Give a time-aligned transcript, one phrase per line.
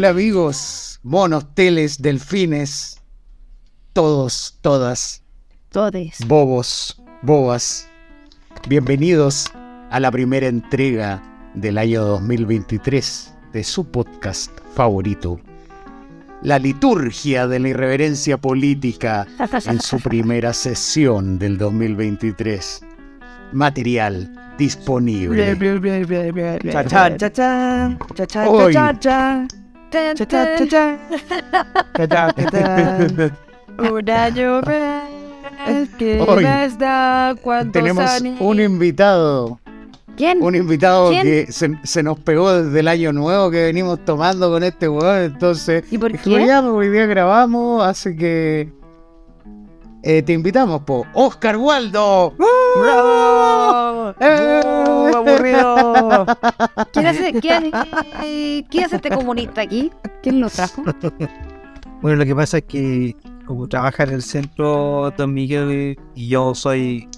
[0.00, 3.02] Hola amigos, monos, teles, delfines,
[3.92, 5.22] todos, todas,
[5.68, 6.26] Todes.
[6.26, 7.86] bobos, bobas.
[8.66, 9.52] Bienvenidos
[9.90, 15.38] a la primera entrega del año 2023 de su podcast favorito.
[16.40, 19.26] La liturgia de la irreverencia política
[19.66, 22.80] en su primera sesión del 2023.
[23.52, 25.54] Material disponible.
[28.46, 28.74] Hoy.
[33.78, 35.02] Una lluvia
[35.66, 37.34] eh, que Hoy les da
[37.72, 38.40] tenemos años?
[38.40, 39.58] un invitado.
[40.16, 40.42] ¿Quién?
[40.42, 44.88] Un invitado que se, nos pegó desde el año nuevo que venimos tomando con este
[44.88, 45.22] weón.
[45.22, 48.68] Entonces, ¿Y por hoy día grabamos, así que
[50.02, 51.06] eh, te invitamos, po.
[51.14, 52.34] Oscar Waldo.
[52.80, 54.14] ¡Bravo!
[54.20, 54.60] ¡Eh!
[54.64, 56.26] ¡Uh, aburrido!
[56.92, 57.70] ¿Quién hace, quién,
[58.22, 59.90] eh, ¿Quién es este comunista aquí?
[60.22, 60.82] ¿Quién lo trajo?
[62.00, 66.54] Bueno, lo que pasa es que como trabaja en el centro Don Miguel y yo
[66.54, 67.08] soy,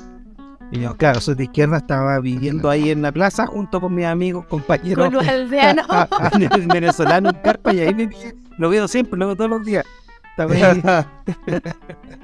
[0.70, 4.06] y yo, claro, soy de izquierda, estaba viviendo ahí en la plaza junto con mis
[4.06, 5.86] amigos, compañeros Con los aldeanos.
[6.72, 8.10] venezolanos en carpa y ahí me
[8.58, 9.84] lo veo siempre, lo veo todos los días.
[10.30, 11.06] Estaba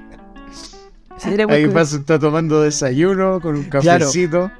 [1.49, 1.67] ahí.
[1.67, 3.99] Pasa, está tomando desayuno con un Claro.
[4.05, 4.51] cafecito.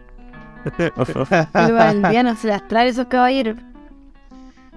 [0.98, 1.32] Los
[1.80, 3.56] aldeanos se las trae esos caballeros.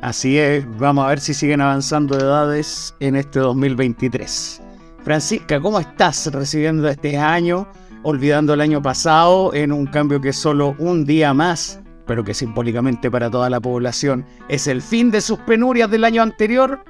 [0.00, 4.60] Así es, vamos a ver si siguen avanzando edades en este 2023.
[5.04, 7.68] Francisca, ¿cómo estás recibiendo este año,
[8.02, 12.34] olvidando el año pasado en un cambio que es solo un día más, pero que
[12.34, 16.82] simbólicamente para toda la población es el fin de sus penurias del año anterior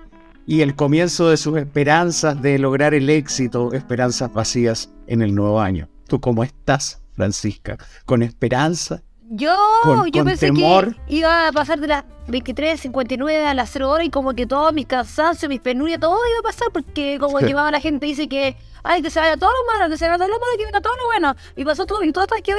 [0.46, 5.60] y el comienzo de sus esperanzas de lograr el éxito, esperanzas vacías en el nuevo
[5.60, 5.88] año?
[6.08, 7.78] ¿Tú cómo estás, Francisca?
[8.04, 9.02] ¿Con esperanza?
[9.34, 10.94] Yo, Con- yo con pensé temor.
[11.06, 14.72] que iba a pasar de las 23.59 a las 0 horas y como que todos
[14.74, 18.56] mis cansancios, mis penurias, todo iba a pasar porque como llevaba la gente dice que
[18.82, 20.80] ay que se vaya todo lo malo, que se vaya todo lo malo, que venga
[20.82, 21.34] todo lo bueno.
[21.56, 22.52] Y pasó todo y todo hasta que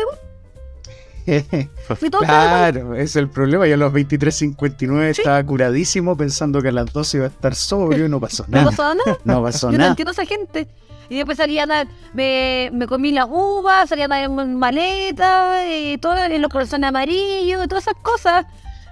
[1.97, 2.27] fui todo lo.
[2.27, 3.65] Claro, es el problema.
[3.67, 8.05] Yo a los 23.59 estaba curadísimo pensando que a las 12 iba a estar sobrio
[8.05, 8.69] y no pasó No nada.
[8.71, 9.17] pasó nada.
[9.23, 10.67] No pasó Yo no entiendo a esa gente.
[11.09, 11.67] Y después salí a
[12.13, 17.63] me, me comí las uvas, salí a en maleta, y todo en los corazones amarillos,
[17.63, 18.45] y todas esas cosas.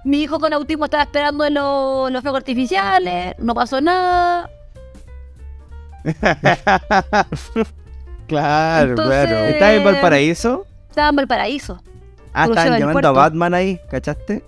[0.04, 4.50] Mi hijo con autismo estaba esperando en los, los fuegos artificiales, no pasó nada.
[8.28, 9.46] claro, Entonces- claro.
[9.48, 10.66] ¿Estás en Valparaíso?
[10.90, 11.82] Estaba en Valparaíso.
[12.34, 13.12] Ah, estaban llamando a.
[13.12, 14.44] Batman ahí, ¿cachaste?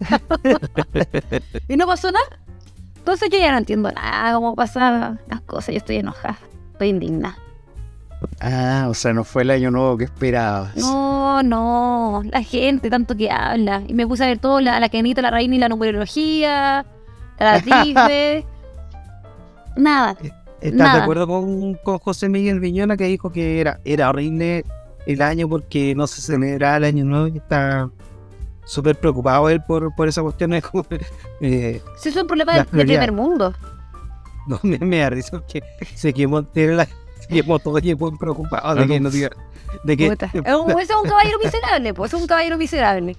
[1.68, 2.24] Y no pasó nada.
[2.96, 5.74] Entonces yo ya no entiendo nada cómo pasan las cosas.
[5.74, 6.38] Yo estoy enojada,
[6.72, 7.36] estoy indignada.
[8.40, 10.76] Ah, o sea, no fue el año nuevo que esperabas.
[10.76, 13.82] No, no, la gente tanto que habla.
[13.86, 16.84] Y me puse a ver todo, la, la Kenita, la Reina y la numerología,
[17.38, 18.44] la Disney.
[19.76, 20.16] Nada.
[20.60, 20.96] ¿Estás Nada.
[20.96, 24.64] de acuerdo con, con José Miguel Viñona que dijo que era, era horrible
[25.06, 27.90] el año porque no se celebraba el año nuevo y está
[28.64, 30.52] súper preocupado él por, por esa cuestión?
[30.54, 30.84] Es como,
[31.40, 33.00] eh, Si es un problema prioridad.
[33.06, 33.54] primer mundo.
[34.46, 35.62] no, me, me da risa porque
[35.94, 39.30] se quemó, la, se quemó todo y es muy preocupado de que no diga,
[39.84, 40.26] de que Puta.
[40.32, 43.16] Es un- Ese es un caballero miserable, pues es un caballero miserable.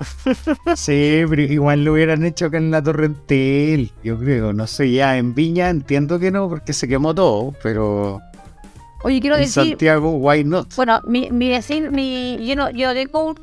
[0.76, 4.52] Sí, pero igual lo hubieran hecho acá en la Torrentel, yo creo.
[4.54, 8.20] No sé, ya en Viña entiendo que no, porque se quemó todo, pero
[9.02, 10.74] Oye, quiero en decir, Santiago, why not?
[10.76, 13.40] bueno, mi, mi vecino, mi, yo, no, yo tengo un,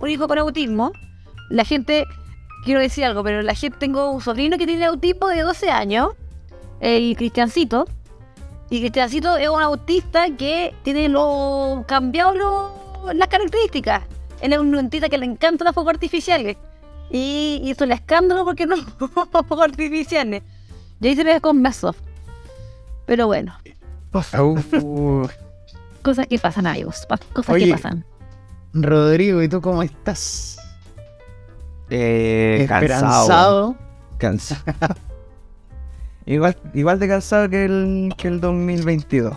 [0.00, 0.92] un hijo con autismo.
[1.50, 2.06] La gente,
[2.64, 6.10] quiero decir algo, pero la gente, tengo un sobrino que tiene autismo de 12 años,
[6.80, 7.86] el Cristiancito.
[8.70, 14.02] Y Cristiancito es un autista que tiene lo cambiado lo- las características.
[14.40, 16.56] Él es un autista que le encantan los fuegos artificiales.
[17.10, 18.76] Y hizo el escándalo porque no
[19.30, 20.42] fuegos artificiales.
[21.00, 22.00] Y ahí se ve con Masoft.
[23.06, 23.56] Pero bueno,
[26.02, 27.06] Cosas que pasan, amigos.
[27.32, 28.04] Cosas Oye, que pasan.
[28.72, 30.56] Rodrigo, ¿y tú cómo estás?
[31.90, 33.76] eh, ¿Esperanzado?
[33.76, 33.76] cansado.
[34.18, 34.62] Cansado.
[36.26, 39.36] igual, igual de cansado que el, que el 2022.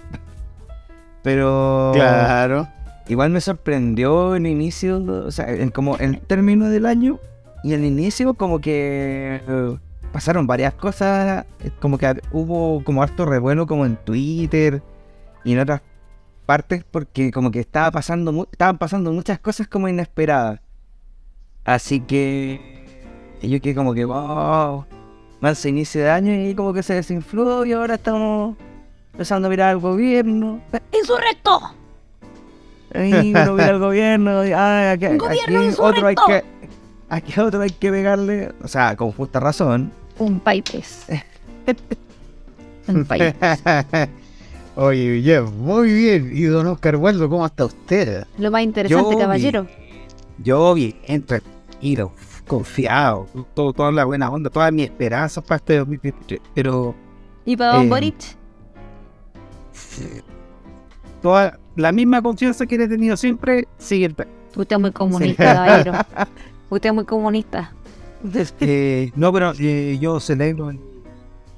[1.24, 2.68] Pero Claro.
[3.08, 7.20] igual me sorprendió el inicio, o sea, en como el término del año
[7.64, 9.78] y el inicio como que eh,
[10.12, 14.82] pasaron varias cosas, eh, como que hubo como harto revuelo como en Twitter
[15.44, 15.82] y en otras
[16.46, 20.60] partes porque como que estaba pasando estaban pasando muchas cosas como inesperadas.
[21.64, 22.86] Así que
[23.42, 24.86] yo que como que wow,
[25.40, 28.58] más inicio de año y como que se desinfló y ahora estamos
[29.14, 30.62] empezando a mirar al gobierno.
[30.92, 31.62] ¡Insurrecto!
[32.94, 36.44] Ahí uno mira al gobierno, y, ah, aquí, gobierno aquí otro hay que,
[37.10, 39.92] aquí a otro hay que pegarle, o sea, con justa razón.
[40.20, 41.06] Un paipes.
[42.88, 43.36] Un paipes.
[44.76, 46.32] Oye, Jeff, muy bien.
[46.34, 48.26] Y don Oscar Waldo, ¿cómo está usted?
[48.38, 49.68] Lo más interesante, Yo caballero.
[50.42, 50.96] Yo bien,
[51.26, 52.14] tranquilo,
[52.48, 56.96] confiado, todo, toda la buena onda, toda mi esperanza para este 2023, pero
[57.46, 58.16] ¿Y para Don Eh, Boric?
[61.22, 64.16] toda la misma confianza que he tenido siempre sigue
[64.56, 65.94] Usted es muy comunista, caballero.
[66.70, 67.74] Usted es muy comunista.
[68.60, 70.80] Eh, no, pero eh, yo celebro en,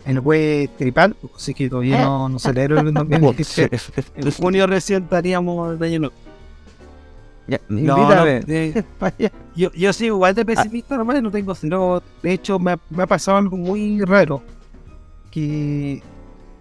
[0.06, 3.92] en el web tripal, así que todavía no, no celebro el 2023.
[4.16, 6.12] En junio recién estaríamos de lleno.
[7.68, 8.84] No, no, eh,
[9.56, 12.02] yo, yo soy igual de pesimista, nomás no tengo cero.
[12.24, 14.42] De hecho, me ha, me ha pasado algo muy raro.
[15.31, 16.02] Que,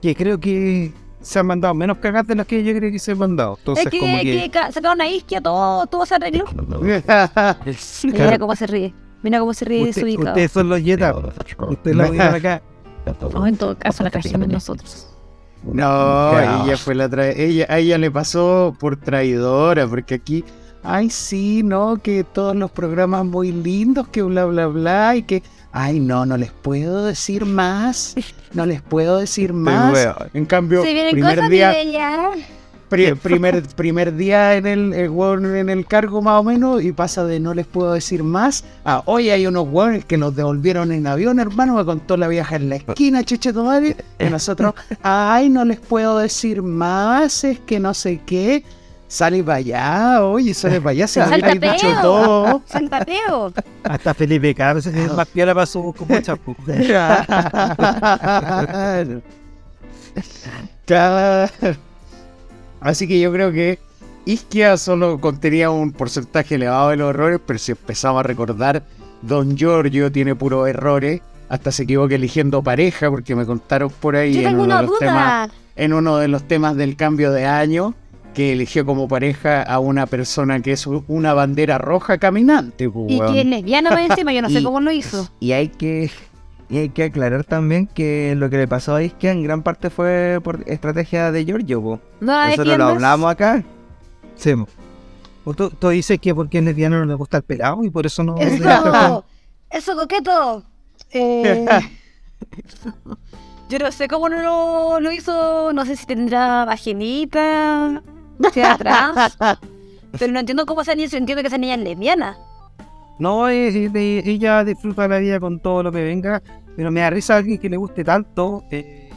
[0.00, 3.12] que creo que se han mandado menos cagas de las que yo creo que se
[3.12, 3.56] han mandado.
[3.58, 4.23] Entonces, es que, como que.
[4.43, 6.44] que ca- sacaron una isquia, todo, todo se arregló.
[8.25, 8.94] Mira cómo se ríe.
[9.22, 10.28] Mira cómo se ríe usted- desubicado.
[10.31, 11.14] ustedes son los Jetta.
[11.69, 12.62] Ustedes la vieron acá.
[13.32, 15.06] No, en todo caso, la cagamos nosotros.
[15.62, 20.44] No, ella fue la tra ella A ella le pasó por traidora, porque aquí.
[20.82, 25.43] Ay, sí, no, que todos los programas muy lindos, que bla, bla, bla, y que.
[25.72, 28.14] Ay, no, no les puedo decir más.
[28.55, 29.94] No les puedo decir más.
[30.32, 31.72] En cambio, Se vienen primer cosas día.
[32.90, 36.90] Pri- primer, primer día en el, el weón en el cargo más o menos y
[36.92, 40.90] pasa de no les puedo decir más a hoy hay unos hueones que nos devolvieron
[40.92, 44.75] en avión hermano me contó la vieja en la esquina chuche tu madre y nosotros
[45.02, 48.64] ay no les puedo decir más es que no sé qué
[49.06, 53.52] sale para allá oye sale para allá se hubiera dicho todo Saltateo.
[53.84, 56.56] Hasta Felipe Cabros es más piola para su como chapu.
[56.66, 57.25] Claro.
[60.86, 61.50] Claro.
[62.81, 63.79] Así que yo creo que
[64.25, 68.82] Isquia solo contenía un porcentaje elevado de los errores, pero si empezamos a recordar,
[69.23, 74.41] Don Giorgio tiene puros errores, hasta se equivoca eligiendo pareja, porque me contaron por ahí
[74.43, 77.94] Yo en uno, de los temas, en uno de los temas del cambio de año,
[78.35, 82.88] que eligió como pareja a una persona que es una bandera roja caminante.
[82.88, 85.29] pues, Y que es lesbiana encima, yo no sé Y- cómo lo hizo.
[85.41, 86.11] Y hay que
[86.70, 89.90] y hay que aclarar también que lo que le pasó a Iskia en gran parte
[89.90, 91.82] fue por estrategia de Giorgio.
[91.82, 92.00] po.
[92.20, 93.64] No Nosotros lo hablamos acá.
[94.37, 94.55] Sí.
[95.44, 98.06] O Tú, tú dices que porque es lesbiano no le gusta el pelado y por
[98.06, 98.37] eso no...
[98.38, 99.25] Eso,
[99.70, 100.64] eso coqueto.
[101.12, 101.67] Eh,
[103.69, 108.00] yo no sé cómo no lo, lo hizo, no sé si tendrá vaginita,
[108.44, 109.37] hacia atrás.
[110.17, 112.38] Pero no entiendo cómo esa niña, entiendo que esa niña es lesbiana.
[113.20, 116.43] No, ella disfruta la vida con todo lo que venga,
[116.81, 118.65] pero me da risa a alguien que le guste tanto.
[118.71, 119.11] Eh,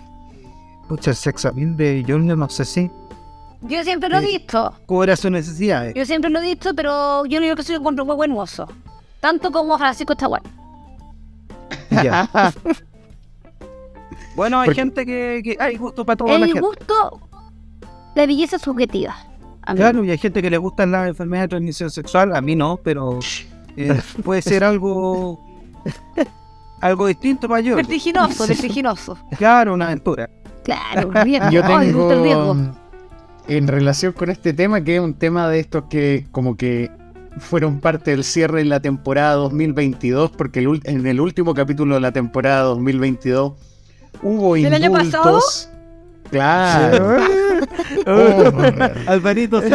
[0.90, 2.92] pucha, el sex appeal de Giorgio, no sé si
[3.62, 5.94] Yo siempre lo he Eh, visto, cubra sus necesidades.
[5.96, 8.68] yo siempre lo he visto, pero yo no digo que soy un buen hermoso.
[9.22, 10.42] Tanto como Francisco Chaguán.
[11.90, 12.30] Ya.
[14.36, 16.60] Bueno, hay Porque- gente que, que hay gusto para toda la El gente.
[16.60, 17.22] gusto,
[18.16, 19.16] la belleza subjetiva.
[19.76, 22.78] Claro, y hay gente que le gustan las enfermedades de transmisión sexual, a mí no,
[22.84, 23.20] pero
[23.78, 25.40] eh, puede ser algo
[26.84, 27.76] algo distinto para yo.
[27.76, 29.18] Vertiginoso, vertiginoso.
[29.38, 30.30] Claro, una aventura.
[30.64, 31.44] Claro, bien.
[31.52, 32.54] Yo Ay, me gusta el riesgo.
[32.56, 32.84] tengo
[33.48, 36.90] en relación con este tema, que es un tema de estos que como que
[37.38, 42.02] fueron parte del cierre de la temporada 2022, porque el en el último capítulo de
[42.02, 43.54] la temporada 2022
[44.22, 45.70] hubo ¿Del año indultos.
[46.34, 47.18] Claro.
[49.08, 49.62] Alvarito,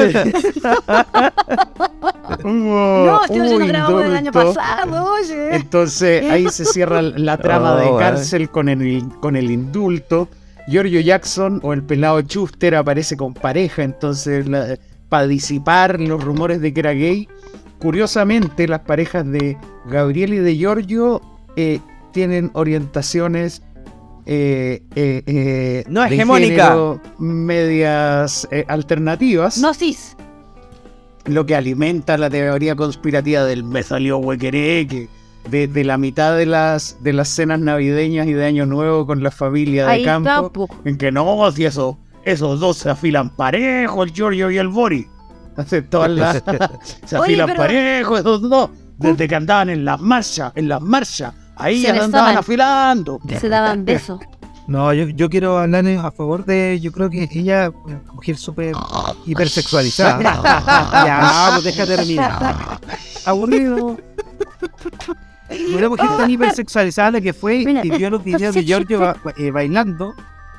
[2.45, 5.57] Hubo, No, estoy hubo haciendo grabado del año pasado, oye.
[5.57, 7.99] Entonces ahí se cierra la trama Oh, de bueno.
[7.99, 10.29] cárcel con el, con el indulto.
[10.69, 14.47] Giorgio Jackson o el pelado Schuster aparece con pareja, entonces
[15.09, 17.27] para disipar los rumores de que era gay.
[17.79, 21.23] Curiosamente, las parejas de Gabriel y de Giorgio
[21.57, 21.81] eh,
[22.13, 23.63] tienen orientaciones
[24.31, 26.65] eh, eh, eh, No de hegemónica.
[26.67, 30.17] género medias eh, alternativas No cis.
[31.25, 35.09] lo que alimenta la teoría conspirativa del me salió huequeré, que
[35.51, 39.23] de, de la mitad de las, de las cenas navideñas y de Año Nuevo con
[39.23, 44.03] la familia de Ahí campo, en que no, si eso, esos dos se afilan parejo,
[44.03, 45.07] el Giorgio y el Bori.
[45.91, 46.43] Todas las,
[47.07, 50.81] se Oye, afilan pero- parejo, esos dos, desde que andaban en las marchas, en las
[50.83, 53.21] marchas, ahí Se andaban afilando.
[53.39, 54.21] Se daban besos.
[54.67, 56.79] No, yo, yo quiero hablar a favor de.
[56.81, 58.75] Yo creo que ella, una mujer súper
[59.25, 60.21] hipersexualizada.
[61.07, 62.79] ya, pues deja terminar.
[63.25, 63.97] Aburrido.
[65.75, 67.81] Una mujer tan hipersexualizada la que fue Mira.
[67.85, 70.13] y vio los videos de Giorgio ba- eh, bailando.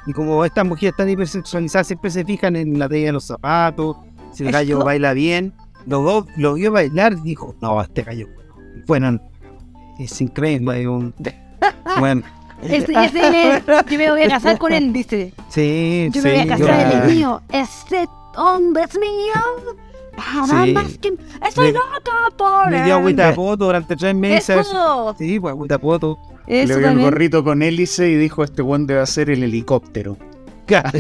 [0.08, 3.98] Y como estas mujeres tan hipersexualizadas siempre se fijan en la talla de los zapatos,
[4.34, 5.54] Si el gallo Esto- baila bien,
[5.86, 8.54] lo, vio- lo vio bailar y dijo, no, este gallo bueno.
[8.88, 9.22] Bueno,
[10.00, 10.88] es increíble.
[10.88, 11.14] un-
[12.00, 12.22] Bueno,
[12.62, 15.34] Este, este es- yo me voy a casar con él, dice.
[15.50, 16.28] sí, Yo sí.
[16.28, 17.42] me voy a casar, él yo- es mío.
[17.52, 19.76] Este hombre es mío.
[20.48, 20.74] Nada Sí.
[20.74, 21.14] más que...
[21.48, 24.68] Estoy Me- loca por Me dio agüita de poto durante tres meses.
[24.68, 25.16] Eso.
[25.18, 26.20] Sí, pues agüita de poto.
[26.48, 30.18] Le vio el gorrito con hélice y dijo, este buen debe ser el helicóptero.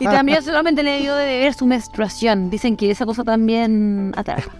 [0.00, 2.50] Y también solamente le dio de beber su menstruación.
[2.50, 4.50] Dicen que esa cosa también atrapa.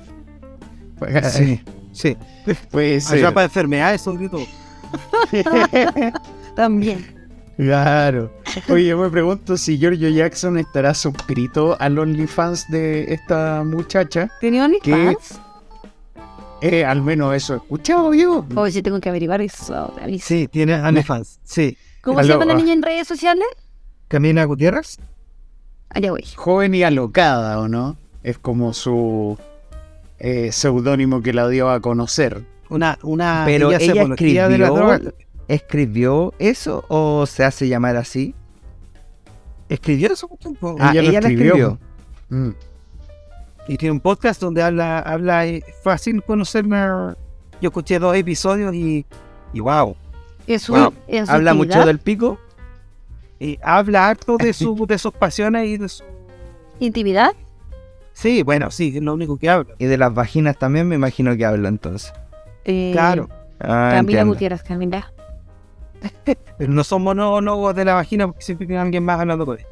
[1.30, 1.60] Sí,
[1.92, 2.16] sí.
[2.70, 3.18] Puede ser.
[3.18, 4.46] Allá para enfermedades, sobre todo.
[6.56, 7.22] También.
[7.56, 8.32] Claro.
[8.68, 14.30] Oye, yo me pregunto si Giorgio Jackson estará suscrito al OnlyFans de esta muchacha.
[14.40, 15.40] ¿Tenía OnlyFans?
[16.60, 18.46] Eh, al menos eso he escuchado yo.
[18.54, 19.94] Hoy sí tengo que averiguar eso.
[20.20, 21.40] Sí, tiene OnlyFans.
[21.44, 21.76] Sí.
[22.02, 22.56] ¿Cómo Aló, se llama la ah.
[22.56, 23.46] niña en redes sociales?
[24.08, 24.98] Camila Gutiérrez.
[25.90, 26.24] Allá voy.
[26.36, 27.96] Joven y alocada, ¿o no?
[28.22, 29.38] Es como su
[30.24, 32.44] eh, seudónimo que la dio a conocer.
[32.70, 35.00] Una, una Pero ella apología de la escribió- droga.
[35.48, 38.34] ¿Escribió eso o se hace llamar así?
[39.68, 40.28] ¿Escribió eso?
[40.40, 40.76] tiempo?
[40.78, 41.52] Ah, Ella lo la escribió.
[41.54, 41.78] escribió.
[42.30, 42.50] Mm.
[43.68, 47.16] Y tiene un podcast donde habla, habla, eh, fácil conocerla.
[47.60, 49.04] Yo escuché dos episodios y,
[49.52, 49.96] y wow.
[50.46, 50.92] Es su, Wow.
[51.08, 52.38] su ¿Habla mucho del pico?
[53.38, 56.04] Y habla harto de, su, de sus pasiones y de su...
[56.80, 57.32] intimidad.
[58.12, 59.74] Sí, bueno, sí, es lo único que habla.
[59.78, 62.12] Y de las vaginas también me imagino que habla entonces.
[62.64, 63.28] Eh, Claro.
[63.60, 64.24] Ah, Camila.
[64.24, 65.12] Gutiérrez, Camila.
[66.58, 69.66] Pero no son monólogos de la vagina porque siempre tiene alguien más hablando con él.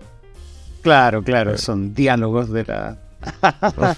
[0.82, 2.96] Claro, claro, son diálogos de la.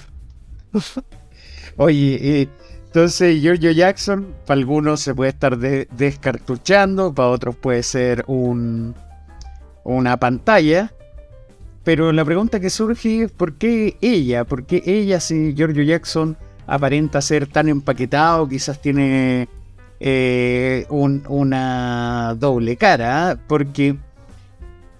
[1.76, 2.48] Oye, eh,
[2.86, 8.94] entonces Giorgio Jackson, para algunos se puede estar de- descartuchando, para otros puede ser un,
[9.84, 10.92] una pantalla.
[11.84, 14.44] Pero la pregunta que surge es: ¿por qué ella?
[14.44, 16.36] ¿Por qué ella, si Giorgio Jackson
[16.66, 19.48] aparenta ser tan empaquetado, quizás tiene
[20.00, 23.38] eh, un- una doble cara?
[23.48, 23.96] Porque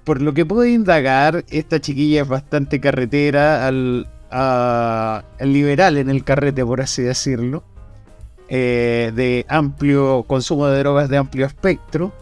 [0.05, 4.07] por lo que puedo indagar, esta chiquilla es bastante carretera al
[5.41, 7.63] liberal en el carrete, por así decirlo.
[8.55, 12.13] eh, de amplio consumo de drogas de amplio espectro.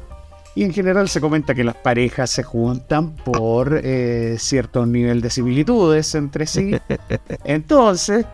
[0.61, 5.31] Y en general se comenta que las parejas se juntan por eh, cierto nivel de
[5.31, 6.79] similitudes entre sí.
[7.45, 8.27] Entonces,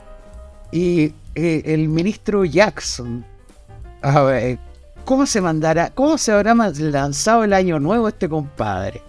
[0.73, 3.25] y eh, el ministro Jackson,
[4.03, 4.59] a ver,
[5.05, 9.01] ¿cómo se mandará, cómo se habrá lanzado el año nuevo este compadre?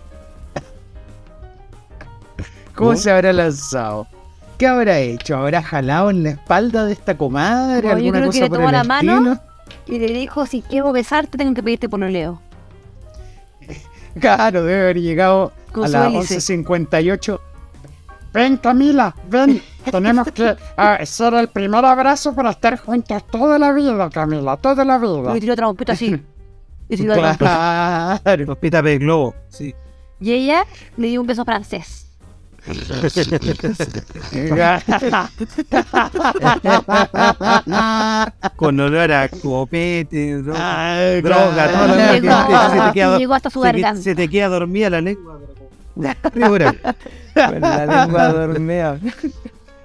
[2.76, 4.06] ¿Cómo se habrá lanzado?
[4.60, 5.38] ¿Qué habrá hecho?
[5.38, 7.88] ¿Habrá jalado en la espalda de esta comadre?
[7.88, 9.40] No, yo ¿Alguna creo que cosa le por tomó la mano.
[9.88, 12.42] Y le dijo, si quiero besarte, tengo que pedirte por leo.
[14.22, 16.38] Claro, debe haber llegado Con a las hélice.
[16.38, 17.40] 11.58.
[18.34, 19.62] Ven Camila, ven.
[19.92, 24.84] Tenemos que ah, hacer el primer abrazo para estar juntas toda la vida, Camila, toda
[24.84, 25.34] la vida.
[25.38, 26.22] Y tiró trompeta así.
[26.90, 28.20] Y tiró trompeta.
[28.24, 28.52] Claro.
[28.52, 29.36] Hospital de Globo.
[29.50, 29.74] Sí.
[30.20, 30.66] Y ella
[30.98, 32.07] le dio un beso francés.
[38.56, 43.34] Con olor a copete, droga, Ay, droga, toda la Llegó, gente se te queda, llegó
[43.34, 44.02] hasta su garganta.
[44.02, 45.40] se te queda dormida la lengua.
[45.96, 46.02] Con
[47.62, 49.00] la lengua dormida.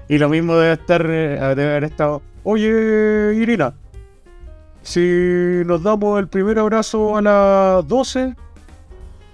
[0.09, 2.23] Y lo mismo debe estar, eh, debe haber estado.
[2.45, 3.73] Oye, Irina,
[4.83, 8.35] si nos damos el primer abrazo a las 12,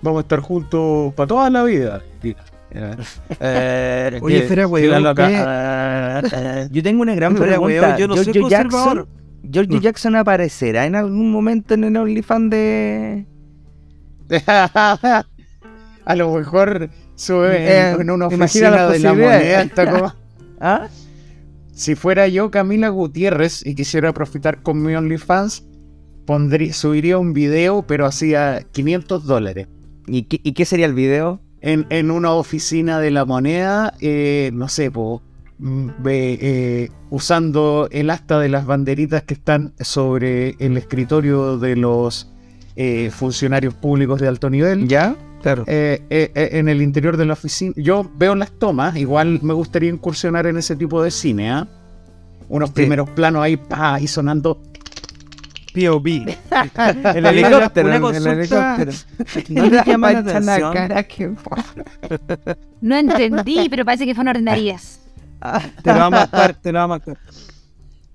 [0.03, 2.03] vamos a estar juntos para toda la vida.
[2.23, 2.43] Irina.
[2.71, 5.05] Eh, Oye, que weón,
[6.73, 7.81] Yo tengo una gran pregunta.
[7.81, 8.97] weón, yo no soy ¿Giorgio conservador.
[8.97, 9.09] Jackson,
[9.51, 13.27] ¿Giorgio Jackson aparecerá en algún momento en el OnlyFans de...?
[14.47, 19.69] a lo mejor sube Eh, en, una oficina de la moneda.
[19.91, 20.13] como-
[20.61, 20.89] ¿Ah?
[21.73, 25.65] Si fuera yo Camila Gutiérrez y quisiera profitar con mi OnlyFans,
[26.27, 29.69] pondría, subiría un video, pero hacía 500 dólares.
[30.09, 31.41] ¿Y qué, y qué sería el video?
[31.61, 35.23] En, en una oficina de la moneda, eh, no sé, po,
[35.59, 42.31] mm, eh, usando el asta de las banderitas que están sobre el escritorio de los
[42.77, 44.87] eh, funcionarios públicos de alto nivel.
[44.89, 45.17] ¿Ya?
[45.43, 45.63] Claro.
[45.69, 47.73] eh, eh, eh, en el interior de la oficina.
[47.77, 51.69] Yo veo las tomas, igual me gustaría incursionar en ese tipo de cine, ¿ah?
[52.49, 52.75] Unos Sí.
[52.77, 54.61] primeros planos ahí, pa, y sonando.
[55.87, 56.07] POV.
[57.15, 57.87] El Una- helicóptero.
[57.89, 58.93] una el consulta- helicóptero.
[59.49, 59.67] ¿No
[60.41, 61.35] la cara que-
[62.81, 65.01] No entendí, pero parece que fueron ordinarias.
[65.83, 67.19] Te lo vamos a actuar, te lo vamos a actuar.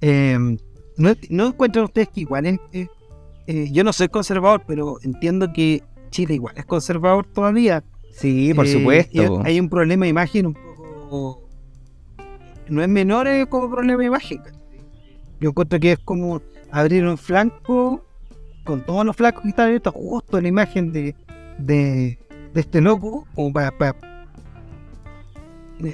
[0.02, 0.38] Eh,
[0.98, 2.88] ¿no, ¿No encuentran ustedes que igual es- eh,
[3.48, 7.84] eh, yo no soy conservador, pero entiendo que Chile igual es conservador todavía?
[8.14, 9.42] Sí, por Eh, supuesto.
[9.44, 11.40] Hay un problema de imagen un poco
[12.70, 14.42] no es menor como problema de imagen.
[15.42, 16.42] Yo encuentro que es como
[16.74, 18.04] abrir un flanco
[18.66, 21.16] con todos los flancos que están abiertos justo en la imagen de,
[21.58, 22.18] de,
[22.54, 23.96] de este loco, como para, para-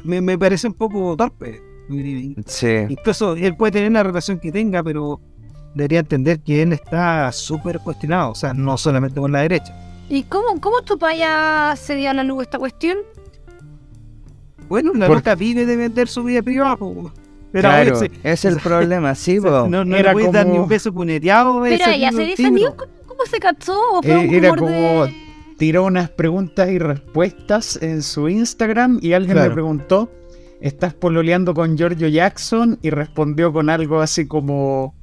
[0.03, 1.61] me, me parece un poco torpe.
[2.45, 2.67] Sí.
[2.89, 5.19] Incluso él puede tener la relación que tenga, pero
[5.73, 9.75] debería entender que él está súper cuestionado, o sea, no solamente con la derecha.
[10.07, 12.97] ¿Y cómo, cómo tu paya se dio a la luz esta cuestión?
[14.67, 17.11] Bueno, la Por- loca vive de vender su vida privada, po.
[17.51, 20.93] Pero claro, oye, es el problema, sí, no, no Era le dar ni un beso
[20.93, 21.61] puneteado.
[21.61, 22.71] Pero ella se de desanió.
[22.73, 22.75] tiro.
[23.07, 23.37] ¿Cómo, se?
[23.71, 25.13] ¿O fue un Eh, era rumor como de-
[25.57, 29.49] tiró unas preguntas y respuestas en su Instagram y alguien Claro.
[29.49, 30.09] le preguntó,
[30.61, 32.79] ¿estás pololeando con Giorgio Jackson?
[32.81, 34.95] Y respondió con algo así como,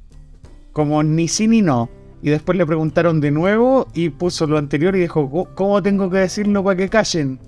[0.73, 1.89] como ni sí ni no.
[2.23, 6.09] Y después le preguntaron de nuevo y puso lo anterior y dijo, "¿Cómo- ¿cómo tengo
[6.09, 7.39] que decirlo para que callen?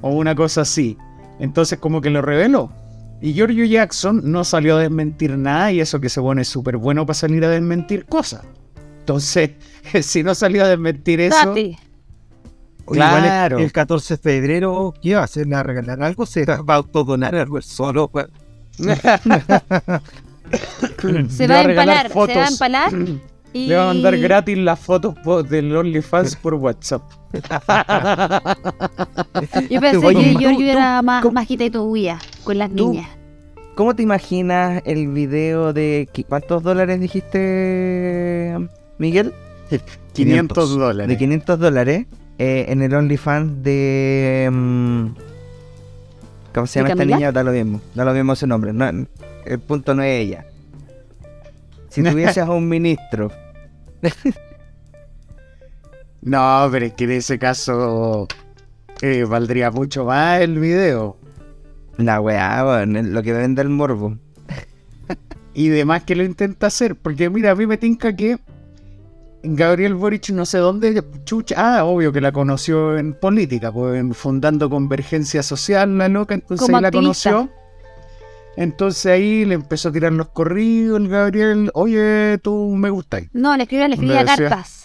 [0.00, 0.98] O una cosa así.
[1.38, 2.70] Entonces como que lo reveló.
[3.24, 7.06] Y Giorgio Jackson no salió a desmentir nada y eso que se pone súper bueno
[7.06, 8.42] para salir a desmentir cosas.
[8.98, 9.52] Entonces,
[10.02, 11.56] si no salió a desmentir eso...
[11.56, 11.76] Igual el-
[12.86, 13.58] Claro.
[13.60, 15.46] el, 14 de febrero, ¿qué va a hacer?
[15.46, 16.26] ¿Le va a regalar algo?
[16.26, 18.10] ¿Se va a autodonar algo él solo?
[21.30, 22.08] Se va a empalar.
[22.10, 22.92] Se va a empalar.
[23.54, 23.68] Y...
[23.68, 25.14] Le va a mandar gratis las fotos
[25.48, 27.02] del OnlyFans por WhatsApp.
[29.70, 32.58] Yo pensé Oye, que tú- Giorgio tú- era más, ¿cómo- más quita y tuya con
[32.58, 33.08] las tú- niñas.
[33.76, 38.56] ¿Cómo te imaginas el video de cuántos dólares dijiste,
[38.98, 39.32] Miguel?
[40.12, 41.08] 500 dólares.
[41.08, 42.06] De 500 dólares
[42.38, 44.48] eh, en el OnlyFans de.
[44.52, 45.06] mm,
[46.54, 47.32] ¿Cómo se ¿De llama esta niña?
[47.32, 47.80] Da lo mismo.
[47.96, 48.72] Da lo mismo ese nombre.
[48.72, 48.88] no-
[49.44, 50.46] el punto no es ella.
[51.88, 53.32] Si tuvieses a un ministro.
[56.22, 58.26] No, pero es que en ese caso
[59.02, 61.18] eh, valdría mucho más el video.
[61.98, 64.16] La weá, lo que vende el morbo.
[65.56, 66.96] Y demás que lo intenta hacer.
[66.96, 68.38] Porque mira, a mí me tinca que
[69.44, 71.54] Gabriel Boric no sé dónde chucha.
[71.58, 76.80] Ah, obvio que la conoció en política, pues fundando Convergencia Social, la loca, entonces Como
[76.80, 77.30] la activista.
[77.32, 77.63] conoció.
[78.56, 83.28] Entonces ahí le empezó a tirar los corridos el Gabriel, oye, tú me gustáis.
[83.32, 84.80] No, le escribía, le escribía Le decía- cartas.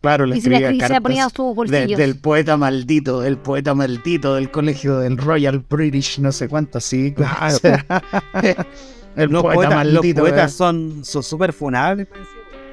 [0.00, 1.36] Claro, le Y se le, escribía escri- se ponía cartas.
[1.36, 1.98] sus de- bolsillos.
[1.98, 7.12] del poeta maldito, del poeta maldito del colegio del Royal British, no sé cuánto, así.
[7.12, 7.58] Claro.
[9.16, 10.20] el Los poeta poetas, los maldito.
[10.22, 10.56] poetas eh.
[10.56, 12.08] son son súper funables.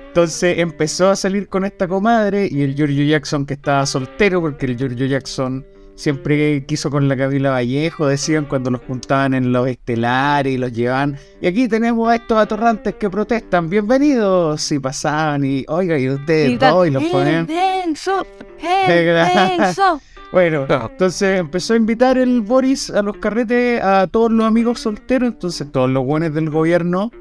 [0.08, 4.66] Entonces empezó a salir con esta comadre y el Giorgio Jackson que estaba soltero, porque
[4.66, 5.66] el Giorgio Jackson
[5.98, 10.72] siempre quiso con la Camila Vallejo, decían cuando los juntaban en los estelares y los
[10.72, 11.18] llevaban.
[11.42, 14.72] Y aquí tenemos a estos atorrantes que protestan, bienvenidos.
[14.72, 17.48] Y pasaban y, oiga, y ustedes Y tal, dos y los "El ponían.
[17.48, 18.26] denso,
[18.62, 20.00] el denso".
[20.32, 25.30] Bueno, entonces empezó a invitar el Boris a los carretes a todos los amigos solteros,
[25.34, 27.12] entonces todos los buenos del gobierno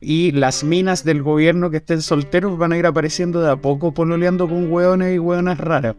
[0.00, 3.92] y las minas del gobierno que estén solteros van a ir apareciendo de a poco
[3.94, 5.96] pololeando con hueones y hueonas raras.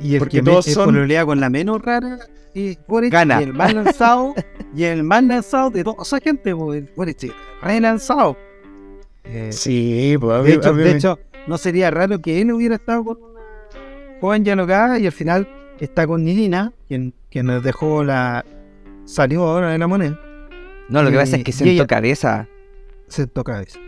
[0.00, 2.18] Y el Porque que todos me- son- pololea con la menos rara
[2.54, 3.40] y Boric, Gana.
[3.40, 4.34] Y el más lanzado,
[4.74, 7.32] y el más lanzado de toda esa gente, Boric,
[7.62, 8.36] re lanzado.
[9.24, 13.18] Eh, Sí, pues de, hecho, de hecho, no sería raro que él hubiera estado con
[13.22, 13.40] una
[14.20, 15.48] joven ya lograda y al final
[15.80, 18.44] está con Nina, quien, quien nos dejó la.
[19.04, 20.18] salió ahora de la moneda,
[20.88, 22.48] No, lo que pasa es que sentó ella- cabeza.
[23.08, 23.78] sentó cabeza.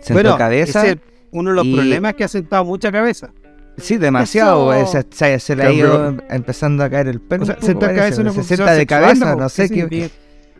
[0.00, 0.80] Sentó cabeza.
[0.82, 0.98] ese es
[1.30, 3.32] uno de los y- problemas que ha sentado mucha cabeza.
[3.78, 4.72] Sí, demasiado.
[4.72, 7.42] Eso- Se, se- se le ha ido empezando a caer el pelo.
[7.42, 9.36] O sea, poco, parece, una se función sienta de cabeza, ¿no?
[9.42, 10.10] no sé qué.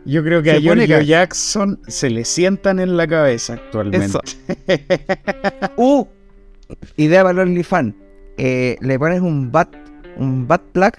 [0.05, 1.01] yo creo que se a Giorgio.
[1.01, 4.05] Jackson se le sientan en la cabeza actualmente.
[4.05, 4.21] Eso.
[5.77, 6.05] Uh,
[6.97, 7.93] idea para el OnlyFans.
[8.37, 9.69] Eh, le pones un bat,
[10.17, 10.91] un bat plug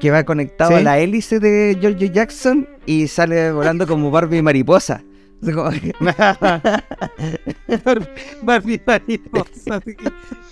[0.00, 0.76] que va conectado Sí.
[0.76, 5.02] a la hélice de George Jackson y sale volando como Barbie mariposa.
[8.42, 9.80] Barbie mariposa.
[9.84, 9.96] que-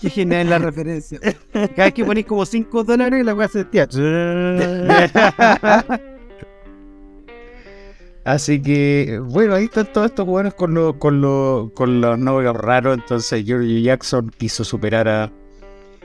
[0.01, 1.19] Qué genial la referencia.
[1.53, 3.67] Cada vez que ponéis como 5 dólares, la weá se.
[8.25, 12.55] Así que, bueno, ahí están todos estos buenos con, lo- con, lo- con los novios
[12.57, 12.99] raros.
[12.99, 15.33] Entonces, Giorgio Jackson quiso superar a,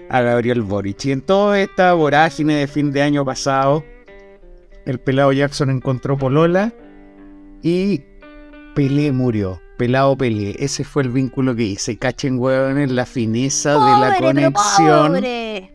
[0.10, 1.06] a Gabriel Boric.
[1.06, 3.84] Y en toda esta vorágine de fin de año pasado,
[4.86, 6.74] el pelado Jackson encontró Polola
[7.62, 8.02] y
[8.76, 9.62] Pelé murió.
[9.78, 10.56] Pelado Pelé.
[10.60, 11.98] Ese fue el vínculo que hice.
[11.98, 15.14] Cachen, huevones, la fineza de la conexión.
[15.14, 15.72] pobre.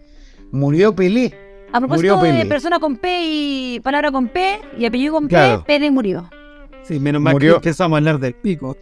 [0.52, 1.34] Murió Pelé.
[1.72, 2.48] A propósito Murió de Pelé.
[2.48, 5.60] persona con P y palabra con P y apellido con Claro.
[5.64, 6.28] P, Pele murió.
[6.82, 7.52] Sí, menos mal Murió.
[7.54, 8.76] que empezamos a hablar del pico.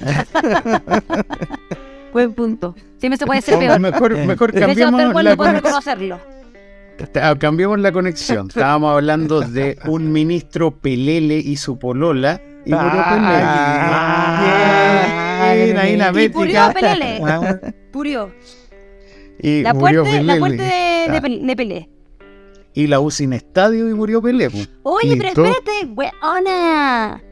[2.12, 2.74] Buen punto.
[2.98, 3.80] Siempre se puede ser peor.
[3.80, 4.26] mejor, Eh.
[4.26, 6.18] mejor cambiamos la reconocerlo.
[7.38, 8.46] Cambiamos la conexión.
[8.48, 12.40] Estábamos hablando de un ministro Pelele y su polola.
[12.66, 13.02] Y murió
[14.26, 16.72] Ah, bien, ahí la Y murió métrica.
[16.72, 17.20] Pelele.
[17.24, 17.58] Ah.
[17.92, 18.32] Pelele.
[19.40, 20.56] Y La murió la Pelele.
[20.56, 20.64] de,
[21.12, 21.46] de, Ah.
[21.46, 21.88] De Pelé.
[22.72, 24.48] Y la U sin estadio y murió Pelé.
[24.82, 25.44] Oye, pero Listo.
[25.44, 27.22] espérate, weona.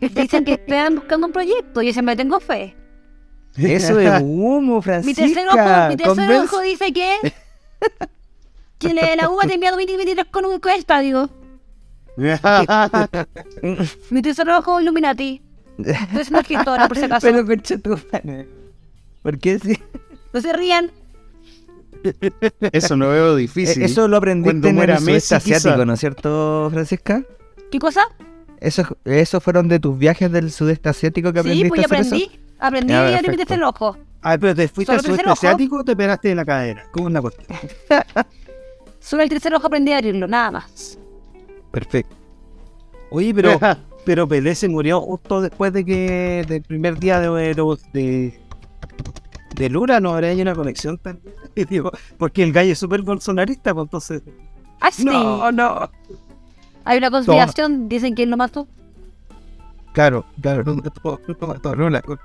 [0.00, 1.82] Dicen que están buscando un proyecto.
[1.82, 2.74] Yo siempre tengo fe.
[3.56, 5.24] Eso es humo, Mi Francisca.
[5.24, 7.16] tercer ojo, mi tercer ojo dice que.
[8.78, 11.28] Que le- la UBA te enviado 2023 con un estadio.
[14.10, 15.40] Mi tercer ojo, Illuminati.
[15.78, 17.26] Entonces no es gestora, por si acaso.
[17.26, 18.48] Pero concha tu madre.
[19.22, 19.78] ¿Por qué sí?
[20.32, 20.90] No se rían.
[22.72, 23.82] Eso lo veo difícil.
[23.82, 27.22] Eh, Eso lo aprendiste Cuando en el sudeste asiático, ¿no es cierto, Francisca?
[27.70, 28.02] ¿Qué cosa?
[28.60, 31.86] ¿Esos eso fueron de tus viajes del sudeste asiático que Sí, aprendiste pues yo a
[31.86, 32.24] hacer aprendí.
[32.24, 32.32] eso?
[32.58, 33.46] Aprendí Ya, y abrí mi perfecto.
[33.46, 33.96] tercer ojo.
[34.22, 36.84] A ver, pero te fuiste al sudeste asiático o te pegaste en la cadera.
[36.90, 37.46] ¿Cómo es la cuestión?
[39.00, 40.98] Solo el tercer ojo aprendí a abrirlo, nada más.
[41.70, 42.14] Perfecto.
[43.10, 43.58] Oye, pero,
[44.04, 47.54] pero Pelé se murió justo después de que del primer día de
[47.92, 48.40] de,
[49.54, 51.20] de Lula no habría una conexión tan
[52.18, 54.22] porque el gallo es súper bolsonarista, pues entonces.
[54.80, 55.04] Ah, sí.
[55.04, 55.90] No, no.
[56.84, 58.68] Hay una conspiración, dicen que él lo mató.
[59.92, 62.18] Claro, claro, no mató, no mató Lula con,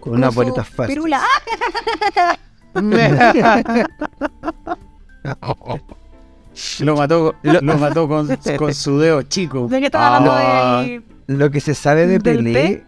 [0.00, 0.94] con una boleta fácil.
[0.94, 1.22] Pirula.
[5.24, 5.54] ¡Ah!
[6.80, 9.68] Lo mató, lo, lo mató con, con su dedo chico.
[9.68, 11.02] ¿De qué estaba hablando Ah, de.?
[11.26, 12.84] Lo que se sabe de ¿Del Pelé,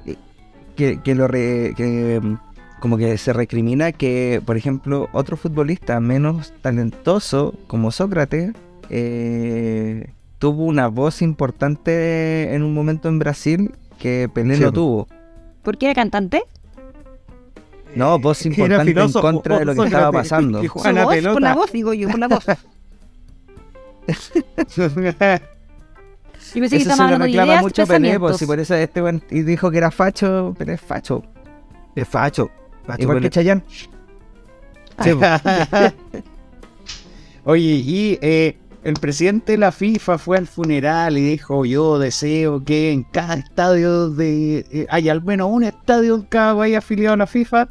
[0.76, 2.36] que, que lo re- que mm,
[2.80, 8.52] como que se recrimina que, por ejemplo, otro futbolista menos talentoso como Sócrates
[8.90, 15.08] eh, tuvo una voz importante en un momento en Brasil que Pelé Sí, no tuvo.
[15.62, 16.42] ¿Por qué era cantante?
[17.94, 20.62] No, voz importante en contra de lo que Sócrates, estaba pasando.
[21.32, 22.44] por la voz, digo yo, por la voz.
[26.54, 29.02] Yo pensé que Eso estaba se de reclama mucho Pelé, pues, si por eso este
[29.30, 31.22] y dijo que era facho, pero es facho.
[31.94, 32.50] Es facho.
[32.86, 33.30] facho Igual Pelé.
[33.30, 33.62] que.
[35.04, 35.20] Sí, po.
[37.50, 42.64] Oye, y eh, el presidente de la FIFA fue al funeral y dijo, yo deseo
[42.64, 44.64] que en cada estadio de...
[44.70, 47.68] eh, haya al menos un estadio en cada país afiliado a la FIFA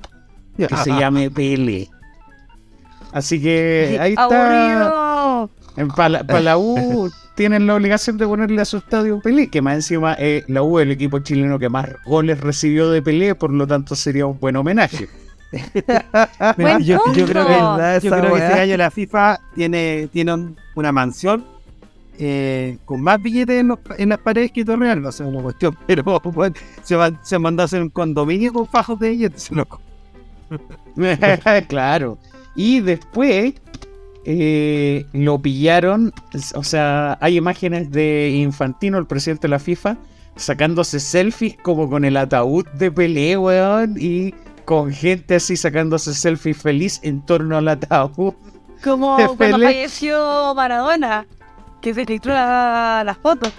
[0.57, 1.89] que se llame Pele.
[3.11, 4.25] Así que ahí está.
[5.95, 10.15] Para la U tienen la obligación de ponerle a su estadio Pelé, que más encima
[10.17, 13.67] eh, la U es el equipo chileno que más goles recibió de Pelé, por lo
[13.67, 15.07] tanto sería un buen homenaje.
[16.57, 17.53] Buen yo, yo creo que,
[17.97, 21.45] este año la FIFA tiene, tiene un- una mansión
[22.17, 25.77] eh, con más billetes en, los- en las paredes que Torreal, no sé, una cuestión,
[25.87, 29.79] pero bueno, se, va, se mandó a hacer un condominio con fajos de billetes, loco.
[31.67, 32.17] claro.
[32.55, 33.53] Y después
[34.25, 36.11] eh, lo pillaron,
[36.55, 39.97] o sea, hay imágenes de Infantino, el presidente de la FIFA,
[40.35, 44.33] sacándose selfies como con el ataúd de Pelé, weón, y
[44.65, 48.33] con gente así sacándose selfies feliz en torno al ataúd.
[48.83, 49.65] Como de cuando Pelé.
[49.67, 51.25] falleció Maradona,
[51.81, 53.53] que se filtró la- las fotos.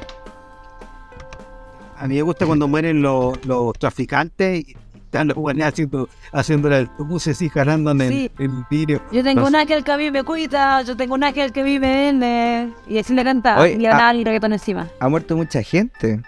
[1.98, 4.76] A mí me gusta cuando mueren los, los traficantes y
[5.06, 8.30] están los guanes haciendo, haciendo el autobús así, jalando en el, Sí.
[8.38, 9.02] el vidrio.
[9.12, 11.64] Yo tengo un ángel que a mí me cuida, yo tengo un ángel que a
[11.64, 12.72] mí me vende.
[12.88, 13.62] Y así le cantaba.
[13.62, 14.10] Oye, y ah.
[14.10, 14.88] el reggaetón encima.
[15.00, 16.20] Ha muerto mucha gente.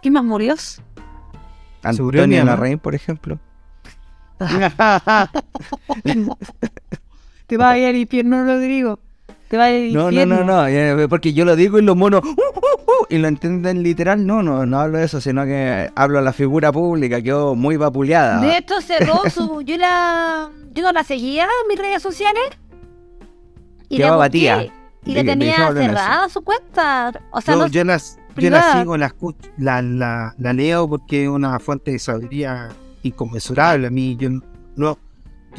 [0.00, 0.54] ¿Quién más murió?
[1.82, 2.44] Antonio.
[2.44, 3.38] Larraín, por ejemplo.
[7.46, 9.00] Te va a ir al infierno, Rodrigo.
[9.50, 12.32] Te va No, no, no, no, porque yo lo digo y los monos uh, uh,
[12.34, 14.24] uh, y lo entienden literal.
[14.24, 17.76] No, no, no hablo de eso, sino que hablo a la figura pública, quedó muy
[17.76, 18.40] vapuleada.
[18.40, 19.62] De hecho, cerró su.
[19.62, 20.50] Yo la.
[20.72, 22.44] Yo no la seguía en mis redes sociales.
[23.88, 24.66] Y Quedó abatida.
[25.04, 27.20] Y le tenía cerrada su cuenta.
[27.32, 30.88] O sea, yo, no, yo las, yo la sigo, la, escucho, la, la, la leo
[30.88, 32.68] porque es una fuente de sabiduría
[33.02, 33.88] inconmensurable.
[33.88, 34.30] A mí, yo
[34.76, 34.96] no,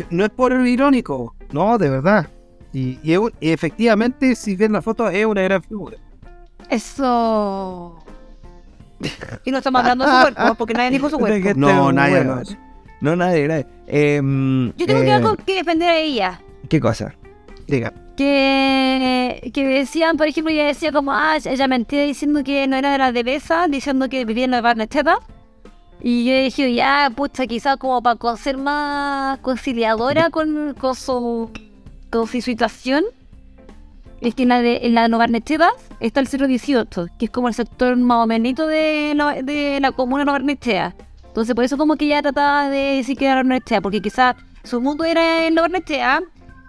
[0.10, 2.30] no es por irónico, no, de verdad.
[2.74, 5.98] Y, y es un- y efectivamente, si ven la foto, es una gran figura.
[6.70, 7.98] Eso.
[9.44, 11.50] Y no estamos hablando de su cuerpo, porque nadie dijo su cuerpo.
[11.56, 12.56] No, este nadie habló de eso.
[13.02, 13.66] No, nadie, nadie.
[13.88, 16.42] Em, Yo tengo eh, que algo que defender a ella.
[16.70, 17.16] ¿Qué cosa?
[17.68, 22.76] Diga, Que, que decían, por ejemplo, ella decía como, ah, ella mentía diciendo que no
[22.78, 25.18] era de la Devesa, diciendo que vivía en la Barnecheta.
[26.04, 31.50] Y yo dije, ya, pucha, quizás como para ser más conciliadora con, con su
[32.12, 33.04] con su situación,
[34.22, 37.48] es que en la, de, en la de Novarnechea está el 018, que es como
[37.48, 40.96] el sector más o menos de, la- de la comuna Novarnechea.
[41.28, 44.80] Entonces, por eso como que ella trataba de decir que era Novarnechea, porque quizás su
[44.82, 46.22] mundo era en Novarnechea,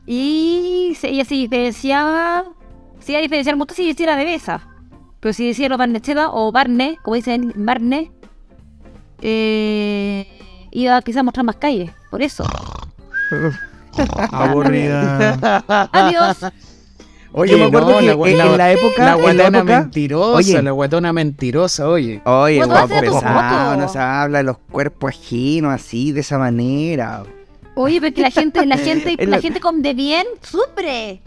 [0.07, 2.44] Y ella se diferenciaba,
[3.00, 4.66] se iba a diferenciar mucho si hiciera bebesa.
[5.20, 8.11] Pero si decía los Barnecheva o Barne, como dicen Barne,
[9.20, 10.26] eh,
[10.72, 11.92] iba quizás a mostrar más calle.
[12.11, 12.44] Por eso.
[14.31, 15.88] Aburrida.
[15.92, 16.37] Adiós.
[17.35, 19.81] Oye, me acuerdo no, que la, en la- la época- la en la guatona época-
[19.81, 20.62] mentirosa, Oye.
[20.62, 22.20] la guatona mentirosa, oye.
[22.26, 27.22] Oye, ¿Cuándo guapo pesado, no se habla de los cuerpos ajenos así, de esa manera.
[27.74, 31.22] Oye, pero que la gente, la gente, la gente con de bien sufre.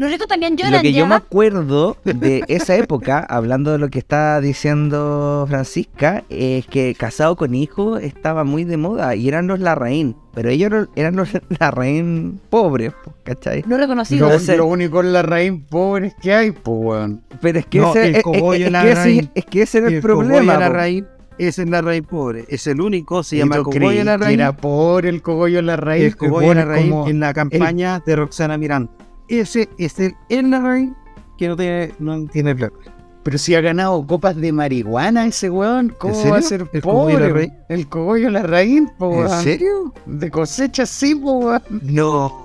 [0.00, 1.00] Los ricos también lloran Lo que ya.
[1.00, 6.94] yo me acuerdo de esa época, hablando de lo que está diciendo Francisca, es que
[6.98, 11.28] casado con hijo estaba muy de moda y eran los Larraín, pero ellos eran- los
[11.60, 13.62] Larraín pobres, po, ¿cachai?
[13.66, 14.28] No reconocido.
[14.30, 17.22] Lo, No lo único en la raíz pobres que hay, pues, weón.
[17.42, 19.28] Pero es que No, ese, el es- es- la que ese- raíz.
[19.34, 20.54] es que ese era el, el problema.
[20.54, 20.72] a la po.
[20.72, 21.04] raíz,
[21.36, 22.46] ese es la raíz pobre.
[22.48, 24.34] Es el único, se ¿Y llama cogollo a la que raíz.
[24.38, 26.04] era pobre el cogollo en la raíz.
[26.04, 28.90] El cogollo a la raíz en la campaña de Roxana Miranda.
[29.30, 30.90] Ese es el en la raíz
[31.38, 32.74] que no tiene, no tiene plata.
[33.22, 36.32] Pero si ha ganado copas de marihuana ese weón, ¿cómo serio?
[36.32, 37.52] va a ser ¿El cogollo pobre?
[37.68, 39.42] El cogollo en la raíz, po, ¿En weón.
[39.42, 39.94] serio?
[40.06, 41.62] De cosecha sí, po, weón.
[41.82, 42.44] No.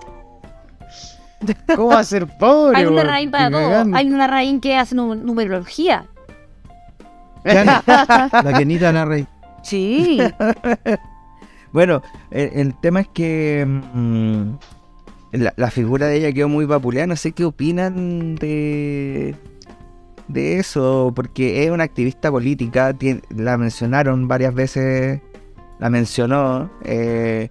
[1.75, 2.77] ¿Cómo va a ser pobre?
[2.77, 3.95] Hay una raíz para Ni todo.
[3.95, 6.05] Hay una raíz que hace nu- numerología.
[7.45, 9.27] la Kenita la raíz.
[9.63, 10.19] Sí.
[11.71, 14.53] Bueno, el, el tema es que mm,
[15.37, 17.07] la, la figura de ella quedó muy vapuleada.
[17.07, 19.35] No sé qué opinan de,
[20.27, 22.95] de eso, porque es una activista política.
[23.29, 25.21] la mencionaron varias veces,
[25.79, 27.49] la mencionó eh,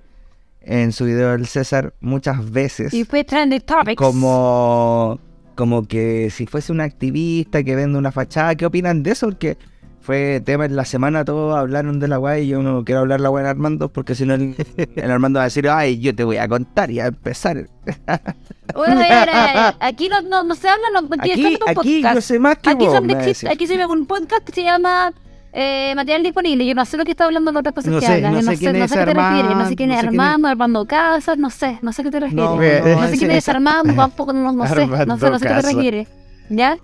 [0.61, 2.93] en su video del César muchas veces.
[2.95, 3.97] y fue trending topics.
[3.97, 5.19] como,
[5.55, 9.27] como que si fuese una activista que vende una fachada, ¿qué opinan de eso?
[9.29, 9.57] Porque
[10.05, 13.21] fue tema en la semana, todos hablaron de la guay y yo no quiero hablar
[13.21, 14.55] la guay en Armando porque si no el,
[14.97, 17.67] el Armando va a decir, ay, yo te voy a contar y a empezar.
[18.75, 22.21] Bueno, a ver, eh, aquí no, no, no se habla, no, aquí, un aquí yo
[22.21, 25.13] sé más que Aquí, vos, son existe- aquí se ve un podcast que se llama
[25.53, 26.67] eh, Material Disponible.
[26.67, 28.33] Yo no sé lo que está hablando de otras cosas No que sé, hablan.
[28.33, 29.45] no sé no sé, quién no es sé a qué te refieres.
[29.45, 29.99] No sé Armando, quién es.
[30.03, 32.35] Armando, Armando Casas, no sé, no sé a qué te refieres.
[32.35, 35.27] No, no, No, sé quién es Armando, tampoco no, no sé, no sé, no sé
[35.27, 36.09] a qué te refieres.
[36.49, 36.79] ¿Ya?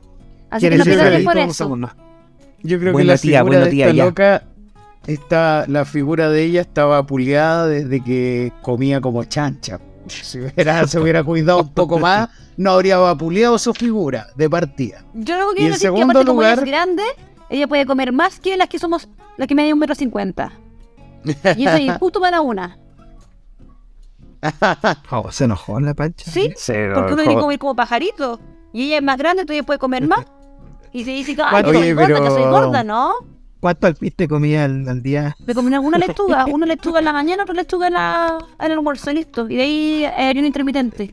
[0.51, 1.79] Así que ¿Quieres no pierdas a eso.
[2.63, 4.05] Yo creo Bueno, que la tía, figura bueno, de tía, esta ya.
[4.05, 4.43] loca
[5.07, 9.81] está, la figura de ella estaba puliada desde que comía como chancha.
[10.09, 15.05] Si hubiera, se hubiera cuidado un poco más, no habría vapuleado su figura de partida.
[15.15, 17.03] Yo lo que Y quiero en decir que segundo aparte como ella lugar- es grande,
[17.49, 20.53] ella puede comer más que las que somos, las que miden un metro cincuenta.
[21.25, 22.79] Y eso es justo para una.
[25.11, 26.31] Oh, se enojó en la pancha.
[26.31, 26.53] ¿Sí?
[26.67, 28.41] Porque uno tiene que comer como pajarito.
[28.73, 30.25] Y ella es más grande, entonces puede comer más.
[30.93, 33.13] Y se dice ay, soy gorda, pero- soy gorda, ¿no?
[33.61, 35.37] ¿Cuánto alpiste comía al, al día?
[35.47, 38.73] Me comí una lechuga, una lechuga en la mañana, otra lechuga en, la, en el
[38.73, 39.47] almuerzo, listo.
[39.51, 41.13] Y de ahí eh, ayuno intermitente.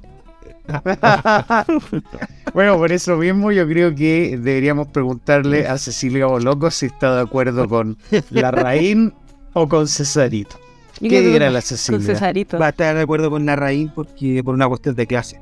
[2.54, 7.22] bueno, por eso mismo yo creo que deberíamos preguntarle a Cecilia Boloco si está de
[7.22, 7.98] acuerdo con
[8.30, 9.14] la Raín
[9.54, 10.58] o con Cesarito.
[11.00, 12.06] Yo ¿Qué dirá con- la Con Cecilia?
[12.06, 12.58] Cesarito.
[12.60, 15.40] Va a estar de acuerdo con Narraín porque por una cuestión de clase.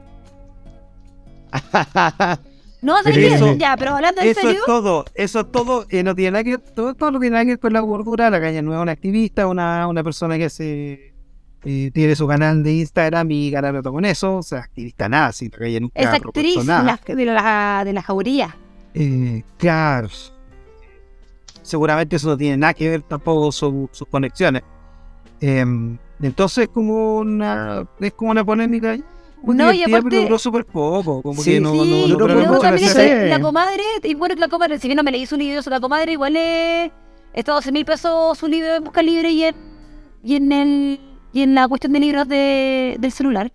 [2.86, 5.86] No, ¿sabes Pero eso- Ya, pero hablando en Eso serio, es todo, eso es todo,
[5.90, 7.80] eh, no tiene nada que ver, todo, todo no tiene nada que ver con la
[7.82, 11.14] gordura, la caña no es una activista, una, una persona que se
[11.66, 15.32] eh, tiene su canal de Instagram y gana plata con eso, o sea, activista nada,
[15.32, 17.00] si la calle nunca es actriz de nada.
[17.08, 18.56] la, de la, de la jauría.
[18.94, 20.08] Eh, claro,
[21.62, 24.62] seguramente eso no tiene nada que ver tampoco su- sus conexiones.
[25.42, 29.04] Em, entonces como una, es como una polémica muy
[29.44, 31.78] No, y aparte- pero duró súper poco, como Sí, que no, sí,
[32.18, 32.90] no, la también serie.
[32.90, 33.24] serie.
[33.26, 35.62] es- la comadre, y bueno, que la comadre, si bien no me leí su libro,
[35.70, 36.92] la comadre igual es,
[37.34, 39.56] está 12 mil pesos su libro en Busca Libre y en,
[40.24, 41.00] y en el
[41.34, 43.52] y en la cuestión de libros de, del celular.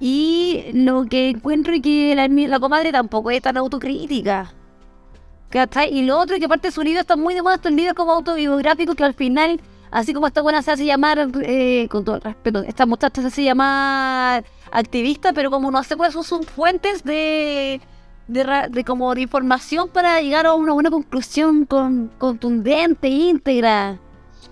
[0.00, 4.52] Y lo que encuentro es que la, la comadre tampoco es tan autocrítica.
[5.48, 5.96] ¿Cachai?
[5.96, 8.12] Y lo otro es que aparte su libro está muy de moda estos libros como
[8.12, 12.22] autobiográficos que al final, así como esta buena se hace llamar, eh, con todo el
[12.22, 17.04] respeto, esta muchacha se hace llamar activista, pero como no sé cuáles son sus fuentes
[17.04, 17.80] de,
[18.28, 23.98] de, de como de información para llegar a una buena conclusión con, contundente, íntegra.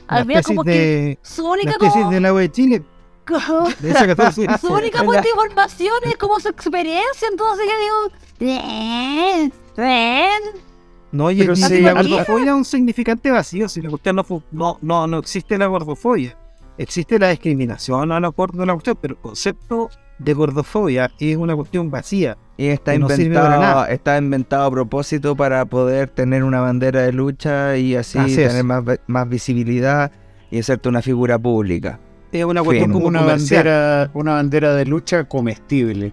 [0.09, 2.83] La Al final como que de, su única la como, del agua de Chile,
[3.27, 7.79] como- de esa que su única fuente de información es como su experiencia, entonces yo
[7.81, 10.72] digo, "Bien, bien".
[11.12, 13.68] No, y, Pero y la gordofobia es un significante vacío.
[13.68, 16.37] Si la cuestión no, no, no, no existe la gordofobia,
[16.78, 21.37] existe la discriminación a los gordos de la cuestión, pero el concepto de gordofobia es
[21.37, 22.37] una cuestión vacía.
[22.56, 23.87] Y está que no sirve para inventado, nada.
[23.90, 28.85] está inventado a propósito para poder tener una bandera de lucha y así, tener más,
[29.06, 30.12] más visibilidad
[30.50, 31.98] y hacerte una figura pública.
[32.30, 32.92] es una cuestión Fin.
[32.92, 33.64] como una comercial.
[33.64, 36.12] bandera, una bandera de lucha comestible.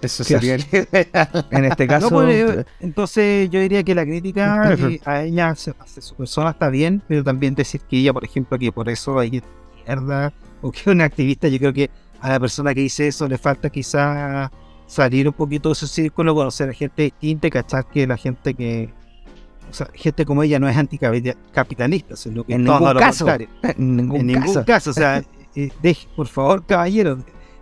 [0.00, 1.46] Eso sería el ideal.
[1.50, 5.50] En este No, caso, pues, eh, entonces yo diría que la crítica eh, a ella,
[5.50, 9.18] hacia su persona está bien, pero también decir que ella, por ejemplo, que por eso
[9.18, 9.42] hay
[9.94, 13.26] izquierda o que es una activista, yo creo que a la persona que dice eso
[13.28, 14.50] le falta quizá
[14.86, 18.54] salir un poquito de su círculo, conocer a gente distinta y cachar que la gente
[18.54, 18.90] que...
[19.70, 23.24] O sea, gente como ella no es anticapitalista, sino que en todo ningún lo caso.
[23.24, 23.48] contrario.
[23.62, 24.64] En ningún En ningún caso.
[24.66, 25.22] caso, o sea,
[25.54, 27.18] eh, deje, por favor, caballero,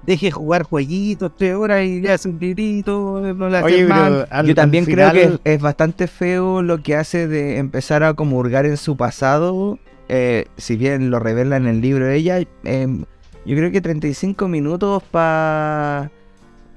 [0.06, 4.26] deje jugar jueguitos tres horas y le hace un librito, no le hace Oye, mal.
[4.26, 8.02] pero al- Yo también creo final- que es bastante feo lo que hace de empezar
[8.02, 9.78] a como hurgar en su pasado.
[10.08, 13.04] Eh, si bien lo revela en el libro ella, eh,
[13.44, 16.10] yo creo que 35 minutos para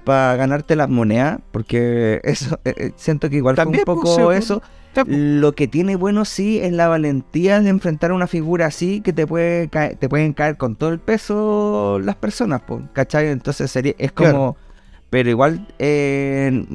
[0.04, 4.16] para ganarte las monedas, porque eso eh, eh, siento que igual También, fue un pues,
[4.16, 4.62] poco eso.
[4.96, 9.02] Pues, Lo que tiene bueno sí es la valentía de enfrentar a una figura así
[9.02, 13.28] que te puede caer- te pueden caer con todo el peso las personas, po, ¿cachai?
[13.28, 14.56] Entonces sería, es como, Claro.
[15.12, 16.66] pero igual eh,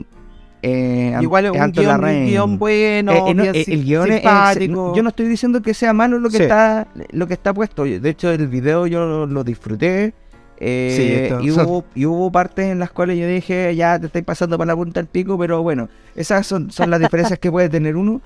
[0.69, 4.09] eh, Igual es un guion, un guion bueno, Eh, eh, no, bien sim- el guion
[4.11, 4.95] es, simpático.
[4.97, 6.43] yo no estoy diciendo que sea malo lo que Sí.
[6.43, 7.85] está lo que está puesto.
[7.85, 10.13] De hecho, el video yo lo, lo disfruté.
[10.59, 14.07] eh, Sí, esto- y, hubo, y hubo partes en las cuales yo dije, ya te
[14.07, 17.51] estáis pasando para la punta del pico, pero bueno, esas son, son las diferencias que
[17.51, 18.23] puede tener uno.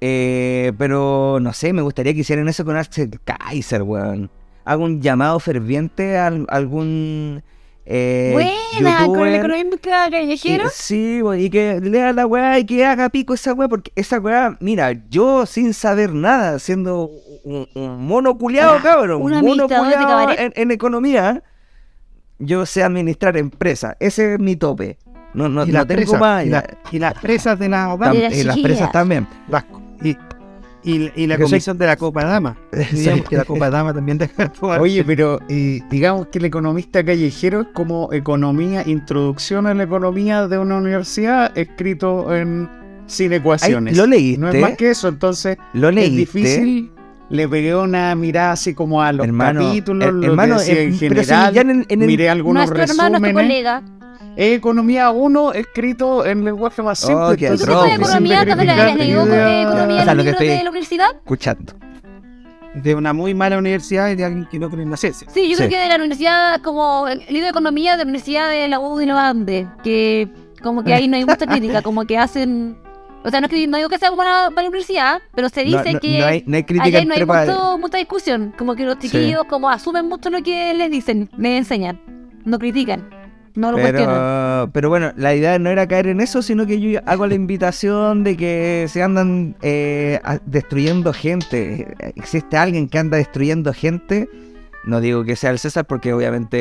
[0.00, 4.30] Eh, pero no sé, me gustaría que hicieran eso con Axel Kaiser, weón.
[4.64, 7.42] Hago un llamado ferviente a al- algún
[7.86, 10.64] eh, Buena, con el económica callejero.
[10.66, 14.18] y- sí, y que lea la weá y que haga pico esa weá, porque esa
[14.18, 17.10] weá, mira, yo sin saber nada, siendo
[17.44, 20.40] un, un mono culiado, Ah, cabrón, un un mono administrador de culiado cabaret.
[20.40, 21.42] en, en economía,
[22.38, 24.98] yo sé administrar empresas, ese es mi tope.
[25.34, 26.46] No, no, y, no las tengo presas, más.
[26.46, 26.56] y, ya.
[26.62, 28.62] la- y las presas de la Y las y las chiquillas.
[28.62, 29.26] presas también.
[29.48, 29.64] las-
[30.02, 30.16] y,
[30.84, 32.56] y, y la soy- comisión de la Copa Dama.
[32.92, 34.52] Digamos que la Copa Dama también deja.
[34.78, 40.46] Oye, pero eh, digamos que el economista callejero es como economía, introducción a la economía
[40.48, 42.68] de una universidad escrito en
[43.06, 43.96] sin ecuaciones.
[43.96, 44.40] ¿lo leíste?
[44.40, 46.90] No es más que eso, entonces Lo es difícil.
[47.30, 50.74] Le pegué una mirada así como a los Hermano, capítulos, her- lo hermano, que decía
[50.74, 51.54] eh, en pero si general.
[51.54, 53.42] ya en el- en el- miré algunos Nuestro hermano, resúmenes.
[53.42, 53.82] colega.
[54.36, 57.16] Economía 1 escrito en lenguaje más simple.
[57.24, 58.14] Oh, qué ¿Tú entonces sabes atroz, es
[60.58, 61.06] de la universidad?
[61.16, 61.72] Escuchando.
[62.74, 65.28] de una muy mala universidad y de alguien que no cree en la ciencia.
[65.30, 65.58] Sí, yo Sí.
[65.58, 68.80] creo que de la universidad, como el libro de economía de la Universidad de la
[68.80, 70.28] U de los Andes, que
[70.60, 72.76] como que ahí no hay mucha crítica, como que hacen.
[73.22, 75.62] O sea, no, es que, no digo que sea para, para la universidad, pero se
[75.62, 78.52] dice no- que no hay, no hay crítica allá no hay mucho, mucha discusión.
[78.58, 82.00] Como que los chiquillos como asumen mucho lo que les dicen, les enseñan.
[82.44, 83.08] No critican,
[83.54, 83.78] no lo.
[83.78, 87.34] Pero, pero bueno, la idea no era caer en eso, sino que yo hago la
[87.34, 91.94] invitación de que se andan eh, destruyendo gente.
[92.16, 94.28] Existe alguien que anda destruyendo gente.
[94.86, 96.58] No digo que sea el César porque obviamente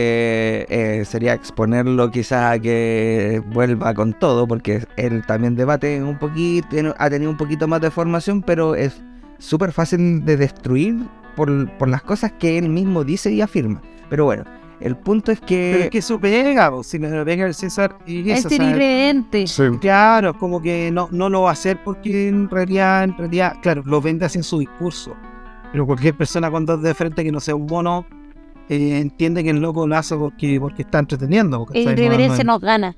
[0.69, 6.95] eh, sería exponerlo quizás a que vuelva con todo, porque él también debate un poquito,
[6.97, 9.01] ha tenido un poquito más de formación, pero es
[9.39, 13.81] súper fácil de destruir por, por las cosas que él mismo dice y afirma.
[14.09, 14.45] Pero bueno,
[14.79, 15.71] el punto es que...
[15.73, 19.47] Pero es que su pega, si no lo pega el César y es eso, irreverente.
[19.47, 19.63] Sí.
[19.79, 23.55] Claro, es como que no, no lo va a hacer porque en realidad, en realidad,
[23.61, 25.15] claro, lo vende así en su discurso.
[25.71, 28.05] Pero cualquier persona cuando es de frente que no sea un mono,
[28.69, 31.61] eh, entiende que el loco lo hace porque, porque está entreteniendo.
[31.61, 31.85] El ¿cachai?
[31.85, 32.95] No- irreverencia no- nos gana.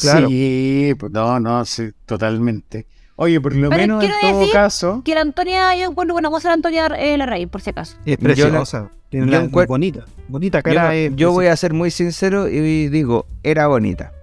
[0.00, 0.28] Claro.
[0.28, 2.86] Sí, pues, no, no, sí, totalmente.
[3.20, 6.30] Oye, por lo Pero menos en todo decir caso, Que la Antonia, yo encuentro buena
[6.30, 7.96] moza la Antonia eh, Larraín, por si acaso.
[8.04, 8.90] Es Yo preciosa.
[9.08, 10.04] tiene yo la- encuent- bonita.
[10.28, 10.94] Bonita Yo, cara.
[10.94, 14.12] es yo voy a ser muy sincero y digo, era bonita.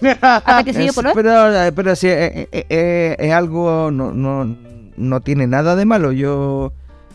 [0.20, 4.12] Hasta que se dio Es- por pero, pero sí, eh, eh, eh, es algo, no,
[4.12, 4.56] no,
[4.96, 6.12] no tiene nada de malo.
[6.12, 6.72] Yo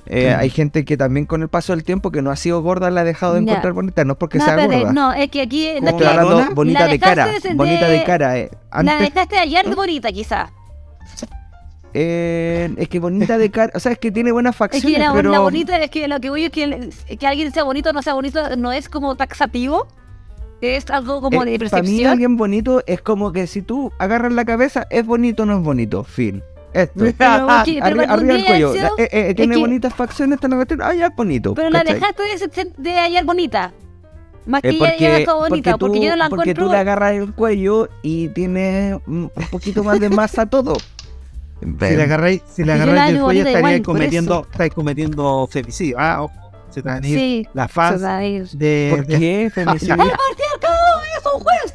[0.07, 0.39] eh, Mm.
[0.39, 3.01] Hay gente que también con el paso del tiempo que no ha sido gorda la
[3.01, 4.93] ha dejado de encontrar bonita, no es porque No, sea gorda.
[4.93, 7.53] no, es que aquí no, ¿Cómo es que hablando bonita La de dejaste cara, de-
[7.55, 8.37] bonita de cara.
[8.39, 8.49] eh.
[8.51, 10.49] la Antes, dejaste ayer de bonita, quizás.
[11.93, 14.99] eh, es que bonita de cara, o sea, es que tiene buenas Es facciones, que
[14.99, 17.89] la, pero la bonita, es que lo que voy es que, que alguien sea bonito
[17.91, 19.87] o no sea bonito no es como taxativo.
[20.61, 22.11] Es algo como de Eh, para mí percepción.
[22.11, 25.63] alguien bonito es como que si tú agarras la cabeza, es bonito o no es
[25.63, 26.41] bonito, fin.
[26.75, 27.03] Esto.
[27.05, 28.73] Que- Arri- arriba el cuello.
[28.73, 30.81] deseo- eh, eh, tiene que- bonitas facciones, está en la cuestión.
[30.83, 31.53] Ah, ya es bonito.
[31.53, 31.93] Pero la ¿cachai?
[31.99, 33.73] dejaste de, de hallar bonita.
[34.45, 36.65] Más que Eh, porque, dejado bonita, porque, porque, tú, yo no la porque encuentro.
[36.67, 40.75] tú le agarras el cuello y tiene un poquito más de masa todo.
[41.61, 45.95] Si le agarráis, si le agarráis la hago cuello, estaríais cometiendo, estáis cometiendo femicidio.
[45.97, 46.33] Ah, ojo.
[46.69, 48.49] Se te van a ir Sí, las se fans va a ir.
[48.49, 49.93] de, ¿Por de- qué femicidio?
[49.93, 51.73] ¡El patriarcado es un juez!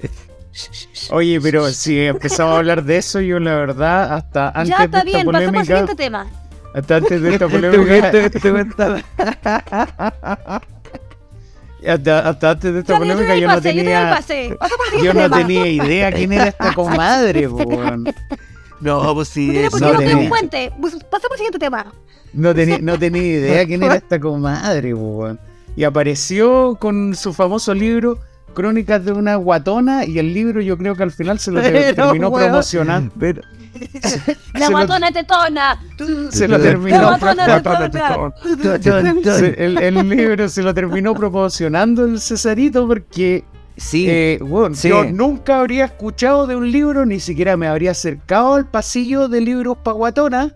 [1.10, 4.84] Oye, pero si empezamos a hablar de eso, yo la verdad, hasta antes Ya de
[4.84, 6.26] está esta bien, pasemos al polémica, siguiente tema.
[6.74, 7.96] Hasta antes de esta Este polémica.
[7.96, 8.40] este- este
[11.86, 13.84] Hasta, hasta antes de esta Ya, yo te polémica yo no pase, yo te doy
[13.84, 14.48] tenía.
[14.48, 14.56] Yo
[14.90, 18.04] siguiente no tenía idea quién era esta comadre, po, weón.
[18.80, 20.24] No, pues sí, Mira, es- ¿por no no tengo tenía.
[20.24, 20.72] un puente?
[20.80, 21.92] Pues, Pasa por el siguiente tema.
[22.32, 25.38] No tenía, no tenía idea quién era esta comadre, weón.
[25.76, 28.18] Y apareció con su famoso libro
[28.54, 31.94] Crónicas de una guatona y el libro yo creo que al final se lo Pero,
[32.06, 32.48] terminó weón.
[32.48, 33.12] promocionando.
[33.20, 33.42] Pero,
[34.54, 35.80] La Se lo- guatona tetona.
[36.30, 37.00] Se lo La terminó.
[37.08, 39.14] guatona pro- tetona.
[39.36, 43.44] se- el, el libro se lo terminó promocionando el Cesarito porque
[43.76, 44.88] sí, eh, weón, sí.
[44.88, 49.40] yo nunca habría escuchado de un libro, ni siquiera me habría acercado al pasillo de
[49.40, 50.54] libros pa' guatona.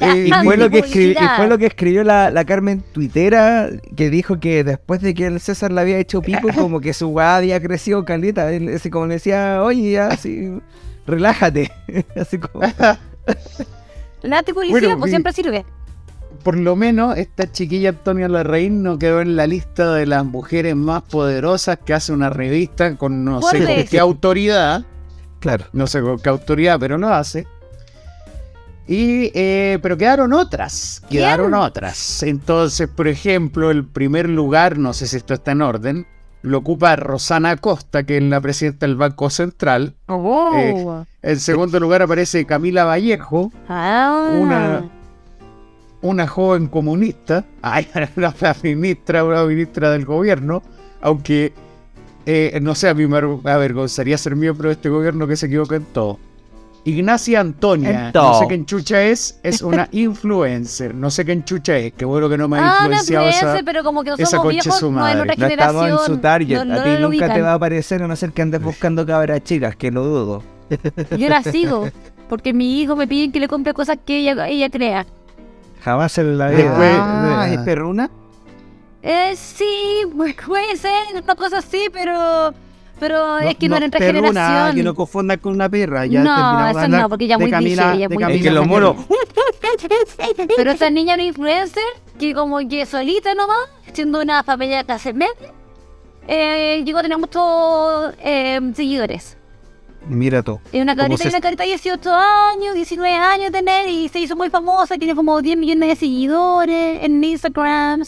[0.00, 3.68] Eh, y fue, lo que escribió, y fue lo que escribió la, la Carmen Tuitera,
[3.96, 7.08] que dijo que después de que el César le había hecho pico, como que su
[7.08, 8.48] weá había crecido caleta.
[8.74, 10.50] Así como le decía, oye, ya, así,
[11.06, 11.70] relájate.
[12.20, 12.64] así como.
[14.22, 15.64] La publicidad Bueno, pues y- siempre sirve.
[16.42, 20.74] por lo menos esta chiquilla Antonia Larraín no quedó en la lista de las mujeres
[20.76, 24.84] más poderosas que hace una revista con no sé qué autoridad,
[25.40, 25.66] Claro.
[25.74, 27.46] no sé con qué autoridad, pero lo hace.
[28.86, 32.22] Y, eh, pero quedaron otras, quedaron otras.
[32.22, 36.06] Entonces, por ejemplo, el primer lugar, no sé si esto está en orden,
[36.42, 39.94] lo ocupa Rosana Acosta, que es la presidenta del Banco Central.
[40.06, 40.52] Oh.
[40.54, 44.36] Eh, En segundo lugar aparece Camila Vallejo, ah.
[44.38, 44.84] una-
[46.02, 50.62] una joven comunista, ay, una ministra, una ministra del gobierno,
[51.00, 51.54] aunque
[52.26, 55.46] eh, no sé, a mí me aver- avergonzaría ser miembro de este gobierno que se
[55.46, 56.18] equivoca en todo.
[56.86, 61.92] Ignacia Antonia, no sé qué enchucha es, es una influencer, no sé qué enchucha es,
[61.94, 63.64] qué bueno que no me ha Ah, no influenciado influencer, esa...
[63.64, 65.24] pero como que no esa somos viejos, su no es madre.
[65.24, 66.56] nuestra No estamos en su target.
[66.58, 69.06] no- no a ti nunca te va a aparecer a no ser que andes buscando
[69.06, 70.42] cabras chicas, que lo dudo.
[71.16, 71.88] Yo la sigo,
[72.28, 75.06] porque mi hijo me piden que le compre cosas que ella, ella crea.
[75.82, 77.40] Jamás en la Después- vida.
[77.42, 78.10] Ah, ¿es perruna?
[79.02, 82.52] Eh, sí, pues, puede ser, una cosa así, pero
[83.00, 84.76] pero es que no, era nuestra perruna, generación.
[84.76, 86.06] Que no confundan con una perra.
[86.06, 88.96] Ya No, eso no, porque ya muy Camila- ya muy Camila Es que los monos.
[90.56, 91.82] Pero esta niña era influencer
[92.18, 95.32] que como que solita nomás, siendo una familia de clase media,
[96.28, 99.36] eh, llegó a tener muchos eh, seguidores.
[100.06, 100.60] Mira tú.
[100.70, 103.88] Es una ¿Cómo carita, se- y una carita de 18 años, 19 años de tener
[103.88, 108.02] y se hizo muy famosa, tiene como 10 millones de seguidores en Instagram.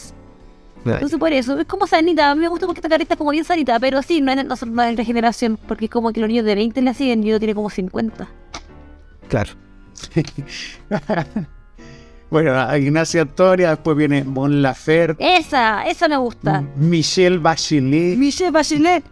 [0.93, 3.31] Entonces por eso, es como sanita, a mí me gusta porque esta carita es como
[3.31, 6.19] bien sanita, pero sí, no es, no, no es de generación, porque es como que
[6.19, 8.27] los niños de 20 la siguen y yo tiene como 50.
[9.27, 9.51] Claro.
[12.29, 16.63] bueno, a Ignacia Antonia, después viene Mon Laferte, Esa, esa me gusta.
[16.75, 19.03] Michelle Bachelet, Michelle Bachelet.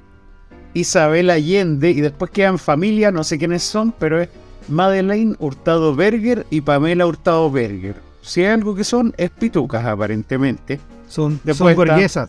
[0.73, 4.29] Isabel Allende y después quedan familia, no sé quiénes son, pero es
[4.67, 7.95] Madeleine Hurtado Berger y Pamela Hurtado Berger.
[8.21, 10.79] Si hay algo que son, es pitucas aparentemente.
[11.07, 12.27] Son, Después son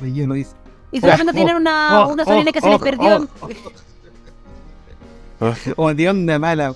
[0.00, 0.52] relleno dice.
[0.92, 3.28] Y solamente Oh, tienen una, oh, una sobrina oh, que se les oh, perdió.
[5.76, 6.74] Oh, de onda mala.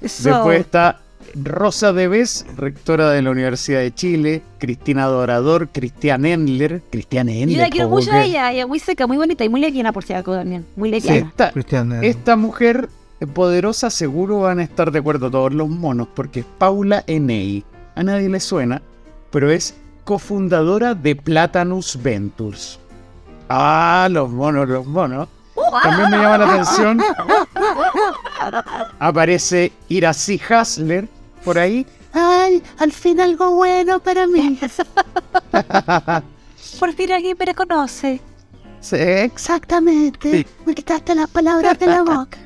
[0.00, 1.00] Después está
[1.34, 7.58] Rosa Debes, rectora de la Universidad de Chile, Cristina Dorador, Cristian Endler, Cristian Yo Endler.
[7.58, 9.92] la quiero mucho que- a ella, ella es muy seca, muy bonita y muy lesbiana
[9.92, 10.64] por si acaso también.
[10.76, 11.28] Muy lesbiana.
[11.28, 12.00] Esta, Cristiana.
[12.02, 12.88] esta mujer
[13.34, 17.64] poderosa seguro van a estar de acuerdo todos los monos, porque es Paula Enei.
[17.94, 18.82] A nadie le suena,
[19.30, 19.74] pero es
[20.06, 22.78] cofundadora de Platanus Ventures.
[23.48, 25.28] Ah, los monos, los monos.
[25.82, 27.02] También me llama la atención.
[29.00, 31.08] Aparece Iracy Hasler
[31.44, 31.84] por ahí.
[32.12, 34.58] Ay, al fin algo bueno para mí.
[36.78, 38.20] Por fin alguien me reconoce.
[38.80, 40.30] Sí, exactamente.
[40.30, 40.46] Sí.
[40.66, 42.38] Me quitaste las palabras de la boca.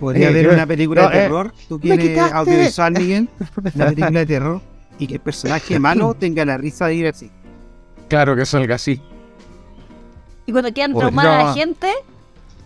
[0.00, 1.52] Podría Eh, haber yo- una película no, de eh, terror.
[1.68, 3.28] Tú quieres audiovisual, Miguel.
[3.74, 4.60] Una película de terror.
[4.98, 7.30] Y que el personaje malo tenga la risa de ir así.
[8.08, 9.00] Claro que salga así.
[10.46, 11.48] Y cuando quedan Uy, traumada no.
[11.48, 11.88] la gente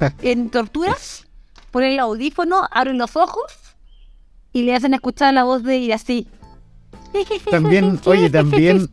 [0.23, 1.27] en torturas,
[1.71, 3.45] ponen el audífono, abren los ojos
[4.53, 6.29] y le hacen escuchar la voz de ir así.
[7.51, 8.89] También, oye, también.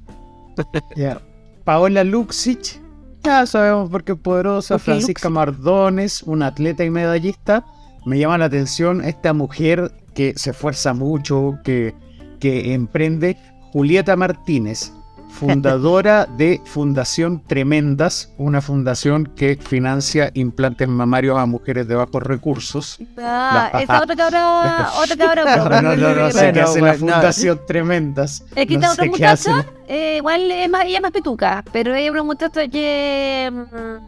[1.64, 2.80] Paola Luxic,
[3.24, 4.78] ya sabemos por qué es poderosa.
[4.78, 7.66] Francisca Mardones, una atleta y medallista.
[8.06, 11.96] Me llama la atención esta mujer que se esfuerza mucho, que,
[12.44, 13.38] que emprende.
[13.72, 14.92] Julieta Martínez,
[15.30, 23.00] fundadora de Fundación Tremendas, una fundación que financia implantes mamarios a mujeres de bajos recursos.
[23.18, 23.80] Ah, No.
[23.80, 25.82] esa otra cabra, otra cabra.
[25.82, 26.94] No, no, no, no sé qué hace la.
[26.96, 28.44] Fundación Tremendas.
[28.56, 31.96] Es que No esta otra muchacha, eh, igual es más, ella es más petuca, pero
[31.96, 34.06] ella es una muchacha que, mm,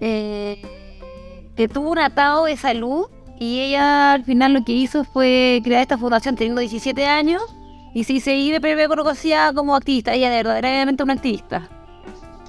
[0.00, 0.62] eh,
[1.56, 3.06] que tuvo un atado de salud
[3.40, 7.42] Y ella al final lo que hizo fue crear esta fundación teniendo 17 años
[7.94, 10.14] y se hizo ir de conocida como activista.
[10.14, 11.68] Ella es verdaderamente una activista.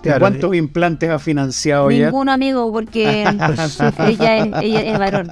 [0.01, 2.05] Claro, ¿Cuántos implantes ha financiado ya?
[2.05, 3.21] Ninguno amigo porque
[4.07, 5.29] ella, es, ella es varón.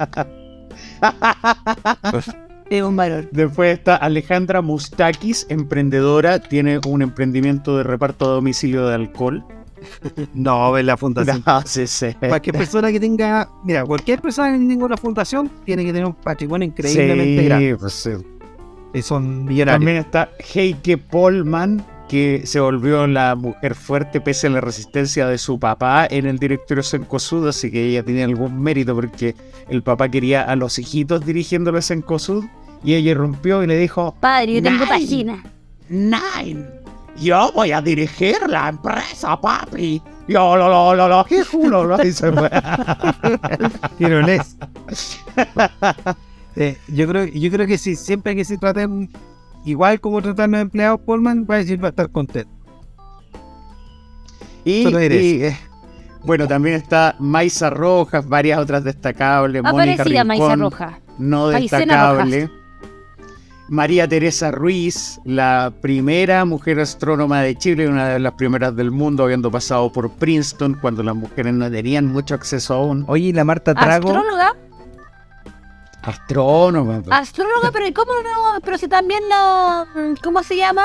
[2.70, 3.30] es un varón.
[3.32, 9.45] Después está Alejandra Mustakis, emprendedora, tiene un emprendimiento de reparto a domicilio de alcohol.
[10.34, 11.44] No, es la fundación.
[11.46, 12.08] No, sí, sí.
[12.20, 16.14] Cualquier persona que tenga, mira, cualquier persona que tenga una fundación tiene que tener un
[16.16, 17.78] patrimonio increíblemente Sí, grande.
[17.78, 18.12] pues sí.
[18.94, 19.80] Y son millonarios.
[19.80, 25.38] También está Heike Polman, que se volvió la mujer fuerte pese a la resistencia de
[25.38, 29.36] su papá en el directorio Sencosud, así que ella tiene algún mérito porque
[29.70, 32.46] el papá quería a los hijitos dirigiéndole Sencosud
[32.84, 35.44] y ella irrumpió y le dijo, Padre, yo tengo página.
[35.90, 36.66] Nine,
[37.20, 40.01] yo voy a dirigir la empresa, papi.
[40.28, 42.49] Yo lo lo lo lo qué culo, lo fue.
[43.97, 44.57] Tirones.
[46.55, 49.09] Eh, yo creo, yo creo que si siempre que se traten
[49.63, 52.49] igual como tratan los empleados Polman, va a decir va a estar contento.
[54.65, 55.24] Y, Solo eres.
[55.24, 55.57] y, eh,
[56.24, 59.63] bueno, también está Maisa Rojas, varias otras destacables.
[59.63, 60.99] Mónica Aparecía Maíza Rincón, Roja.
[61.20, 62.49] no destacable.
[63.70, 69.24] María Teresa Ruiz, la primera mujer astrónoma de Chile, una de las primeras del mundo,
[69.24, 73.03] habiendo pasado por Princeton cuando las mujeres no tenían mucho acceso aún.
[73.07, 74.09] Oye, y la Marta Trago.
[74.09, 74.53] Astróloga,
[76.03, 77.01] Astrónoma.
[77.03, 77.11] pues.
[77.18, 78.59] astróloga, pero ¿y ¿cómo no?
[78.63, 79.86] Pero si también la.
[80.24, 80.84] ¿Cómo se llama?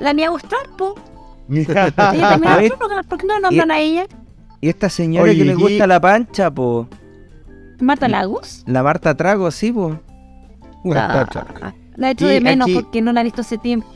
[0.00, 0.94] La mía Austral, po.
[1.48, 2.72] Ella también A es ver.
[2.72, 4.06] astróloga, ¿por qué no nombran a ella?
[4.60, 6.88] Y esta señora Oye, que le y- gusta la pancha, po.
[7.80, 8.64] Marta Lagos.
[8.66, 10.00] La Marta Trago, sí, po.
[10.94, 11.26] Ah,
[11.96, 13.86] la he hecho Y de menos aquí- porque no la he visto hace tiempo.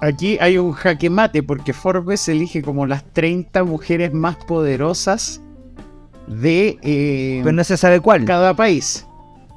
[0.00, 5.40] Aquí hay un jaque mate porque Forbes elige como las 30 mujeres más poderosas
[6.26, 8.24] de eh, Pero no se sabe cuál.
[8.24, 9.06] cada país.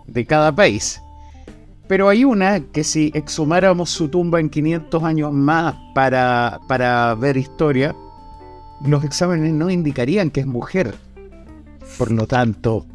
[0.05, 1.01] De cada país.
[1.87, 7.37] Pero hay una que si exhumáramos su tumba en 500 años más para, para ver
[7.37, 7.95] historia,
[8.85, 10.95] los exámenes no indicarían que es mujer.
[11.97, 12.85] Por lo tanto,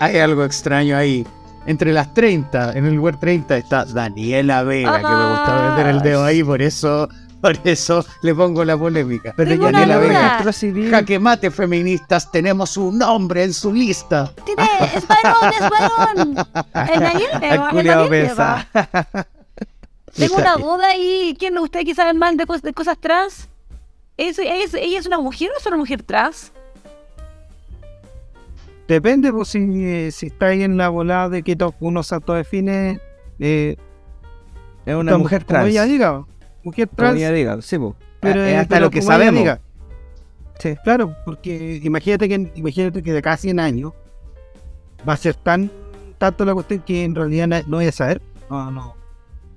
[0.00, 1.24] hay algo extraño ahí.
[1.66, 6.02] Entre las 30, en el lugar 30 está Daniela Vega, que me gusta meter el
[6.02, 7.08] dedo ahí, por eso,
[7.40, 9.32] por eso le pongo la polémica.
[9.34, 10.42] Pero Tengo Daniela duda.
[10.52, 10.90] Vega.
[10.90, 14.30] Jaque mate feministas, tenemos un nombre en su lista.
[14.44, 16.46] Tiene, es varón, es varón.
[16.92, 18.66] El Daniel Vega, el Daniel pesa.
[18.74, 19.08] Vega.
[20.14, 21.34] Tengo una duda ahí.
[21.38, 23.48] ¿Quién de ustedes que saben más de, cos- de cosas trans?
[24.16, 26.52] ¿Es, es- ¿Ella es una mujer o es una mujer trans?
[28.88, 32.14] Depende, pues si, eh, si está ahí en la volada de que to- uno se
[32.14, 33.00] autodefine.
[33.38, 33.76] Eh,
[34.84, 35.70] Es una como- mujer Como trans.
[35.70, 36.24] ella diga,
[36.62, 37.16] mujer Como trans.
[37.18, 37.96] ella diga, sí, po.
[38.20, 39.40] pero, Eh, eh, hasta pero lo que como sabemos.
[39.40, 39.60] diga.
[40.58, 40.74] Sí.
[40.84, 43.92] Claro, porque imagínate que, imagínate que de cada 100 años
[45.08, 45.70] va a ser tan
[46.18, 48.22] tanto la cuestión que en realidad no voy a saber.
[48.48, 48.94] No, no.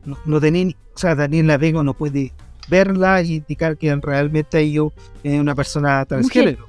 [0.05, 2.33] No, no tenía ni- o sea, Daniela Vega no puede
[2.69, 4.91] verla y indicar que realmente yo
[5.23, 6.66] es una persona transgénero.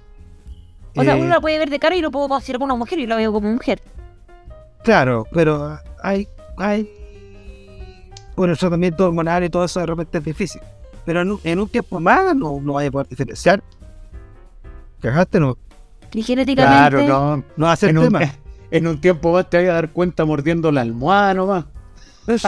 [0.96, 2.78] O sea, Eh, uno la puede ver de cara y lo puedo considerar como una
[2.78, 3.80] mujer y lo veo como mujer.
[4.82, 6.88] Claro, pero hay, hay
[8.34, 10.60] por el tratamiento hormonal y todo eso de repente es difícil.
[11.04, 13.62] Pero en un, en un tiempo más no, no vaya a poder diferenciar.
[15.00, 15.56] Cagaste, no,
[16.12, 17.04] Y genéticamente.
[17.04, 17.44] Claro, no.
[17.56, 18.20] no va a ser En un, tema.
[18.70, 21.64] en un tiempo más te vas a dar cuenta mordiendo la almohada nomás.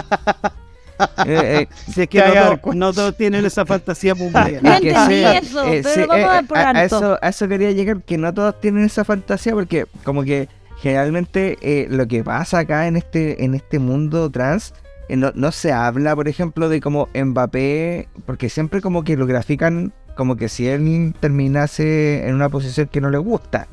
[1.26, 2.78] Eh, eh, Si es que no, todos- cuenta.
[2.86, 4.14] no todos tienen esa fantasía.
[4.20, 4.84] No entendí
[5.24, 6.96] eso, eh, pero sí, vamos a dar por a- a alto.
[6.96, 10.48] eso, a eso quería llegar, que no todos tienen esa fantasía, porque como que
[10.80, 14.72] generalmente eh, lo que pasa acá en este, en este mundo trans,
[15.08, 19.26] eh, no, no se habla, por ejemplo, de como Mbappé, porque siempre como que lo
[19.26, 23.68] grafican como que si él terminase en una posición que no le gusta.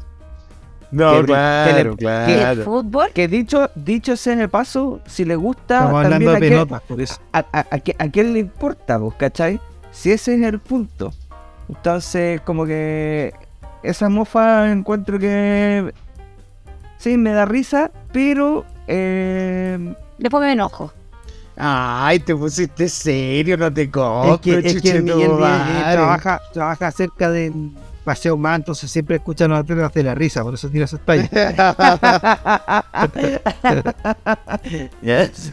[0.92, 2.64] No, Que claro, que le- ¿Y el claro.
[2.64, 3.08] fútbol?
[3.14, 6.40] Que dicho, dicho sea en el paso, si le gusta, Estamos hablando también de a
[6.40, 7.16] qué- pelotas, por eso.
[7.34, 9.60] a, a, a quién le importa, vos, ¿cachai?
[9.92, 11.12] Si ese es el punto.
[11.70, 13.34] Entonces, como que
[13.84, 15.94] esa mofa encuentro que
[16.98, 20.92] sí me da risa, pero eh, Después me enojo.
[21.58, 26.92] Ay, te pusiste serio, no te compro, es que, es que Miguel eh, trabaja, trabaja
[26.92, 27.72] cerca del
[28.08, 30.98] Paseo Más, entonces siempre escucha a los atletas de la risa, por eso tira esa
[30.98, 31.30] talla.
[35.02, 35.52] Yes.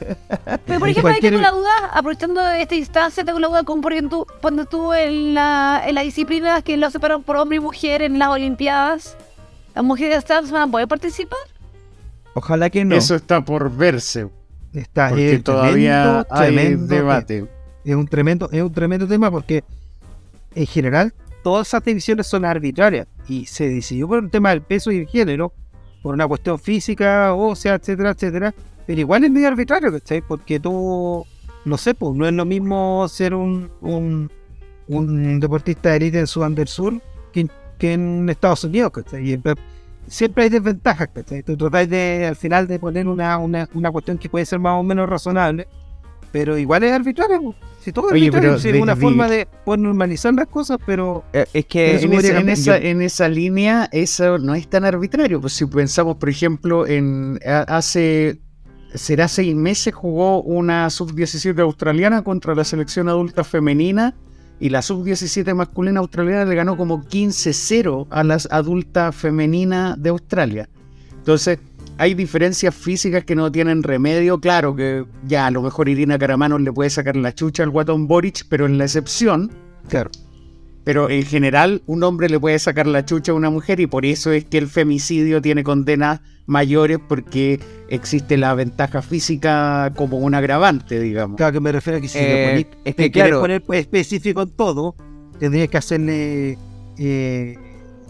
[0.65, 3.93] Pero por ejemplo, ahí tengo la duda, aprovechando esta instancia, tengo la duda como por
[3.93, 8.03] ejemplo, cuando tú en la, en la disciplina que lo separan por hombre y mujer
[8.03, 9.17] en las Olimpiadas,
[9.75, 11.41] ¿las mujeres trans van a poder participar?
[12.35, 12.95] ojalá que no.
[12.95, 14.29] Eso está por verse,
[14.73, 17.49] Está porque es todavía tremendo, hay tremendo, debate.
[17.85, 19.65] Es un tremendo, es un tremendo tema porque
[20.55, 21.13] en general
[21.45, 25.07] todas esas divisiones son arbitrarias y se decidió por un tema del peso y el
[25.07, 25.53] género
[26.03, 28.55] por una cuestión física, o sea, etcétera, etcétera.
[28.87, 30.23] Pero igual es medio arbitrario, ¿cachai?
[30.23, 31.25] Porque tú,
[31.65, 34.31] no sé, pues no es lo mismo ser un, un,
[34.89, 37.01] un deportista de élite en Sudán del Sur
[37.33, 37.47] que,
[37.93, 39.35] en Estados Unidos, ¿cachai?
[39.35, 39.43] Y,
[40.07, 41.43] siempre hay desventajas, ¿cachai?
[41.43, 44.81] Tú tratáis de, al final de poner una, una, una cuestión que puede ser más
[44.81, 45.69] o menos razonable,
[46.35, 47.55] pero igual es arbitrario.
[47.81, 50.79] Si todo es Oye, arbitrario, si es una de- forma de poder normalizar las cosas,
[50.85, 54.85] pero Eh, es que en, esa, en, esa, en esa línea, eso no es tan
[54.85, 55.41] arbitrario.
[55.41, 58.41] Pues si pensamos, por ejemplo, en hace
[58.95, 64.15] será seis meses jugó una sub-17 australiana contra la selección adulta femenina
[64.59, 70.69] y la sub-17 masculina australiana le ganó como 15-0 a las adultas femeninas de Australia.
[71.17, 71.59] Entonces,
[71.99, 74.41] hay diferencias físicas que no tienen remedio.
[74.41, 78.07] Claro que ya a lo mejor Irina Caramanos le puede sacar la chucha al Guatón
[78.07, 79.53] Boric, pero en la excepción,
[79.89, 80.11] claro.
[80.83, 84.05] pero en general, un hombre le puede sacar la chucha a una mujer y por
[84.05, 90.35] eso es que el femicidio tiene condenas mayores porque existe la ventaja física como un
[90.35, 91.37] agravante, digamos.
[91.37, 94.43] Claro que me refiero a que si Eh, es que quieres claro, poner pues, específico
[94.43, 94.95] en todo,
[95.39, 96.59] tendrías que hacerle
[96.99, 97.57] eh,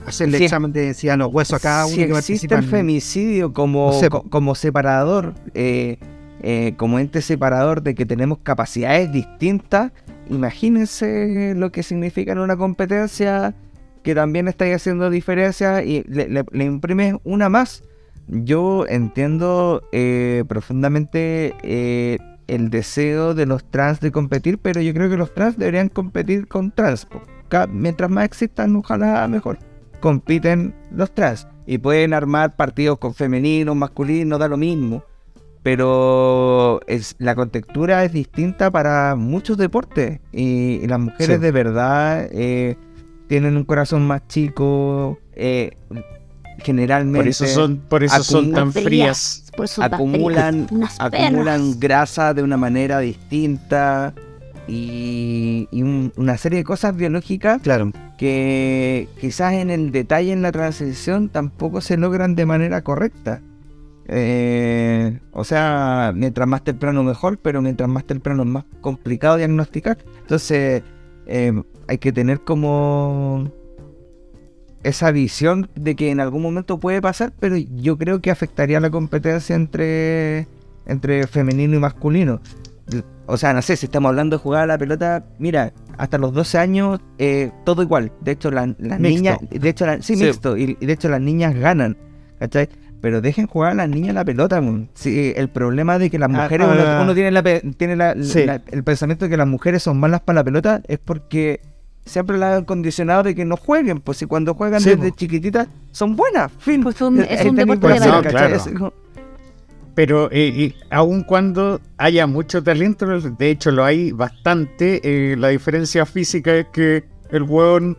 [0.07, 2.63] hacerle Si- examen de densidad en los huesos a cada uno si que existe el
[2.65, 4.31] femicidio como, No sé, co- po.
[4.31, 5.99] como separador, eh,
[6.43, 9.93] eh, como ente separador de que tenemos capacidades distintas,
[10.29, 13.55] imagínense lo que significa en una competencia
[14.03, 17.83] que también estáis haciendo diferencia y le, le- le imprimes una más.
[18.29, 25.09] Yo entiendo eh, profundamente eh, el deseo de los trans de competir, pero yo creo
[25.11, 27.07] que los trans deberían competir con trans.
[27.71, 29.59] Mientras más existan, ojalá mejor
[30.05, 35.03] compiten los trans y pueden armar partidos con femeninos, masculinos, da lo mismo.
[35.63, 41.43] Pero es, la contextura es distinta para muchos deportes y, y las mujeres Sí.
[41.43, 42.77] de verdad eh,
[43.29, 45.71] tienen un corazón más chico, eh,
[46.59, 49.45] generalmente Por eso son, por eso son tan acumulan- frías.
[49.57, 54.13] Por eso tan acumulan, frías, grasa de una manera distinta
[54.67, 57.91] y, y un- una serie de cosas biológicas Claro.
[58.19, 63.41] que quizás en el detalle en la transición tampoco se logran de manera correcta.
[64.07, 69.99] Eh, o sea, mientras más temprano mejor, pero mientras más temprano es más complicado diagnosticar.
[70.21, 70.83] Entonces,
[71.27, 73.51] eh, hay que tener como
[74.83, 78.91] esa visión de que en algún momento puede pasar, pero yo creo que afectaría la
[78.91, 80.47] competencia entre,
[80.87, 82.41] entre femenino y masculino.
[83.27, 86.33] O sea, no sé, si estamos hablando de jugar a la pelota, mira, hasta los
[86.35, 88.13] 12 años, eh, todo igual.
[88.21, 90.25] De hecho, la- las niñas, de hecho, la- sí, Sí.
[90.25, 91.97] mixto, y, y de hecho las niñas ganan,
[92.39, 92.69] ¿cachai?
[93.01, 94.63] Pero dejen jugar a las niñas la pelota.
[94.95, 97.01] Sí, el problema de que las Ah, mujeres, ah, uno, ah.
[97.03, 97.43] uno tiene, la,
[97.77, 98.45] tiene la- Sí.
[98.45, 101.61] la- el pensamiento de que las mujeres son malas para la pelota, es porque
[102.05, 105.17] siempre las han condicionado de que no jueguen, pues si cuando juegan Sí, desde po.
[105.17, 106.83] chiquititas, son buenas, fin.
[106.83, 108.01] Pues un- es Ahí un tenéis deporte
[108.39, 108.55] de.
[108.57, 108.93] Es como-
[109.95, 115.49] Pero eh, y aun cuando haya mucho talento, de hecho lo hay bastante, eh, la
[115.49, 117.97] diferencia física es que el hueón,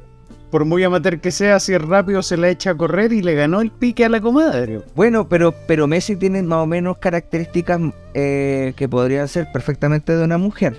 [0.52, 3.34] por muy amateur que sea, si es rápido se la echa a correr y le
[3.36, 4.82] ganó el pique a la comadre.
[4.96, 7.80] Bueno, pero, pero Messi tiene más o menos características
[8.14, 10.76] eh, que podrían ser perfectamente de una mujer.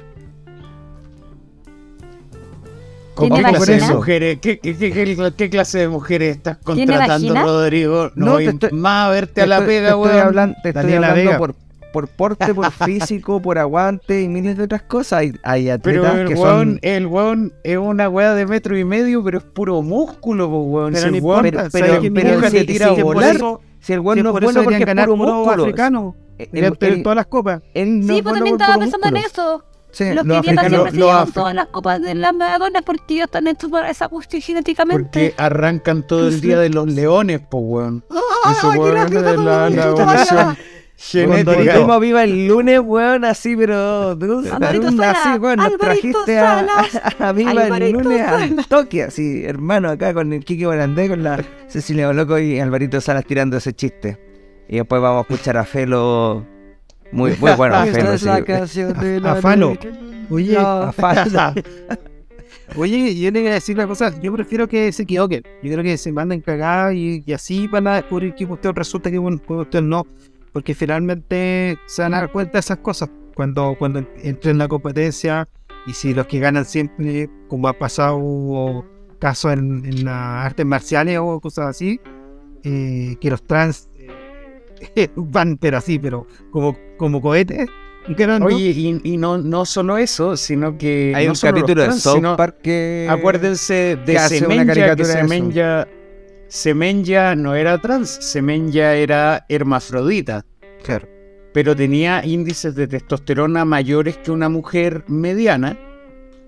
[3.17, 4.39] ¿Con ¿Tiene qué clase de mujeres?
[4.43, 7.35] ¿Qué, qué, qué- qué- qué clase de mujeres estás ¿Tiene contratando?
[7.35, 8.11] Rodrigo?
[8.15, 10.27] No, No, voy estoy- más a verte Te a la estoy- pega, te estoy weón.
[10.27, 11.55] hablando, te estoy hablando por,
[11.93, 15.21] por porte, por físico, por aguante y miles de otras cosas.
[15.21, 16.79] Hay, hay Pero el que weón, son...
[16.83, 20.93] el weón es una weá de metro y medio, pero es puro músculo, po, weón.
[20.93, 22.11] Pero Si no importa, pero- ¿sabes qué?
[22.11, 23.37] pero Mira, si- te tira si a por volar.
[23.37, 25.63] eso- Si el Si weón no es bueno porque es ganar puro músculo.
[25.65, 26.15] africano.
[27.03, 27.63] Todas las copas.
[27.73, 29.65] él no Sí, es pues también estaba pensando en eso.
[29.97, 33.25] Sí, Los los africanos- siempre se llevan todas las copas de las Madonas porque ellos
[33.25, 35.03] están hechos para esa cuestión genéticamente.
[35.05, 38.05] Porque arrancan todo el día de los leones, po, weón.
[38.51, 40.57] Eso, qué weón, de la, la evolución.
[41.29, 41.73] Cuando genética.
[41.79, 44.19] volvimos viva el lunes, weón, así, pero...
[44.45, 48.69] Sala, así, weón, nos trajiste a, a, a viva el lunes al Salas.
[48.69, 53.25] toque, así, hermano, acá con el Kike Borandé, con la Cecilia Boloco y Alvarito Salas
[53.25, 54.19] tirando ese chiste.
[54.69, 56.45] Y después vamos a escuchar a Felo...
[57.13, 58.27] Muy, muy bueno, a Esta es sí.
[58.27, 59.77] la canción A Falo.
[60.31, 61.55] Oye, A Falo.
[62.77, 65.43] Oye, yo le voy a decir una cosa, yo prefiero que se equivoquen.
[65.63, 69.11] Yo creo que se manden cagadas y, y así van a descubrir que usted resulta
[69.11, 70.05] que bueno, que usted no.
[70.53, 74.69] Porque finalmente se van a dar cuenta de esas cosas cuando, cuando entren en la
[74.69, 75.49] competencia
[75.87, 78.85] y si los que ganan siempre, como ha pasado
[79.21, 82.01] casos en, en las artes marciales o cosas así,
[82.65, 83.89] eh, que los trans
[85.17, 87.67] van pero así, pero como, como cohetes.
[88.43, 91.13] Oye, y, y no, no solo eso, sino que.
[91.17, 93.09] Hay no un capítulo de South Park que...
[93.11, 95.05] Acuérdense de Semenya, que.
[95.05, 95.89] Semenya
[96.49, 100.45] Semenya no era trans, Semenya era hermafrodita,
[100.85, 101.09] Claro.
[101.53, 105.77] pero tenía índices de testosterona mayores que una mujer mediana.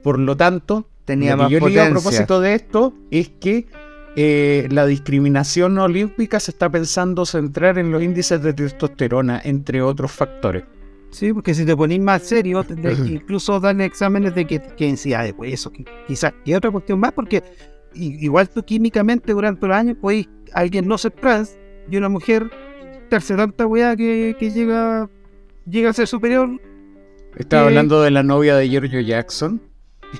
[0.05, 1.91] Por lo tanto, Tenía lo más que yo digo a potencia.
[1.91, 3.67] propósito de esto es que
[4.17, 10.11] eh, la discriminación olímpica se está pensando centrar en los índices de testosterona, entre otros
[10.13, 10.65] factores.
[11.11, 15.25] Sí, porque si te ponís más serio, que incluso darle exámenes de qué, qué densidad
[15.25, 17.43] de hueso, que- quizás, y otra cuestión más, porque
[17.95, 21.57] igual tú químicamente durante los años podéis alguien no ser trans
[21.91, 22.51] y una mujer
[23.11, 25.09] darse tanta weá que, que llega,
[25.67, 26.51] llega a ser superior.
[27.37, 29.63] Estaba Eh, hablando de la novia de Giorgio Jackson,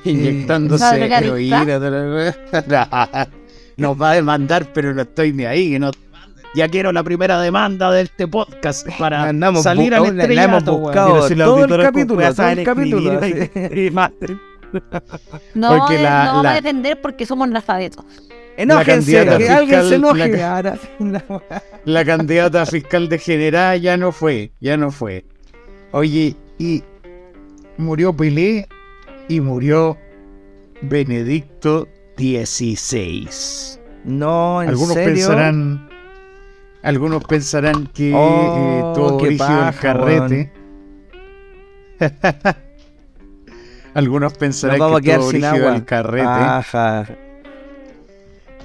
[0.05, 1.63] inyectándose ¿Esa drogadicta?
[1.63, 3.29] heroína.
[3.79, 5.71] Nos va a demandar, pero no estoy ni ahí.
[5.73, 5.91] que no-
[6.55, 10.45] Ya quiero la primera demanda de este podcast para Andamos salir al aún la- la
[10.45, 10.79] hemos estrellato.
[10.79, 11.29] buscado.
[11.29, 14.11] Si la todo el capítulo, todo el capítulo, escribir y más.
[15.55, 18.05] No, Porque eh, la- no vamos la- a defender porque somos analfabetos.
[18.59, 20.29] Enójense, que alguien fiscal- se enoje.
[20.37, 20.79] la- ahora.
[21.85, 25.25] La candidata fiscal degenerada ya no fue, ya no fue.
[25.93, 26.83] Oye, y
[27.79, 28.67] murió Pelé
[29.29, 29.97] y murió
[30.83, 31.89] Benedicto
[32.19, 33.29] XVI.
[34.05, 35.15] No, en Algunos serio.
[35.15, 35.89] pensarán,
[36.83, 38.19] algunos pensarán que Oh,
[38.91, 40.53] eh, todo del paja, carrete.
[43.95, 44.97] algunos Nos pensarán que todo
[45.45, 45.73] agua.
[45.73, 46.27] del carrete.
[46.27, 47.07] Ajá.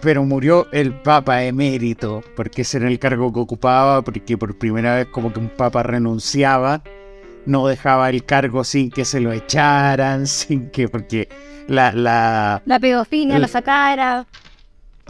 [0.01, 4.95] pero murió el Papa emérito, porque ese era el cargo que ocupaba, porque por primera
[4.95, 6.84] vez como que un Papa renunciaba,
[7.45, 11.29] no dejaba el cargo sin que se lo echaran, sin que, porque
[11.67, 14.25] la, la, La pedofilia, la sacara.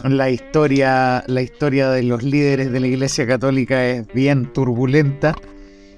[0.03, 5.35] la historia, la historia de los líderes de la Iglesia Católica es bien turbulenta.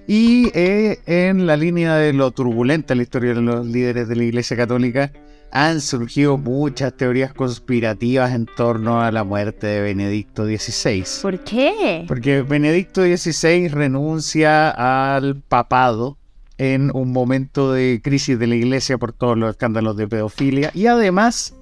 [0.07, 4.23] Y eh, en la línea de lo turbulenta, la historia de los líderes de la
[4.23, 5.11] Iglesia Católica,
[5.51, 11.05] han surgido muchas teorías conspirativas en torno a la muerte de Benedicto XVI.
[11.21, 12.03] ¿Por qué?
[12.07, 16.17] Porque Benedicto XVI renuncia al papado
[16.57, 20.87] en un momento de crisis de la iglesia por todos los escándalos de pedofilia y
[20.87, 21.53] además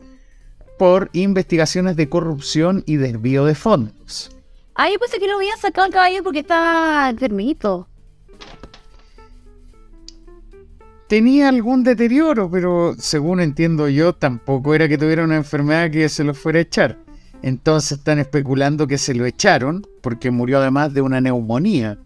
[0.78, 4.36] por investigaciones de corrupción y desvío de fondos.
[4.78, 7.88] Yo pensé que lo había sacado el caballero porque estaba enfermito.
[11.08, 16.24] Tenía algún deterioro, pero según entiendo yo, tampoco era que tuviera una enfermedad que se
[16.24, 16.98] lo fuera a echar.
[17.44, 22.00] Entonces están especulando que se lo echaron porque murió además de una neumonía.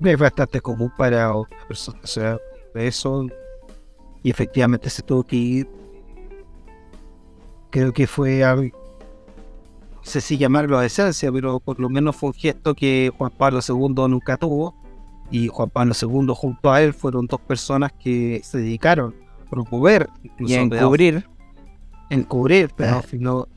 [0.00, 2.38] Es bastante común para otras personas, o sea,
[2.74, 3.26] eso.
[4.22, 5.68] Y efectivamente se tuvo que ir.
[7.70, 8.76] Creo que fue algo.
[9.94, 13.32] No sé si llamarlo a esencia, pero por lo menos fue un gesto que Juan
[13.36, 14.74] Pablo II nunca tuvo.
[15.30, 20.08] Y Juan Pablo II junto a él fueron dos personas que se dedicaron a promover,
[20.22, 21.28] Y incluso encubrir.
[22.10, 23.48] encubrir pedófilo.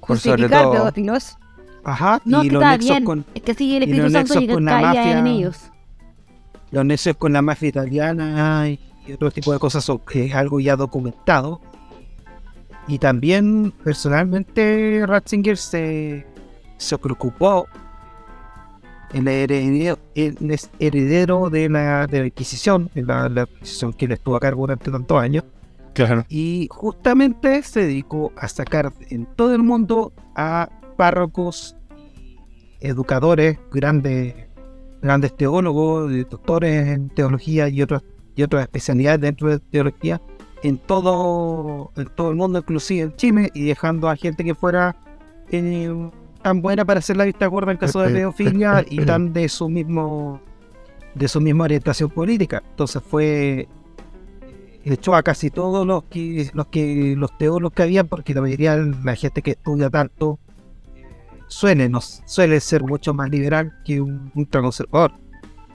[0.00, 0.72] Por sobre Justificar todo.
[0.72, 1.36] pedófilos.
[1.84, 3.04] Ajá, No, y que los está nexos bien.
[3.04, 5.18] con Es que el y Espíritu Santo llega con la mafia.
[5.18, 5.70] en ellos.
[6.70, 8.78] los nexos con la mafia italiana y
[9.12, 11.60] otro tipo de cosas son, que es algo ya documentado.
[12.86, 16.26] Y también, personalmente, Ratzinger se,
[16.78, 17.66] se preocupó
[19.12, 24.06] el heredero, el es heredero de la, de la Inquisición, de la, la Inquisición que
[24.08, 25.44] le estuvo a cargo durante tantos años,
[25.94, 26.24] Claro.
[26.28, 30.68] y justamente se dedicó a sacar en todo el mundo a
[30.98, 31.76] párrocos,
[32.80, 34.34] educadores, grandes,
[35.00, 38.02] grandes teólogos, eh, doctores en teología y otras
[38.34, 40.20] y otras especialidades dentro de teología
[40.64, 44.96] en todo, en todo el mundo, inclusive en Chile, y dejando a gente que fuera
[45.50, 46.10] eh,
[46.42, 49.68] tan buena para hacer la vista gorda en caso de pedofilia y tan de su
[49.68, 50.40] mismo
[51.14, 52.62] de su misma orientación política.
[52.70, 53.68] Entonces fue
[54.84, 58.76] echó a casi todos los que los que los teólogos que habían porque la mayoría
[58.76, 60.47] de la gente que estudia tanto eh,
[61.48, 65.12] suele no, suele ser mucho más liberal que un ultraconservador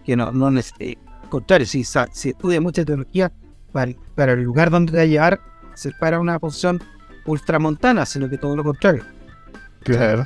[0.06, 0.96] que no no neces- eh,
[1.30, 3.32] contrario si, si estudia mucha teología
[3.72, 5.42] para, para el lugar donde te va a llevar
[5.74, 6.82] ser para una posición
[7.26, 9.04] ultramontana sino que todo lo contrario
[9.84, 10.26] Claro.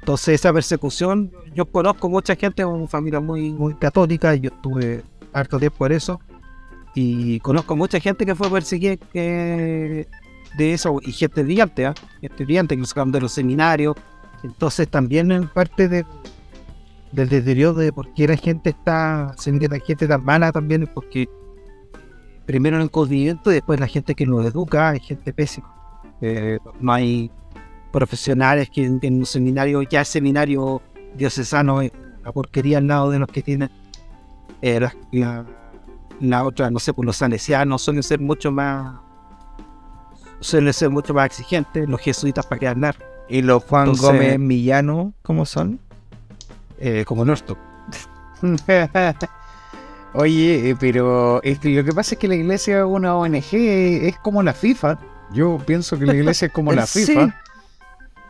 [0.00, 5.02] entonces esa persecución, yo conozco mucha gente, una familia muy, muy católica, y yo estuve
[5.34, 6.18] harto tiempo por eso,
[6.94, 10.08] y conozco mucha gente que fue perseguida que-
[10.56, 11.94] de eso, y gente brillante, ¿ah?
[12.22, 13.94] gente brillante que lo sacaron de los seminarios,
[14.42, 16.04] entonces también en parte de,
[17.12, 20.88] del deterioro de por qué la gente está, se mete tan gente tan mala también,
[20.92, 21.28] porque
[22.46, 25.74] primero en el conocimiento y después la gente que nos educa, hay gente pésima,
[26.22, 27.30] Eh, no hay
[27.92, 30.82] profesionales que en, un seminario, ya el seminario
[31.16, 33.70] diocesano es la porquería al lado de los que tienen
[34.60, 35.46] eh, la, la,
[36.20, 39.00] la otra, no sé, pues los salesianos suelen ser mucho más
[40.40, 42.96] suelen ser mucho más exigentes, los jesuitas para qué hablar,
[43.30, 45.78] ¿Y los Juan Entonces- Gómez Millano cómo son?
[46.78, 47.56] Eh, como Norton.
[50.12, 53.44] Oye, eh, pero es que lo que pasa es que la iglesia es una ONG,
[53.52, 54.98] es como la FIFA.
[55.32, 57.04] Yo pienso que la iglesia es como la Sí.
[57.06, 57.36] FIFA,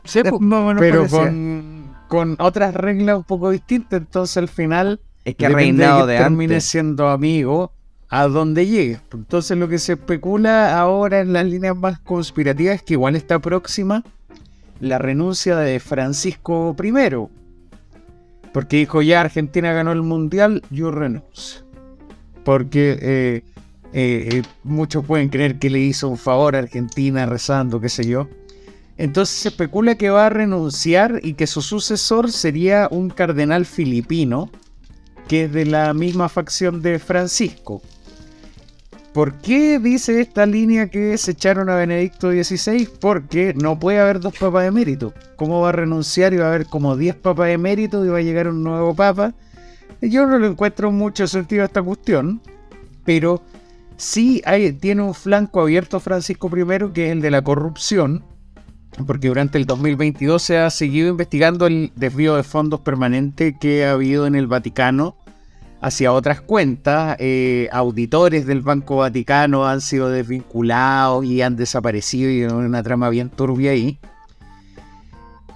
[0.05, 4.01] Sí, pero con, con otras reglas un poco distintas.
[4.01, 6.65] Entonces al final Es que reinado que de termine antes.
[6.65, 7.73] siendo amigo
[8.11, 9.01] a donde llegue.
[9.13, 13.39] Entonces lo que se especula ahora en las líneas más conspirativas es que igual está
[13.39, 14.03] próxima
[14.81, 16.93] la renuncia de Francisco I.
[18.53, 21.65] Porque dijo ya Argentina ganó el mundial, yo renuncio.
[22.45, 23.45] Porque eh,
[23.93, 28.07] eh, eh, muchos pueden creer que le hizo un favor a Argentina rezando, qué sé
[28.07, 28.29] yo.
[28.97, 34.51] Entonces se especula que va a renunciar y que su sucesor sería un cardenal filipino
[35.27, 37.81] que es de la misma facción de Francisco.
[39.13, 42.89] ¿Por qué dice esta línea que se echaron a Benedicto XVI?
[43.01, 45.13] Porque no puede haber dos papas de mérito.
[45.35, 48.19] ¿Cómo va a renunciar y va a haber como 10 papas de mérito y va
[48.19, 49.35] a llegar un nuevo papa?
[50.01, 52.41] Yo no le encuentro mucho sentido a esta cuestión,
[53.05, 53.43] pero
[53.97, 58.25] sí hay, tiene un flanco abierto Francisco I, que es el de la corrupción,
[59.07, 63.93] porque durante el 2022 se ha seguido investigando el desvío de fondos permanente que ha
[63.93, 65.17] habido en el Vaticano
[65.81, 67.17] hacia otras cuentas.
[67.19, 73.09] Eh, auditores del Banco Vaticano han sido desvinculados y han desaparecido y hay una trama
[73.09, 73.99] bien turbia ahí.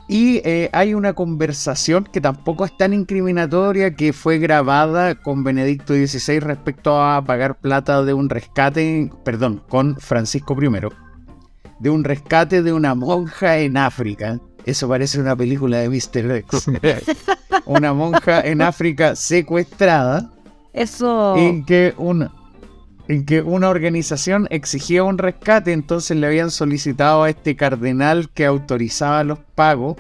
[0.07, 5.95] Y eh, hay una conversación que tampoco es tan incriminatoria que fue grabada con Benedicto
[5.95, 10.89] XVI respecto a pagar plata de un rescate, perdón, con Francisco I,
[11.81, 14.39] de un rescate de una monja en África.
[14.65, 16.31] Eso parece una película de Mr.
[16.31, 16.67] X.
[17.67, 20.31] una monja en África secuestrada
[20.73, 21.37] Eso.
[21.37, 22.33] en que una
[23.07, 28.47] en que una organización exigía un rescate, entonces le habían solicitado a este cardenal que
[28.47, 29.97] autorizaba los pagos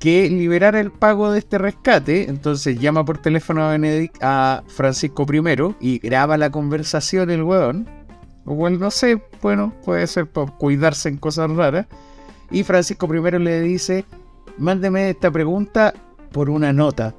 [0.00, 5.26] que liberara el pago de este rescate, entonces llama por teléfono a Benedict a Francisco
[5.30, 7.86] I y graba la conversación el hueón.
[8.46, 11.86] O bueno, no sé, bueno, puede ser por cuidarse en cosas raras.
[12.50, 14.04] Y Francisco I le dice,
[14.58, 15.94] mándeme esta pregunta
[16.32, 17.14] por una nota.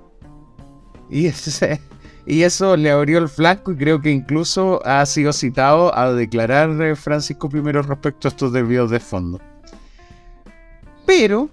[1.09, 1.29] Y
[2.25, 6.69] y eso le abrió el flanco y creo que incluso ha sido citado a declarar
[6.81, 9.39] eh, Francisco I respecto a estos desvíos de fondo.
[11.05, 11.49] Pero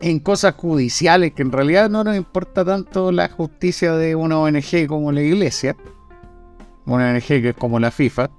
[0.00, 4.86] en cosas judiciales, que en realidad no nos importa tanto la justicia de una ONG
[4.86, 5.76] como la Iglesia,
[6.84, 8.30] una ONG que es como la FIFA,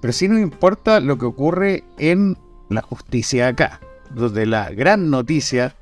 [0.00, 2.36] pero sí nos importa lo que ocurre en
[2.68, 5.74] la justicia acá, donde la gran noticia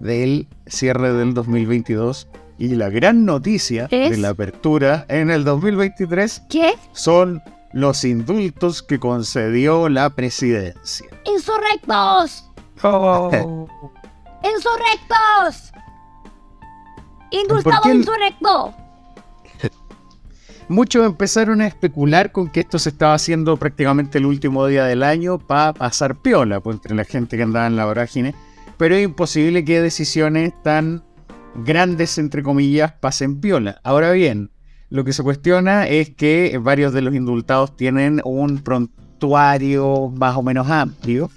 [0.00, 2.28] del cierre del 2022
[2.58, 4.10] y la gran noticia ¿Es?
[4.10, 6.74] de la apertura en el 2023 ¿Qué?
[6.92, 7.42] son
[7.72, 11.06] los indultos que concedió la presidencia.
[11.24, 12.48] ¡Insurrectos!
[12.82, 13.30] Oh.
[14.44, 15.72] ¡Insurrectos!
[15.72, 18.74] ¿Por ¡Indultado qué el- insurrecto!
[20.68, 25.02] Muchos empezaron a especular con que esto se estaba haciendo prácticamente el último día del
[25.02, 28.34] año para pasar piola pues, entre la gente que andaba en la vorágine.
[28.78, 31.04] Pero es imposible que decisiones tan
[31.54, 33.78] grandes, entre comillas, pasen piola.
[33.84, 34.50] Ahora bien,
[34.88, 40.42] lo que se cuestiona es que varios de los indultados tienen un prontuario más o
[40.42, 41.30] menos amplio.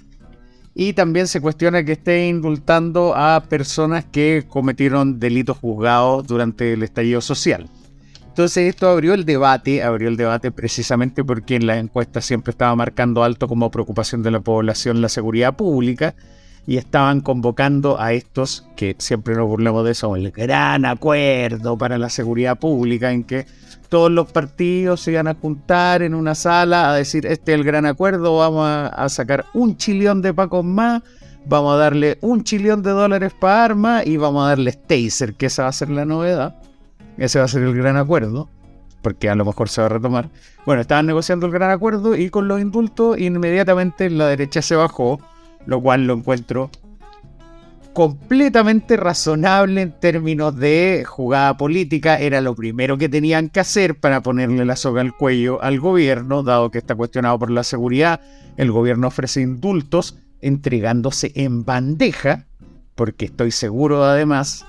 [0.74, 6.82] Y también se cuestiona que esté indultando a personas que cometieron delitos juzgados durante el
[6.82, 7.68] estallido social.
[8.38, 12.76] Entonces esto abrió el debate, abrió el debate precisamente porque en la encuesta siempre estaba
[12.76, 16.14] marcando alto como preocupación de la población la seguridad pública
[16.64, 21.98] y estaban convocando a estos, que siempre nos burlamos de eso, el gran acuerdo para
[21.98, 23.44] la seguridad pública en que
[23.88, 27.64] todos los partidos se iban a juntar en una sala a decir, este es el
[27.64, 31.02] gran acuerdo, vamos a, sacar un chillón de pacos más,
[31.44, 35.46] vamos a darle un chillón de dólares para armas y vamos a darle taser, que
[35.46, 36.54] esa va a ser la novedad.
[37.18, 38.48] Ese va a ser el gran acuerdo,
[39.02, 40.30] porque a lo mejor se va a retomar.
[40.64, 45.20] Bueno, estaban negociando el gran acuerdo y con los indultos inmediatamente la derecha se bajó,
[45.66, 46.70] lo cual lo encuentro
[47.98, 52.16] completamente razonable en términos de jugada política.
[52.20, 56.44] Era lo primero que tenían que hacer para ponerle la soga al cuello al gobierno,
[56.44, 58.20] dado que está cuestionado por la seguridad.
[58.56, 62.46] El gobierno ofrece indultos entregándose en bandeja,
[62.94, 64.64] porque estoy seguro además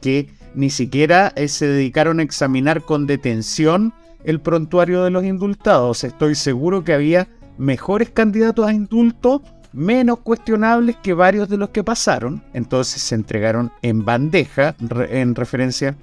[0.00, 3.92] que ni siquiera eh, se dedicaron a examinar con detención
[4.24, 6.04] el prontuario de los indultados.
[6.04, 9.42] Estoy seguro que había mejores candidatos a indulto,
[9.72, 12.42] menos cuestionables que varios de los que pasaron.
[12.52, 15.96] Entonces se entregaron en bandeja en referencia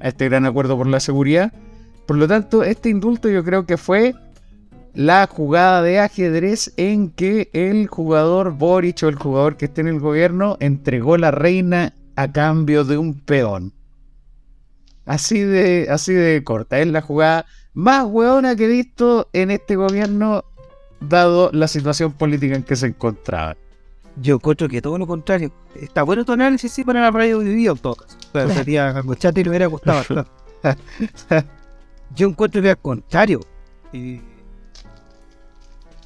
[0.00, 1.52] a este gran acuerdo por la seguridad.
[2.06, 4.14] Por lo tanto, este indulto yo creo que fue
[4.94, 9.88] la jugada de ajedrez en que el jugador Boric o el jugador que esté en
[9.88, 13.72] el gobierno entregó la reina a cambio de un peón.
[15.06, 16.78] Así de, así de corta.
[16.78, 20.44] Es la jugada más hueona que he visto en este gobierno,
[21.00, 23.56] dado la situación política en que se encontraba.
[24.20, 25.52] Yo encuentro que todo lo contrario.
[25.74, 28.16] Está bueno tu análisis sí para la radio de todo caso.
[28.32, 28.90] Pero sería
[29.34, 30.26] y le hubiera gustado.
[32.14, 33.40] Yo encuentro que al contrario.
[33.92, 34.20] eh,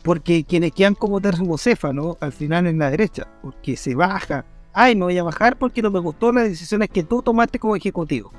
[0.02, 3.26] porque quienes quedan como termocéfalos al final en la derecha.
[3.40, 4.44] Porque se baja.
[4.72, 7.74] Ay, me voy a bajar porque no me gustó las decisiones que tú tomaste como
[7.74, 8.30] ejecutivo.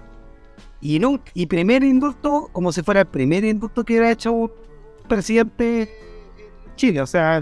[0.88, 4.51] Y, no, y primer indulto, como si fuera el primer indulto que hubiera hecho un
[5.07, 7.01] presidente en Chile.
[7.01, 7.41] O sea,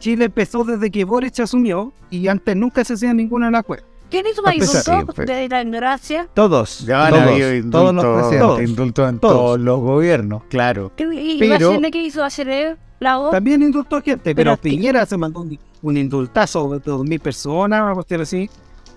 [0.00, 3.86] Chile empezó desde que Boric asumió y antes nunca se hacía ninguna de las cuerdas.
[4.10, 6.28] ¿Quién hizo más indultos de la ignorancia?
[6.34, 6.80] Todos.
[6.84, 8.68] Ya han todos, habido todos los indultos, presidentes.
[8.70, 9.34] indultos en Todos.
[9.36, 10.92] todos los gobiernos, claro.
[10.96, 12.76] ¿Qué, y Pero- qué hizo Bachelet?
[12.98, 13.30] ¿Lago?
[13.30, 17.20] También indultó gente, pero, Pero es que- Piñera se mandó un, un indultazo de 2.000
[17.20, 18.50] personas, una cuestión así.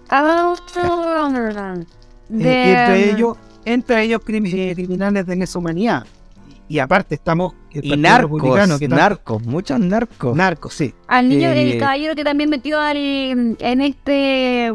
[0.09, 0.55] Ah,
[2.29, 3.37] de- y entre ellos,
[3.73, 6.05] entre ellos crimi- criminales de lesa humanidad.
[6.69, 8.41] Y, aparte estamos Y narcos,
[8.79, 10.35] que narcos, muchos narcos.
[10.35, 10.93] narcos, sí.
[11.07, 14.73] Al niño, Eh, el caballero que también metió al, en este.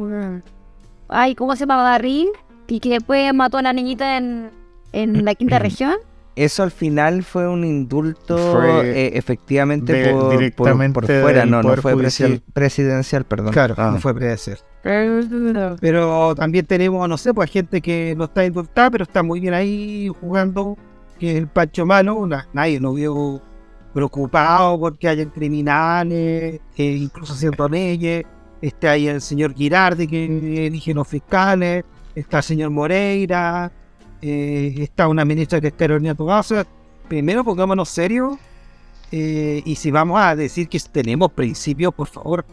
[1.08, 1.82] Ay, ¿cómo se llama?
[1.82, 2.28] Barril.
[2.66, 4.50] Y que después mató a la niñita en,
[4.92, 5.96] en la quinta región.
[6.34, 11.44] Eso al final fue un indulto Fue eh, efectivamente de- por, por- directamente por fuera,
[11.44, 11.94] no, no fue
[12.54, 13.52] presidencial, perdón.
[13.52, 13.90] Claro, Ah.
[13.92, 14.58] no fue predecer.
[15.80, 19.54] Pero también tenemos, no sé, pues gente que no está indultada, pero está muy bien
[19.54, 20.76] ahí jugando,
[21.18, 22.26] que es el Pancho Malo.
[22.26, 23.40] na- nadie lo vio
[23.92, 28.24] preocupado porque hayan criminales, eh, incluso haciendo leyes.
[28.60, 33.70] Está ahí el señor Girardi que elige los fiscales, está el señor Moreira,
[34.22, 36.66] eh, está una ministra que es Carolina sea,
[37.08, 38.38] primero pongámonos serios
[39.10, 42.44] eh, y si vamos a decir que tenemos principios, por favor,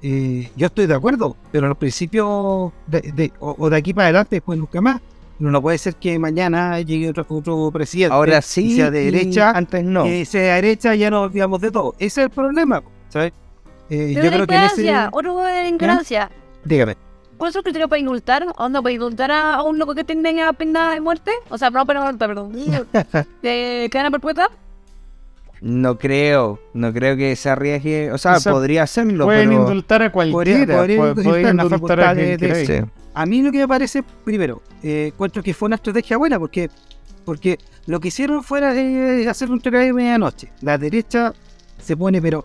[0.00, 4.06] eh, yo estoy de acuerdo, pero los principios de, de- o, o de aquí para
[4.06, 5.00] adelante, pues nunca más.
[5.40, 9.02] No, no puede ser que mañana llegue otro, otro presidente Ahora y sí, sea de
[9.02, 10.02] y derecha, antes no.
[10.04, 11.94] que sea de derecha ya nos olvidamos de todo.
[11.98, 13.32] Ese es el problema, ¿sabes?
[13.88, 15.08] Eh, yo creo que en ese...
[15.12, 15.34] otro
[15.68, 16.30] ignorancia.
[16.64, 16.96] Dígame.
[17.38, 18.46] ¿Cuál es el criterio para indultar?
[18.56, 21.30] ¿Onda para indultar a un loco que tenga pena de muerte?
[21.48, 22.52] O sea, no pena de muerte, perdón.
[23.42, 24.50] ¿De cadena perpetua?
[25.60, 29.62] No creo, no creo que se arriesgue, o sea, O sea, podría hacerlo, Pueden pero...
[29.62, 30.76] indultar a cualquiera.
[30.76, 32.66] podrían podrían a de- de-.
[32.66, 32.90] Sí.
[33.14, 36.70] A mí lo que me parece, primero, eh, encuentro que fue una estrategia buena porque
[37.24, 38.64] porque lo que hicieron fue
[39.28, 40.50] hacer un entrega de medianoche.
[40.62, 41.34] La derecha
[41.78, 42.44] se pone, pero,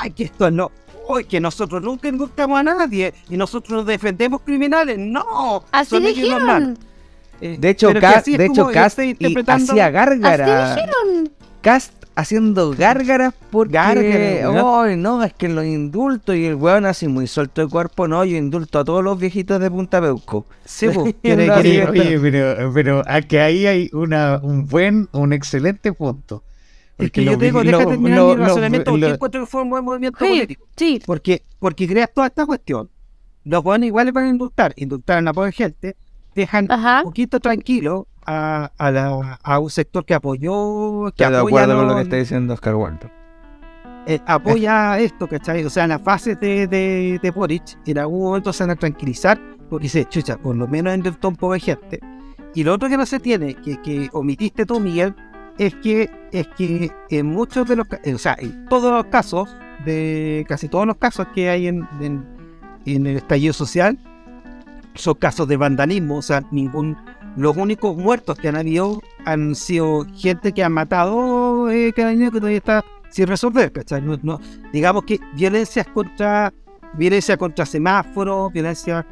[0.00, 0.70] ay, que esto no.
[1.08, 4.98] Hoy que nosotros nunca indultamos a nadie y nosotros nos defendemos criminales.
[4.98, 6.68] No, Así son ellos los malos.
[6.70, 6.92] dijeron.
[7.40, 10.76] Eh, De hecho, Cast, así de hecho, Cast interpretando- hacía Así gárgaras.
[10.76, 11.30] dijeron.
[11.60, 14.82] Cast haciendo gárgaras porque Gárgaras, ¿no?
[14.82, 18.22] "Ay, no, es que los indultos y el weón así muy suelto de cuerpo, no,
[18.24, 20.44] yo indulto a todos los viejitos de Punta Peuco.
[20.64, 25.32] Sí, no, quiere- Oye, oye, pero, pero a que ahí hay una, un buen, un
[25.32, 26.42] excelente punto.
[26.98, 29.46] Es que yo te digo, deja terminar lo- mi lo- razonamiento porque lo- encuentro que
[29.46, 30.66] fue un buen movimiento Sí, político.
[30.76, 31.02] sí.
[31.04, 32.90] Porque, porque creas toda esta cuestión.
[33.44, 35.96] Los buenos iguales van a indultar, indultar a la pobre gente,
[36.34, 36.98] dejan Ajá.
[36.98, 41.56] un poquito tranquilo a, a, la- a un sector que apoyó, que Estoy de apoya,
[41.64, 43.10] acuerdo con lo que está diciendo Oscar Walter.
[44.06, 45.64] eh, apoya esto, ¿cachai?
[45.64, 49.40] O sea, las fases de, de, de Boric en algún momento se van a tranquilizar
[49.70, 52.00] porque dice, chucha, por lo menos indultó un poco de gente.
[52.54, 55.14] Y lo otro que no se tiene, que, que omitiste tú, Miguel,
[55.58, 59.48] es que, es que en muchos de los eh, o sea, en todos los casos,
[59.84, 63.98] de casi todos los casos que hay en, en, el estallido social,
[64.94, 66.96] son casos de vandalismo, o sea, ningún
[67.36, 72.40] los únicos muertos que han habido han sido gente que han matado eh, carabineros que
[72.40, 73.72] todavía está sin resolver.
[74.22, 74.38] No,
[74.72, 76.52] digamos que violencias contra
[76.94, 79.06] violencia contra semáforos, violencia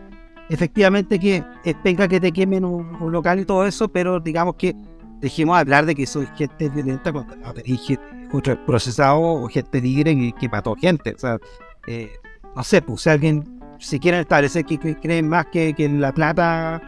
[0.50, 4.76] efectivamente que eh, venga que te quemen un local y todo eso, pero digamos que
[5.20, 8.02] dejemos de hablar de que soy gente violenta cuando no, tenéis gente
[8.32, 11.14] ultra procesado o gente tigre que, que mató gente.
[11.14, 11.38] O sea,
[11.86, 12.10] eh,
[12.54, 16.12] no sé, pues si alguien, si quieren establecer que, que creen más que, que la
[16.12, 16.80] plata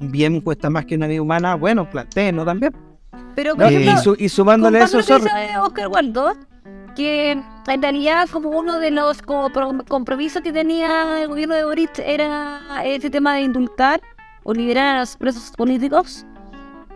[0.00, 2.72] un bien cuesta más que una vida humana, bueno, planteenlo también.
[3.34, 6.34] Pero, por No, y, su- y sumándole eso, Oscar Waldo,
[6.94, 9.50] que en realidad como uno de los como
[9.88, 14.00] compromisos que tenía el gobierno de Boric era ese tema de indultar
[14.44, 16.26] o liberar a los presos políticos.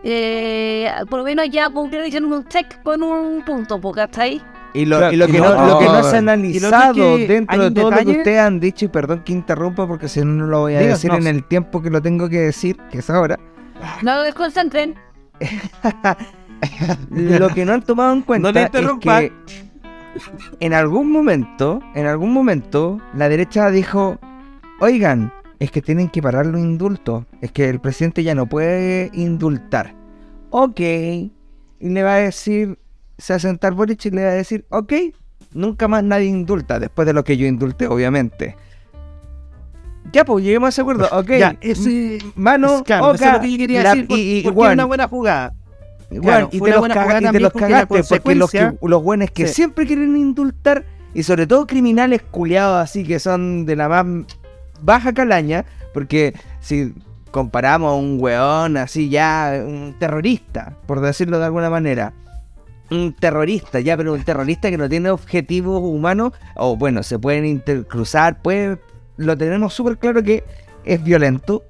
[0.05, 4.43] Eh, por lo menos ya cumplieron hicieron un check con un punto, ¿cachai?
[4.75, 7.71] y lo, Claro, y lo que no, lo que no se ha analizado que dentro
[7.71, 10.47] de todo lo que ustedes han dicho, y perdón que interrumpa porque si no no
[10.47, 13.11] lo voy a decir no, en el tiempo que lo tengo que decir, que es
[13.11, 13.39] ahora.
[14.03, 14.95] No lo desconcentren.
[17.11, 19.33] lo que no han tomado en cuenta es que
[20.61, 24.19] en algún momento, en algún momento, la derecha dijo,
[24.81, 25.33] oigan,
[25.63, 29.95] es que tienen que parar los indultos, es que el presidente ya no puede indultar.
[30.51, 31.31] Ok, y
[31.81, 32.79] le va a decir,
[33.17, 34.93] se va a sentar Boric y le va a decir, ok,
[35.55, 38.57] nunca más nadie indulta, después de lo que yo indulté, obviamente.
[40.13, 41.29] Ya, pues lleguemos a ese acuerdo, ok.
[41.39, 42.19] Ya, ese.
[42.35, 44.09] Mano, es claro, eso es Oca, lo que yo quería la- decir.
[44.09, 45.55] por- y- porque una buena jugada.
[46.21, 48.35] Claro, y fue te una los, buena caga- jugada y te los porque cagaste porque
[48.35, 49.55] los, que, los buenos que Sí.
[49.55, 50.85] siempre quieren indultar
[51.15, 54.05] y sobre todo criminales culiados así que son de la más
[54.83, 55.65] baja calaña
[55.95, 56.95] porque si
[57.31, 62.13] comparamos a un weón así ya un terrorista por decirlo de alguna manera
[62.91, 67.47] un terrorista ya pero un terrorista que no tiene objetivos humanos o bueno se pueden
[67.47, 68.79] intercruzar puede
[69.17, 70.45] lo tenemos súper claro que
[70.85, 71.65] es violento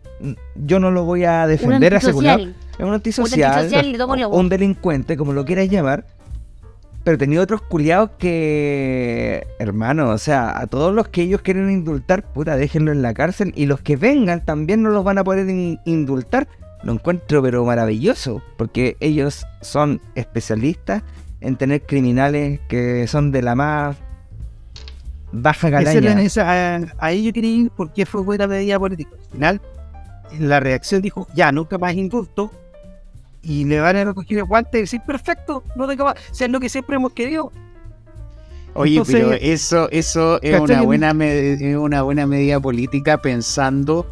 [0.54, 2.54] yo no lo voy a Un defender antisocial.
[2.78, 6.06] es un antisocial, antisocial un delincuente, como lo quieras llamar.
[7.04, 12.22] Pero tenía otros culiados que, hermano, o sea, a todos los que ellos quieren indultar,
[12.32, 13.52] puta, déjenlo en la cárcel.
[13.56, 16.46] Y los que vengan también no los van a poder in- indultar.
[16.84, 21.02] Lo encuentro, pero maravilloso, porque ellos son especialistas
[21.40, 23.96] en tener criminales que son de la más
[25.32, 26.20] baja calaña.
[26.22, 29.10] esa- a, yo quería ir porque fue buena medida política.
[29.12, 29.60] Al final,
[30.38, 32.52] la reacción dijo, ya, nunca más indulto.
[33.42, 36.14] Y le van a recoger el guante y decir, perfecto, no tenga más.
[36.30, 37.50] O sea, es lo que siempre hemos querido.
[38.74, 44.06] Oye, Entonces, pero eso, eso es una buena, me- una buena medida política pensando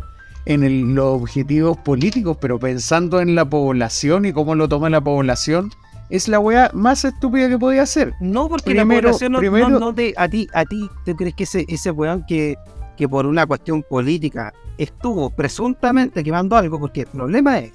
[0.45, 5.01] en el- los objetivos políticos, pero pensando en la población y cómo lo toma la
[5.01, 5.71] población,
[6.11, 8.13] es la weá más estúpida que podía hacer.
[8.21, 11.17] No, porque Primero- la población no, primero- no- no te- a ti, a ti, ¿tú
[11.17, 12.57] crees que ese, ese weón que,
[12.99, 16.79] que por una cuestión política estuvo presuntamente quemando algo?
[16.79, 17.73] Porque el problema es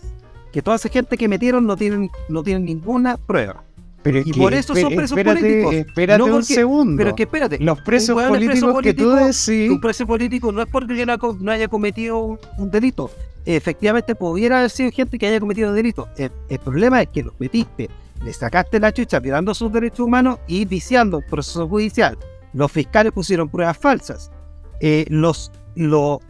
[0.55, 3.61] que toda esa gente que metieron no tienen, no tienen ninguna prueba.
[4.03, 5.73] Pero Y que, por eso son presos espérate, políticos.
[5.73, 6.95] Espérate No un segundo.
[6.97, 10.53] Pero que espérate, Los presos un es políticos preso que tú decís, un preso político
[10.53, 13.11] no es porque no, ha- no haya cometido un, un delito.
[13.45, 16.07] Efectivamente, pudiera haber sido gente que haya cometido delito.
[16.15, 17.89] El, el problema es que los metiste,
[18.23, 22.17] le sacaste la chucha violando sus derechos humanos y viciando el proceso judicial.
[22.53, 24.31] Los fiscales pusieron pruebas falsas.
[24.79, 26.21] Eh, los, lo-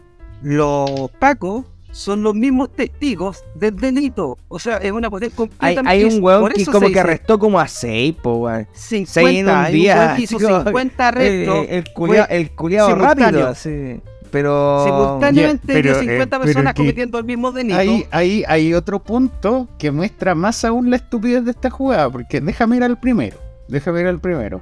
[0.42, 1.66] los pacos
[1.96, 4.38] son los mismos testigos del delito.
[4.50, 5.90] O sea, es una cuestión Hay, completamente...
[5.92, 8.68] hay un weón por que como que arrestó como a seis, po, weón.
[8.74, 11.56] 50, seis en un hay día, hizo así como- 50 arrestos.
[11.56, 11.84] Eh, el
[12.30, 12.96] el simultáneo.
[12.98, 14.02] rápido, así.
[14.30, 14.84] Pero.
[14.86, 17.78] Simultáneamente Ya, pero, vio eh, 50 pero personas que- cometiendo el mismo delito.
[17.78, 22.42] ahí, ahí hay otro punto que muestra más aún la estupidez de esta jugada, porque
[22.42, 23.38] déjame ir al primero,
[23.70, 24.62] déjame ir al primero.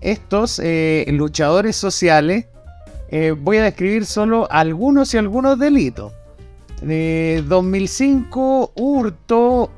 [0.00, 2.46] Estos eh, luchadores sociales,
[3.10, 6.14] eh, voy a describir solo algunos y algunos delitos.
[6.82, 9.70] Eh, 2005, hurto,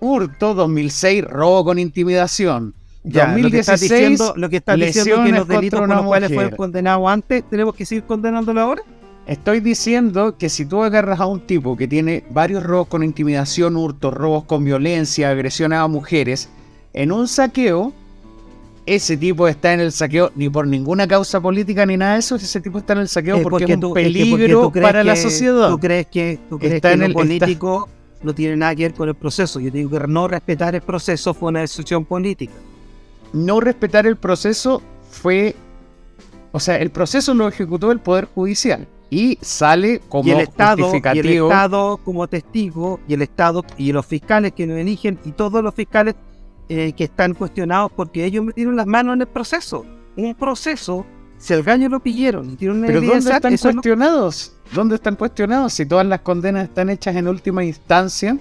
[0.00, 2.74] hurto, 2006, robo con intimidación.
[3.04, 6.04] Ya, lo que estás 2016, diciendo, lo que estás diciendo que los delitos por los
[6.04, 6.44] cuales mujer.
[6.44, 8.82] fueron condenados antes, tenemos que seguir condenándolo ahora.
[9.26, 13.76] Estoy diciendo que si tú agarras a un tipo que tiene varios robos con intimidación,
[13.76, 16.48] hurtos, robos con violencia, agresiones a mujeres,
[16.94, 17.92] en un saqueo,
[18.94, 22.36] ese tipo está en el saqueo ni por ninguna causa política ni nada de eso,
[22.36, 24.00] ese tipo está en el saqueo porque, es un tú- es que
[24.30, 25.68] porque peligro para la sociedad.
[25.68, 27.88] Tú crees que, tú crees Está que en lo el- está- político
[28.22, 29.60] no tiene nada que ver con el proceso.
[29.60, 32.52] Yo te digo que no respetar el proceso fue una decisión política.
[33.32, 35.54] No respetar el proceso fue...
[36.50, 40.78] O sea, el proceso lo ejecutó el Poder Judicial y sale como y el Estado,
[40.78, 41.46] y el justificativo.
[41.50, 45.74] Estado como testigo, y el Estado, y los fiscales que nos eligen, y todos los
[45.74, 46.14] fiscales
[46.68, 49.84] eh, que están cuestionados porque ellos metieron las manos en el proceso.
[50.16, 51.06] Un proceso,
[51.38, 54.52] si el gallo lo pillaron y tienen una Pero ¿dónde están cuestionados?
[54.72, 55.72] ¿Dónde están cuestionados?
[55.72, 58.36] Si todas las condenas están hechas en última instancia,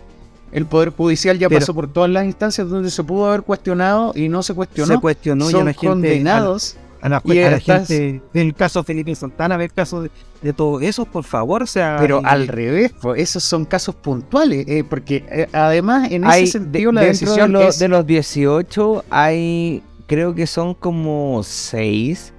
[0.51, 4.11] el Poder Judicial ya Pero- pasó por todas las instancias donde se pudo haber cuestionado
[4.15, 4.95] y no se cuestionó.
[4.95, 6.77] se cuestionó Son la gente, condenados.
[7.01, 10.11] A la, a y la estás- gente del caso Felipe Santana, ver caso de,
[10.41, 13.95] de todo eso, por favor, o sea, Pero y- al revés, pues, esos son casos
[13.95, 17.79] puntuales, eh, porque eh, además en hay, ese sentido de- la decisión de, los- es-
[17.79, 22.33] de los 18 hay, creo que son como 6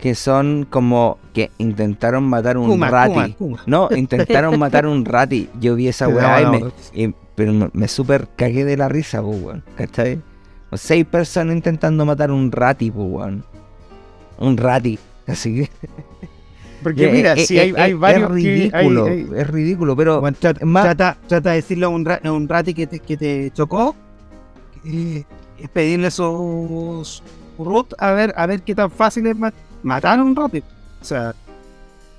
[0.00, 3.14] que son como que intentaron matar un Kuma, rati.
[3.14, 3.62] Kuma, Kuma.
[3.66, 5.48] No, intentaron matar un rati.
[5.58, 6.60] Yo vi esa No, weá y no, me,
[6.92, 9.64] y- pero me, super cagué de la risa, pues, weón.
[9.76, 10.20] ¿Cachai?
[10.70, 13.44] O seis personas intentando matar un rati, pues, weón.
[14.38, 14.98] Un rati.
[15.26, 15.70] Así que.
[16.82, 19.04] porque Eh, mira, eh, si eh, hay, eh, hay varios Es que- hay- ridículo.
[19.06, 20.20] hay- Es ridículo, pero.
[20.20, 22.98] Bueno, trata, más- trata, trata de decirle a un, ra- a un rati que te,
[23.00, 23.94] que te chocó,
[24.84, 25.24] eh,
[25.58, 27.22] es pedirle sus
[27.58, 29.52] root a ver, a ver qué tan fácil es ma-
[29.82, 30.58] matar a un rati.
[31.00, 31.34] O sea,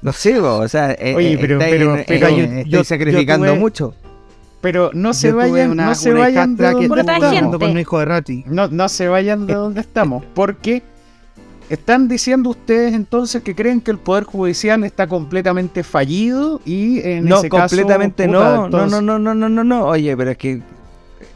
[0.02, 0.94] No sé, o sea.
[0.94, 3.60] eh, Oye, eh, pero- estáis pero- en- pero eh, yo- estáis yo- yo sacrificando tuve-
[3.60, 3.94] mucho.
[4.62, 7.24] pero no se Yo vayan, una- no se vayan de donde estamos.
[7.24, 8.44] hablando con un hijo de Rati.
[8.48, 10.82] No, no se vayan de donde estamos, porque
[11.70, 17.26] están diciendo ustedes entonces que creen que el Poder Judicial está completamente fallido y en
[17.26, 19.86] No, ese caso, completamente no, entonces- no, no, no, no, no, no, no.
[19.88, 20.52] Oye, pero es que.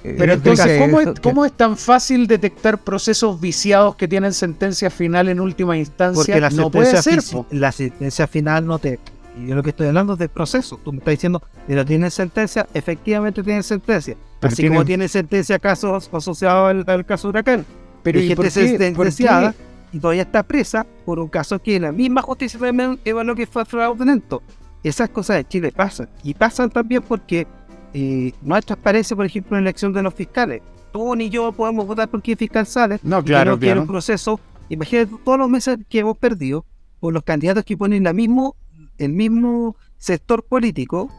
[0.04, 4.08] eh, Pero es entonces, ¿cómo es, que- cómo es tan fácil detectar procesos viciados que
[4.08, 6.22] tienen sentencia final en última instancia?
[6.24, 7.20] Porque la no puede ser,
[7.52, 9.00] la sentencia final no te.
[9.48, 10.80] Yo lo que estoy hablando es del proceso.
[10.84, 14.16] Tú me estás diciendo, pero tienen sentencia, efectivamente tienen sentencia.
[14.40, 17.66] Pero Así tienen- como tiene sentencia casos asociados al, al caso Huracán.
[18.04, 19.54] Pero Hay ¿y gente por qué- por qué?
[19.92, 22.60] Y todavía está presa por un caso que la misma justicia
[23.06, 24.42] evaluó que fue fraudulento.
[24.84, 26.10] Esas cosas en Chile pasan.
[26.24, 27.48] Y pasan también porque
[27.94, 30.62] eh, no hay transparencia, por ejemplo, en la elección de los fiscales.
[30.92, 33.00] Tú ni yo podemos votar por qué fiscal sale.
[33.04, 33.82] No, claro, claro.
[33.82, 34.40] un proceso.
[34.70, 36.66] Imagínate todos los meses que hemos perdido
[37.00, 38.56] por los candidatos que ponen la mismo,
[38.98, 41.10] el mismo sector político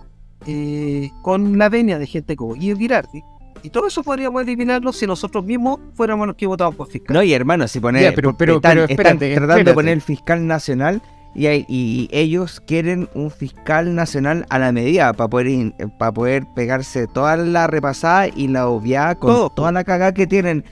[0.47, 3.23] eh, con la venia de gente como Guido Girardi.
[3.63, 7.15] Y todo eso podríamos eliminarlo si nosotros mismos fuéramos los que votamos por fiscal.
[7.15, 8.03] No, y hermano, si poner.
[8.03, 9.71] Ya, pero- pero- están, pero están espérate, tratando espérate.
[9.71, 11.03] de poner el fiscal nacional
[11.35, 16.45] y, hay- y ellos quieren un fiscal nacional a la medida para poder, para poder
[16.57, 19.51] pegarse toda la repasada y la obviada con Todo.
[19.51, 20.65] toda la cagada que tienen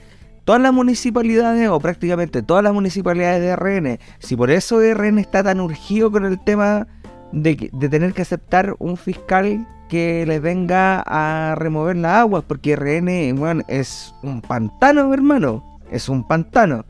[0.43, 3.99] todas las municipalidades o prácticamente todas las municipalidades de RN.
[4.17, 6.87] Si por eso RN está tan urgido con el tema
[7.31, 12.75] de, de tener que aceptar un fiscal que les venga a remover las aguas, porque
[12.75, 15.79] RN bueno, es un pantano, hermano.
[15.91, 16.85] Es un pantano.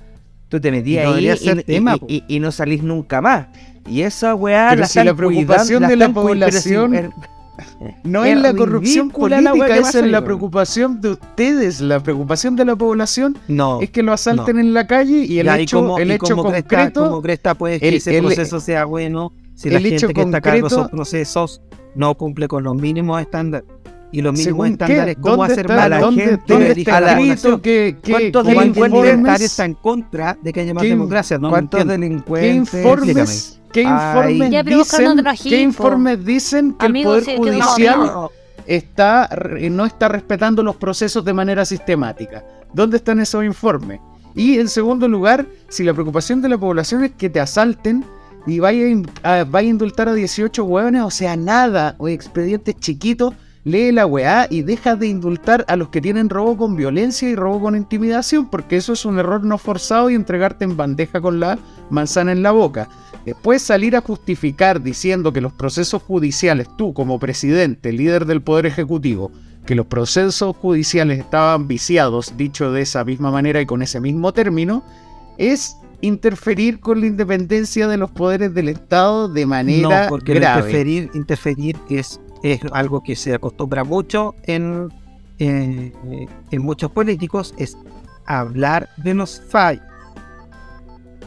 [0.49, 1.29] Tú te metías Y no ahí
[1.59, 3.47] y, tema, y- y- y no salís nunca más.
[3.87, 7.11] Y esa weá Pero la si están la preocupación de la si- población er-
[8.03, 9.13] No Es la corrupción la
[9.51, 11.81] política, esa es la preocupación de ustedes.
[11.81, 13.79] La preocupación de la población No.
[13.81, 16.61] es que lo asalten en la calle y el hecho, como- el hecho como cresta-
[16.77, 17.09] concreto.
[17.09, 19.31] como cresta puede que el- ese el- proceso sea bueno
[19.61, 21.61] si la el hecho gente que está a cargo de esos procesos
[21.95, 23.67] no cumple con los mínimos estándares.
[24.11, 26.39] Y los mínimos estándares, qué, ¿cómo ¿dónde hacer mal a la gente?
[26.47, 27.15] dónde dirige está a la
[27.61, 30.89] que, que, ¿Cuántos qué ¿Cómo el delincuentes está en contra de que haya más ¿Qué-
[30.89, 31.37] democracia?
[31.37, 32.73] No, ¿Cuántos qué delincuentes?
[32.73, 35.59] informes, qué informes dicen, otro qué ejemplo.
[35.59, 38.31] informes dicen que el Poder Judicial no.
[38.65, 42.43] está, re- no está respetando los procesos de manera sistemática.
[42.73, 43.99] ¿Dónde están esos informes?
[44.33, 48.03] Y en segundo lugar, si la preocupación de la población es que te asalten
[48.47, 48.85] y vaya,
[49.23, 53.33] a vaya a indultar a 18 hueones, o sea, nada, o expedientes chiquitos,
[53.63, 57.35] lee la weá y deja de indultar a los que tienen robo con violencia y
[57.35, 61.39] robo con intimidación, porque eso es un error no forzado y entregarte en bandeja con
[61.39, 61.59] la
[61.89, 62.89] manzana en la boca.
[63.25, 68.65] Después salir a justificar diciendo que los procesos judiciales, tú como presidente, líder del Poder
[68.65, 69.31] Ejecutivo,
[69.65, 74.33] que los procesos judiciales estaban viciados, dicho de esa misma manera y con ese mismo
[74.33, 74.83] término,
[75.37, 80.59] es interferir con la independencia de los poderes del Estado de manera No, porque grave.
[80.61, 84.89] interferir, interferir es, es algo que se acostumbra mucho en,
[85.39, 85.93] en,
[86.51, 87.77] en muchos políticos, es
[88.25, 89.83] hablar de los fallos.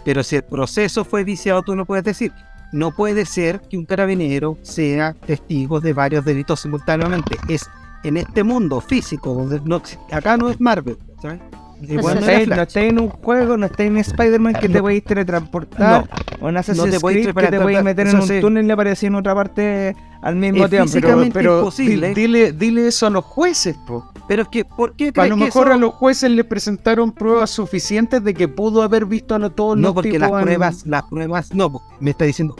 [0.04, 2.32] Pero si el proceso fue viciado, tú no puedes decir.
[2.72, 7.36] No puede ser que un carabinero sea testigo de varios delitos simultáneamente.
[7.48, 7.68] Es
[8.02, 11.40] en este mundo físico, donde no, acá no es Marvel, ¿sabes?
[11.88, 14.80] Igual no, no estáis, no en un juego, no estáis en Spider-Man que te No.
[14.82, 16.08] podéis teletransportar.
[16.40, 18.40] O en Assassin's te podéis Creed que te podéis meter en un sí.
[18.40, 20.90] túnel y aparecer en otra parte al mismo Es tiempo.
[20.92, 22.14] Pero, pero imposible.
[22.14, 24.08] dile, dile eso a los jueces, po.
[24.28, 27.50] Pero es que, ¿por qué A lo mejor eso- a los jueces les presentaron pruebas
[27.50, 30.44] suficientes de que pudo haber visto a lo- todos No, los porque tipos las en-
[30.44, 32.54] pruebas, las pruebas, no, me está diciendo,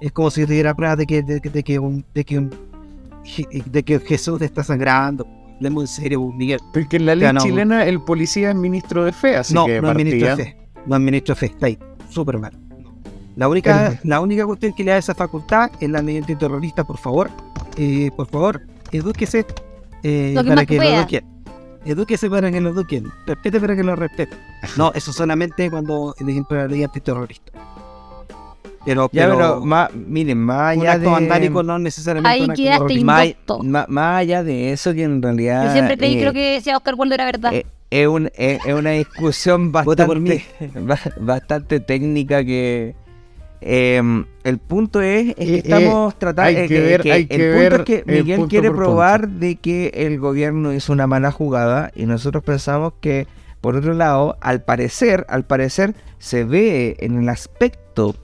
[0.00, 2.38] es como si te diera pruebas de que, de, que- de que un, de que
[2.38, 2.50] un,
[3.66, 5.26] de que Jesús te está sangrando.
[5.62, 6.58] Hablemos en serio, Miguel.
[6.72, 7.40] Porque en la ley Ya, no.
[7.40, 10.56] chilena el policía es ministro de fe, así no, que no es ministro de fe.
[10.86, 11.78] No es ministro de fe, está ahí,
[12.10, 12.52] súper mal.
[13.36, 16.98] La única, la única cuestión que le da esa facultad es la ley antiterrorista, por
[16.98, 17.30] favor.
[17.76, 18.60] Eh, por favor,
[18.90, 19.46] edúquese
[20.02, 20.96] eh, Lo que para que lo pueda.
[20.98, 21.24] eduquen.
[21.84, 23.06] Edúquese para que lo eduquen.
[23.26, 24.38] Respete para que lo respeten.
[24.76, 27.52] No, eso solamente cuando dentro de la ley antiterrorista.
[28.84, 31.10] Pero, Ya, pero, más, miren, más un allá acto de.
[31.12, 33.86] vandálico no necesariamente Ahí un acto quedaste terrorista.
[33.88, 35.66] más, allá de eso, que en realidad.
[35.66, 37.52] Yo siempre creí eh, creo que decía Oscar Waldo era verdad.
[37.54, 40.44] eh, es, un- es- es una discusión bastante,
[40.80, 42.96] ba- bastante técnica que.
[43.60, 44.02] eh,
[44.42, 46.48] el punto es, es que Eh, estamos tratando.
[46.50, 49.54] hay eh, que ver- hay el que punto es que el Miguel quiere probar de
[49.56, 53.28] que el gobierno hizo una mala jugada y nosotros pensamos que,
[53.60, 58.16] por otro lado, al parecer, al parecer, se ve en el aspecto,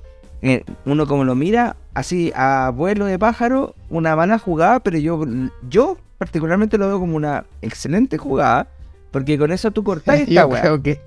[0.85, 5.25] uno como lo mira, así a vuelo de pájaro, una mala jugada, pero yo,
[5.69, 8.69] yo particularmente lo veo como una excelente jugada,
[9.11, 10.61] porque con eso tú cortás esta Yo weá.
[10.61, 11.01] creo que qué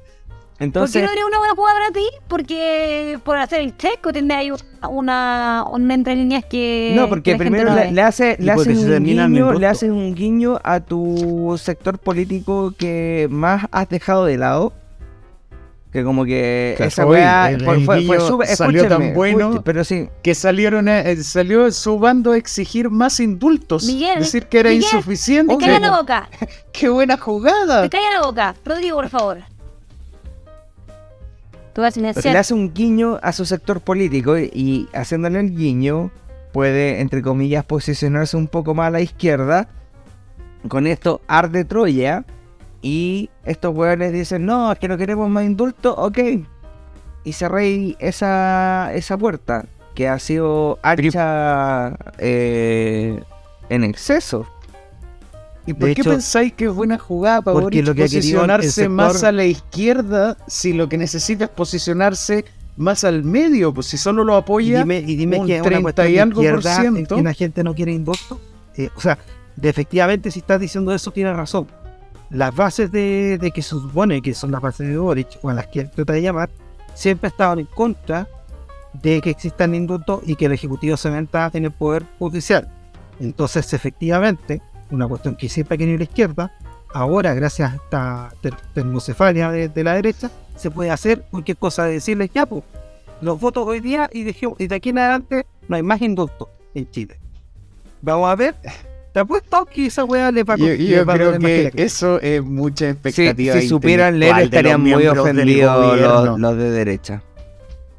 [0.59, 2.05] Entonces, no sería una buena jugada para ti?
[2.27, 4.51] Porque por hacer el check o tener ahí
[4.89, 6.93] una, una entre líneas que.
[6.95, 10.59] no, que porque primero no le, hace, le haces un guiño, le haces un guiño
[10.63, 14.73] a tu sector político que más has dejado de lado.
[15.91, 19.61] Que como que Claro, esa weá fue, fue, fue salió tan bueno.
[19.61, 23.83] pero sí, Que salieron a- eh, salió su bando a exigir más indultos.
[23.85, 25.57] Miguel, decir que era Miguel, insuficiente.
[25.57, 26.29] Te calla la boca.
[26.71, 27.81] ¡Qué buena jugada!
[27.81, 28.55] Te calla la boca.
[28.63, 29.39] Rodrigo, por favor.
[31.73, 35.39] Tú vas a Porque le hace un guiño a su sector político y, y haciéndole
[35.39, 36.11] el guiño
[36.51, 39.67] puede, entre comillas, posicionarse un poco más a la izquierda.
[40.67, 42.23] Con esto arde Troya
[42.81, 46.17] y estos hueones dicen, no, es que no queremos más indulto, ok.
[47.23, 53.21] Y cerré esa, esa puerta que ha sido ancha eh,
[53.69, 54.47] en exceso.
[55.67, 58.89] ¿Y por De qué hecho, pensáis que es buena jugada para lo que posicionarse sector-
[58.89, 62.45] más a la izquierda si lo que necesita es posicionarse
[62.77, 63.71] más al medio?
[63.71, 66.09] Pues si solo lo Y apoya dime, y dime un que es una 30 cuestión
[66.11, 67.15] y algo por izquierda en ciento.
[67.17, 68.41] que la gente no quiere indulto.
[68.75, 69.19] Eh, o sea,
[69.55, 71.67] de efectivamente, si estás diciendo eso, tienes razón.
[72.31, 75.53] Las bases de, de que se supone que son las bases de Boric, o a
[75.53, 76.49] las que él trata de llamar,
[76.93, 78.27] siempre estaban en contra
[78.93, 82.69] de que existan indultos y que el Ejecutivo se meta en el Poder Judicial.
[83.19, 86.51] Entonces, efectivamente, una cuestión que siempre ha querido la izquierda,
[86.93, 91.85] ahora, gracias a esta ter- termocefalia de, de la derecha, se puede hacer cualquier cosa
[91.85, 92.63] de decirles, ya, pues,
[93.21, 96.47] los votos hoy día y, dejemos- y de aquí en adelante no hay más indultos
[96.73, 97.19] en Chile.
[98.01, 98.55] Vamos a ver.
[99.13, 102.41] Te apuesto que esa weá le va a Yo, yo va creo que eso es
[102.43, 103.55] mucha Si, expectativa.
[103.59, 107.21] si supieran leer estarían muy ofendidos los, los de derecha.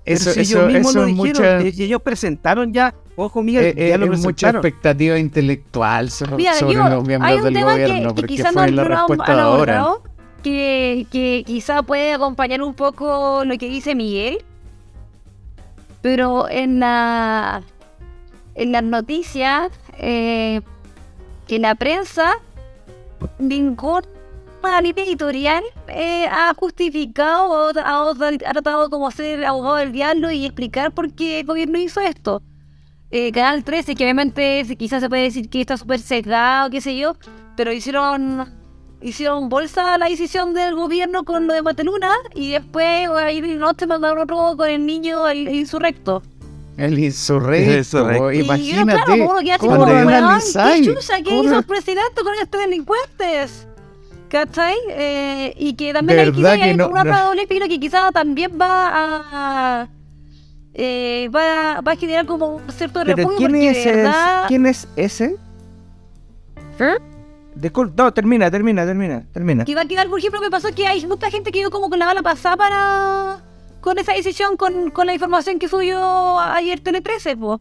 [0.04, 2.92] Eso, si eso, ellos mismos eso lo es dijeron, mucha, eh, y ellos presentaron ya,
[3.14, 7.36] ojo Miguel, eh, eh, ya lo es mucha expectativa intelectual Mira, sobre los hay miembros
[7.36, 9.86] un del tema que, gobierno, que porque quizás no, la respuesta han ahora.
[10.42, 14.38] que, que quizá puede acompañar un poco lo que dice Miguel,
[16.00, 17.62] pero en la
[18.56, 19.70] en las noticias
[21.52, 22.38] que la prensa
[23.38, 24.00] ningún
[24.82, 30.46] línea editorial eh, ha justificado o ha, ha tratado como ser abogado del diablo y
[30.46, 32.42] explicar por qué el gobierno hizo esto.
[33.10, 36.96] Eh, Canal 13, que obviamente quizás se puede decir que está súper sesgado, qué sé
[36.96, 37.16] yo,
[37.54, 38.50] pero hicieron
[39.02, 43.86] hicieron bolsa la decisión del gobierno con lo de Mateluna y después ahí no te
[43.86, 46.22] mandaron otro con el niño el insurrecto.
[46.76, 49.02] El insurrecto, El yo, imagínate.
[49.04, 51.16] claro, uno queda así ¿cómo como, weón, ¿qué chucha?
[51.18, 53.66] ¿Qué ¿Cómo hizo el presidente con estos delincuentes?
[54.28, 54.76] ¿Cachai?
[54.88, 58.10] Eh, y que también hay, quizá que hay no- una no- doble filo que quizá
[58.12, 58.88] también va
[59.82, 59.88] a...
[60.72, 64.44] eh, va, va a generar como un cierto Pero repudio ¿quién es, verdad...
[64.48, 65.36] ¿quién es ese?
[66.78, 66.94] ¿Eh?
[67.96, 69.64] No, termina, termina, termina, termina.
[69.66, 71.90] Que va a quedar, por ejemplo, me pasó que hay mucha gente que quedó como
[71.90, 73.44] con la bala pasada para...
[73.82, 77.60] Con esa decisión, con, con la información que subió ayer Tele 13, po.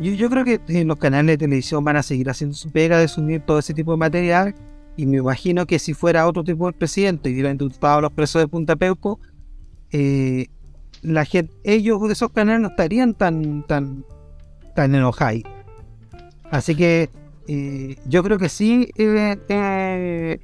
[0.00, 3.06] Yo, creo que eh, los canales de televisión van a seguir haciendo su pega de
[3.06, 4.54] subir todo ese tipo de material.
[4.96, 8.12] Y me imagino que si fuera otro tipo de presidente y hubiera indultado a los
[8.12, 9.20] presos de Punta Peuco,
[9.92, 10.46] eh,
[11.02, 14.06] la gente, ellos esos canales no estarían tan, tan,
[14.74, 15.42] tan enojados.
[16.50, 17.10] Así que
[17.46, 18.88] eh, yo creo que sí.
[18.96, 20.40] eh,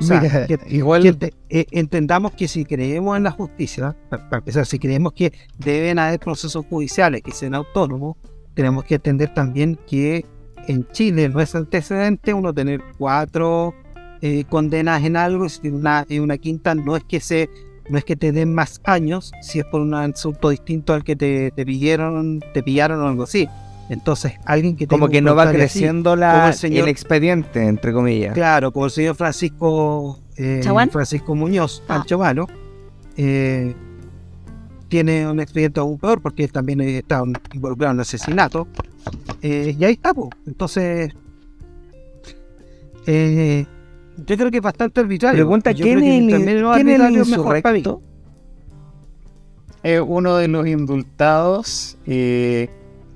[0.00, 4.18] o sea, Mira, que- igual que eh, entendamos que si creemos en la justicia, pa-
[4.28, 8.16] para, empezar, si creemos que deben haber procesos judiciales que sean autónomos,
[8.54, 10.24] tenemos que entender también que
[10.68, 13.74] en Chile no es antecedente uno tener cuatro
[14.20, 17.48] eh, condenas en algo y si una, una quinta no es que se
[17.88, 21.16] no es que te den más años si es por un asunto distinto al que
[21.16, 23.48] te, te pillaron te pillaron o algo así
[23.88, 26.88] entonces alguien que Como tenga que no va así, creciendo como la, el señor- el
[26.88, 28.34] expediente, entre comillas.
[28.34, 30.62] Claro, como el señor Francisco eh.
[30.90, 32.04] Francisco Muñoz, Ah.
[32.18, 32.46] Malo,
[33.16, 33.74] eh,
[34.88, 38.68] tiene un expediente aún peor porque él también está involucrado en asesinato.
[39.42, 40.30] Eh, y ahí está, po.
[40.46, 41.12] entonces
[43.06, 43.66] eh,
[44.26, 45.38] yo creo que es bastante arbitrario.
[45.38, 47.78] Pregunta, Yo ¿quién es el, menos quién es el arbitrario, mejor para mí.
[47.78, 48.02] insurrecto?
[49.82, 52.68] es uno de los indultados, eh,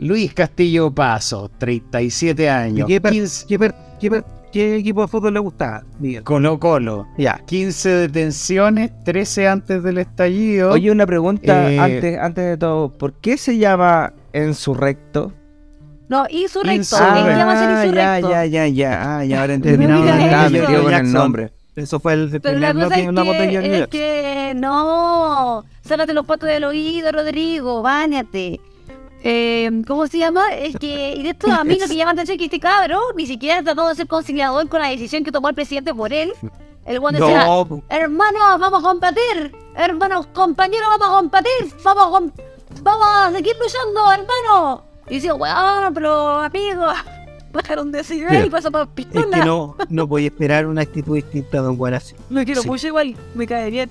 [0.03, 5.03] Luis Castillo Paso, 37 ¿Y años, qué, per- 15 qué per- qué per- qué equipo
[5.03, 6.23] de fútbol le gustaba, Miguel?
[6.25, 7.41] Colo Colo, Ya.
[7.47, 10.73] 15 detenciones, 13 antes del estallido.
[10.73, 12.91] Oye, una pregunta Eh, antes, antes de todo.
[12.93, 15.33] ¿Por qué se llama insurrecto?
[16.09, 16.73] No, insurrecto.
[16.75, 17.19] Insurrecto.
[17.21, 18.31] ¿En qué llama ser Ah, ya, insurrecto?
[18.31, 19.19] ya, ya, ya.
[19.19, 19.79] Ah, ya ahora entendí.
[19.87, 21.53] Terminado de Estaba metido con el nombre.
[21.75, 23.87] Eso fue el Pero la primer cosa bloque es en una botella de que, es
[23.89, 28.61] que no, sálate los patos del oído, Rodrigo, báñate.
[29.25, 30.53] Eh, ¿Cómo se llama?
[30.53, 32.61] Es que, y de esto a mí lo que llama la atención es que este
[32.61, 36.13] cabro ni siquiera trató de ser conciliador con la decisión que tomó el presidente por
[36.13, 36.33] él,
[36.85, 37.83] El buen decía, No, po.
[37.89, 42.43] hermanos, vamos a combatir, hermanos, compañeros, vamos a combatir, vamos a,
[42.83, 44.85] vamos a seguir luchando, hermano.
[45.09, 46.95] Y decía, weón, pero amigos,
[47.53, 49.39] bajaron de ciudad y pasó por es pistola.
[49.39, 52.17] que no, no podía esperar una actitud distinta de Juan así.
[52.31, 52.69] Lo quiero Sí.
[52.69, 53.89] mucho igual, me cae bien.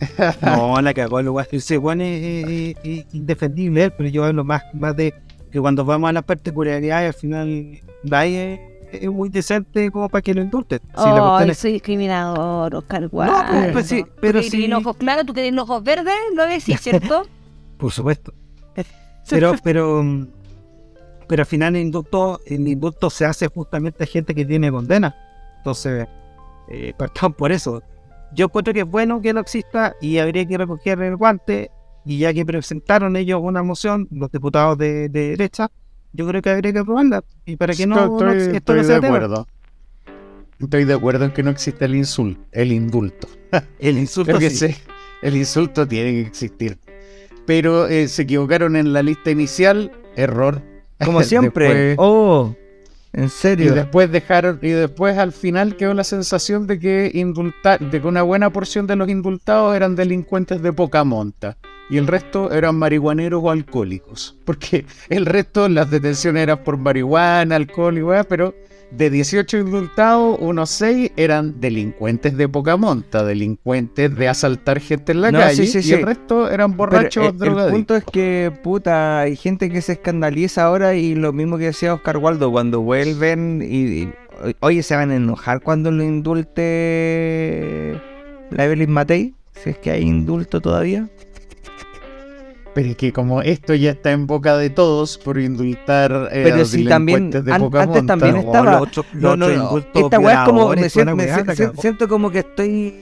[0.42, 1.46] No, la cagó el guay.
[1.52, 2.76] Ese Juan es,
[3.12, 5.14] indefendible, él, pero yo hablo más, más de
[5.50, 8.60] que cuando vamos a las particularidades, al final, Dai es,
[8.92, 10.80] es muy decente como para que lo indulten.
[10.80, 13.32] Si Ay, es- soy discriminador, Oscar No, Wilde.
[13.50, 17.26] pues, pues sí, pero Tú los ojos claros, tú los ojos verdes, lo decís, ¿cierto?
[17.78, 18.32] Por supuesto.
[19.30, 20.02] Pero, pero,
[21.28, 25.14] pero al final el indulto, el indulto se hace justamente a gente que tiene condena.
[25.58, 26.08] Entonces,
[26.70, 27.82] eh, partamos por eso.
[28.34, 31.70] Yo encuentro que es bueno que no exista y habría que recoger el guante.
[32.04, 35.70] Y ya que presentaron ellos una moción, los diputados de, de derecha,
[36.12, 37.22] yo creo que habría que aprobarla.
[37.44, 39.46] Y para que no, estoy, no- estoy esto no de sea acuerdo.
[40.58, 43.28] Estoy de acuerdo en que no existe el insulto, el indulto.
[43.78, 44.74] El insulto Creo que sí.
[45.22, 46.78] el insulto tiene que existir.
[47.46, 50.60] Pero eh, se equivocaron en la lista inicial, error.
[51.04, 51.68] Como siempre.
[51.68, 52.54] Después- Oh,
[53.18, 53.74] en y serio.
[53.74, 58.50] después dejaron, y después al final quedó la sensación de que de que una buena
[58.50, 61.56] porción de los indultados eran delincuentes de poca monta.
[61.90, 64.36] Y el resto eran marihuaneros o alcohólicos.
[64.44, 68.54] Porque el resto, las detenciones eran por marihuana, alcohol y weá, pero
[68.90, 75.20] de 18 indultados, unos 6 eran delincuentes de poca monta, delincuentes de asaltar gente en
[75.20, 75.92] la No, calle, sí, sí, y sí.
[75.94, 79.92] el resto eran Pero, borrachos eh, el punto es que, puta, hay gente que se
[79.92, 84.12] escandaliza ahora y lo mismo que decía Oscar Waldo, cuando vuelven y, y-
[84.60, 88.00] oye, se van a enojar cuando lo indulte
[88.50, 91.08] la Evelyn Matei, si es que hay indulto todavía.
[92.78, 96.44] Pero es que como esto ya está en boca de todos por indultar eh, a
[96.44, 99.36] Pero los si también- de an- poca antes monta, también no, estaba- los otros- los
[99.36, 101.26] No, no, Esta weá es como, me, siento, me
[101.80, 102.94] siento como que estoy,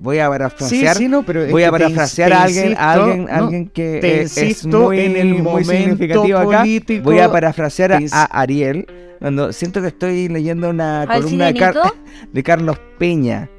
[0.00, 2.88] voy a Sí, parafrasear, sí, no, pero es voy a parafrasear a alguien, a insisto,
[2.88, 6.58] alguien, no, alguien que te es insisto muy, en el muy momento significativo acá.
[6.60, 7.04] político.
[7.04, 8.86] Voy a parafrasear a, a Ariel
[9.18, 11.74] cuando siento que estoy leyendo una ¿Al columna de, Car-
[12.32, 13.50] de Carlos Peña,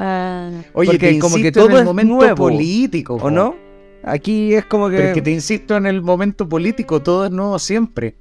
[0.00, 3.18] Ah, Oye, porque te como que insisto en todo el es momento nuevo, político, ¿o
[3.18, 3.30] po.
[3.30, 3.67] no?
[4.02, 4.96] Aquí es como que...
[4.96, 8.16] Pero es que te insisto en el momento político, todo es nuevo siempre.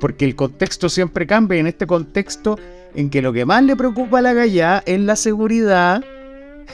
[0.00, 1.56] Porque el contexto siempre cambia.
[1.56, 2.58] Y en este contexto,
[2.94, 6.04] en que lo que más le preocupa a la galla es la seguridad,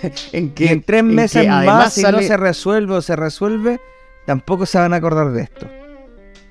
[0.33, 3.81] en que y en tres meses más, si no se resuelve o se resuelve,
[4.27, 5.69] tampoco se van a acordar de esto.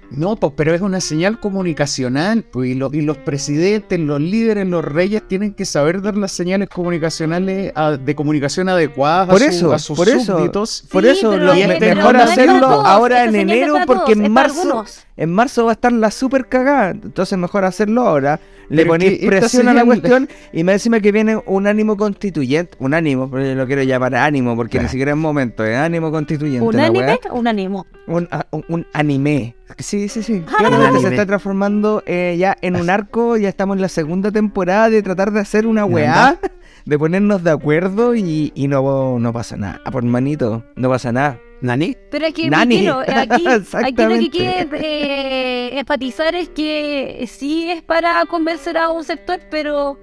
[0.10, 4.66] No, pues, pero es una señal comunicacional, pues, y, lo- y los presidentes, los líderes,
[4.68, 9.46] los reyes tienen que saber dar las señales comunicacionales a- de comunicación adecuadas Por a,
[9.46, 10.38] su- eso, a sus por eso.
[10.38, 10.84] súbditos.
[10.92, 15.00] Por Sí, eso lo- me- mejor hacerlo todos, ahora en enero porque en marzo algunos.
[15.18, 16.92] En marzo va a estar la super cagada.
[16.92, 18.40] Entonces mejor hacerlo ahora.
[18.70, 22.76] Le ponéis presión a la cuestión y me decime que viene un ánimo constituyente.
[22.80, 25.64] Un ánimo, pero yo lo quiero llamar ánimo porque ni siquiera es momento.
[25.64, 26.66] Es ánimo constituyente.
[26.68, 27.20] ¿Un anime weá.
[27.32, 27.86] un ánimo?
[28.08, 29.56] Un, a- un- un anime.
[29.78, 30.44] Sí, sí, sí.
[30.48, 30.56] Ah.
[30.58, 33.38] Claramente se está transformando eh, ya en un arco.
[33.38, 36.38] Ya estamos en la segunda temporada de tratar de hacer una weá.
[36.86, 39.82] De ponernos de acuerdo y, y no, no pasa nada.
[39.92, 41.40] Por manito, no pasa nada.
[41.62, 41.96] ¿Nani?
[42.12, 42.78] Pero es que Nani.
[42.78, 48.90] Piquero, aquí, aquí lo que quiere eh, enfatizar es que sí es para convencer a
[48.90, 49.98] un sector, pero,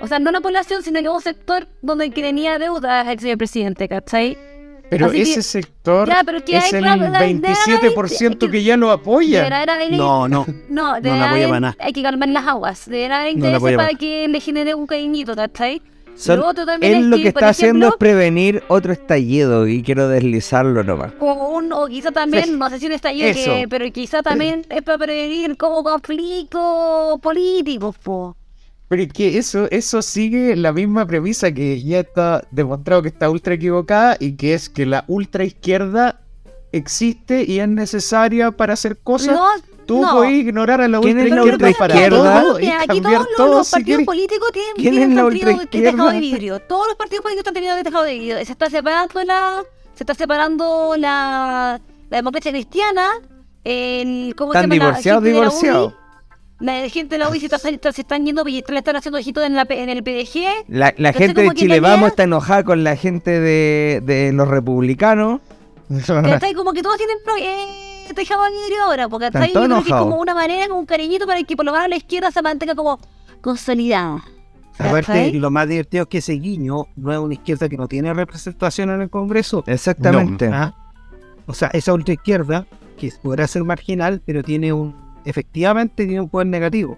[0.00, 3.38] o sea, no una población, sino que un sector donde que tenía deudas el señor
[3.38, 4.36] presidente, ¿cachai?
[4.90, 8.76] Pero Así ese que- sector Ya, pero es el claro, la- la- 27% que ya
[8.78, 9.46] lo apoya.
[9.46, 10.46] Haber- No, no.
[10.70, 11.76] no, la deberá apoya para nada.
[11.78, 14.74] hay que calmar las aguas, deberá haber No la apoya para para que le genere
[14.74, 15.82] un cariñito, ¿cachai?
[16.18, 19.84] Son- Lo otro también él es lo que, está haciendo es prevenir otro estallido y
[19.84, 21.12] quiero deslizarlo nomás.
[21.12, 22.50] como un, o quizá también, Sí.
[22.56, 27.96] no sé si un estallido, que, pero quizá también es para prevenir como conflictos políticos,
[28.02, 28.36] po.
[28.88, 33.28] Pero es que eso, eso sigue la misma premisa que ya está demostrado que está
[33.30, 36.20] ultra equivocada y que es que la ultra izquierda
[36.72, 39.34] existe y es necesaria para hacer cosas.
[39.34, 39.46] No,
[39.86, 40.16] Tú no.
[40.16, 41.36] puedes ignorar a la ¿Quién ultra es la
[41.70, 42.60] izquierda para ultraizquierda?
[42.60, 45.66] y aquí todos los, todo los si partidos políticos tienen, ¿Quién tienen es la de
[45.66, 46.60] tejado de vidrio.
[46.60, 48.36] Todos los partidos políticos están teniendo de tejado de vidrio.
[48.44, 49.62] Se está separando la,
[49.94, 51.80] se está separando la,
[52.10, 53.08] la democracia cristiana.
[53.64, 54.74] El, ¿cómo se Están llama?
[54.76, 55.94] La divorciados, gente de la divorciados.
[56.60, 59.54] La gente de la UDI se, está, se están yendo, le están haciendo ojitos en,
[59.54, 60.66] la, P- en el PDG.
[60.68, 65.40] La, la gente de Chile Vamos está enojada con la gente de, de los republicanos.
[66.06, 66.54] ¿Cachai?
[66.54, 69.52] Como que todos tienen pro- eh, tejado de vidrio ahora, porque ¿cachai?
[69.52, 71.88] Yo creo que es como una manera, como un cariñito para que por lo menos
[71.88, 72.98] la izquierda se mantenga como
[73.40, 74.22] consolidada.
[74.78, 78.14] Aparte, lo más divertido es que ese guiño no es una izquierda que no tiene
[78.14, 79.64] representación en el Congreso.
[79.66, 80.48] Exactamente.
[80.52, 80.74] Ah,
[81.46, 82.66] O sea, esa ultraizquierda,
[82.96, 84.94] que podrá ser marginal, pero tiene un.
[85.24, 86.96] Efectivamente, tiene un poder negativo.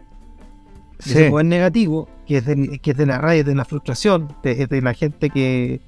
[0.99, 1.13] Sí.
[1.13, 4.67] Ese poder negativo, que es de, que es de la rabia, de la frustración, de,
[4.67, 5.81] de la gente que,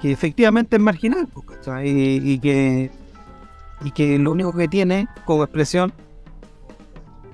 [0.00, 1.28] que efectivamente es marginal,
[1.84, 2.90] y, y que
[3.82, 5.92] y que lo único que tiene como expresión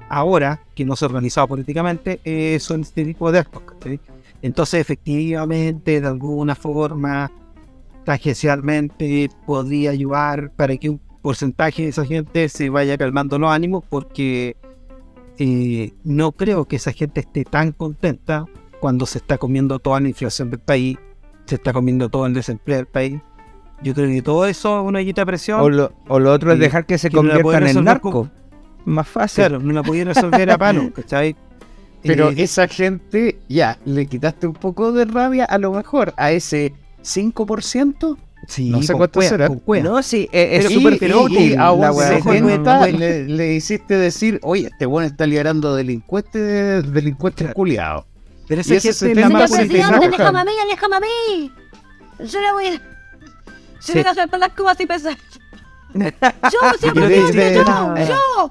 [0.09, 3.63] ahora, que no se ha organizado políticamente, eh, son este tipo de actos.
[4.43, 7.33] Entonces, efectivamente, de alguna forma,
[8.05, 13.83] tangencialmente, podría ayudar para que un porcentaje de esa gente se vaya calmando los ánimos,
[13.89, 14.57] porque
[15.39, 18.47] eh, no creo que esa gente esté tan contenta
[18.79, 20.97] cuando se está comiendo toda la inflación del país,
[21.47, 23.21] se está comiendo todo el desempleo del país.
[23.83, 25.61] Yo creo que todo eso es una guita de presión.
[25.61, 28.29] O lo, o lo otro es dejar que se que no conviertan en narcos.
[28.85, 29.45] Más fácil.
[29.47, 31.37] Claro, no la podían resolver a palo, ¿cachai?
[32.03, 36.31] Pero Eh, esa gente, ya, le quitaste un poco de rabia a lo mejor a
[36.31, 38.17] ese 5%.
[38.47, 39.49] sí, no sé cuánto cuea, será.
[39.83, 42.21] No, sí, es Y- súper y- y útil a un la weá.
[42.23, 48.05] 70 no, le, le hiciste decir, oye, este bueno está liberando delincuentes, delincuentes culiados.
[48.49, 50.17] Pero esa ese gente es la más 70% presidente, política.
[50.19, 51.53] déjame a mí, déjame a mí.
[52.21, 52.71] Yo le voy a...
[52.73, 55.17] Yo le voy a hacer para las cubas y pesar.
[55.95, 56.59] Yo,
[56.93, 58.51] presidente, de- yo, yo.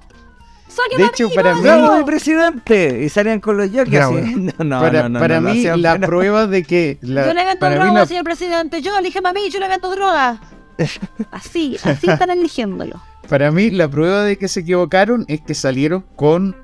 [0.97, 3.03] De hecho, para no, mí- ¡Bravo, el presidente!
[3.05, 3.93] Y salían con los jockeys.
[4.57, 6.97] No, no, para no, no, para no, mí, la prueba de que...
[7.01, 8.81] la- Yo le vendo droga, la- señor presidente.
[8.81, 10.41] Yo, elígeme a mí, yo le vendo droga.
[11.31, 13.01] Así, así están eligiéndolo.
[13.30, 16.55] Para mí, la prueba de que se equivocaron es que salieron con,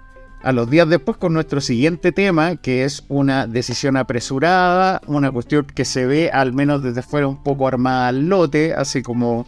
[0.43, 5.65] a los días después, con nuestro siguiente tema, que es una decisión apresurada, una cuestión
[5.65, 9.45] que se ve, al menos desde fuera, un poco armada al lote, así como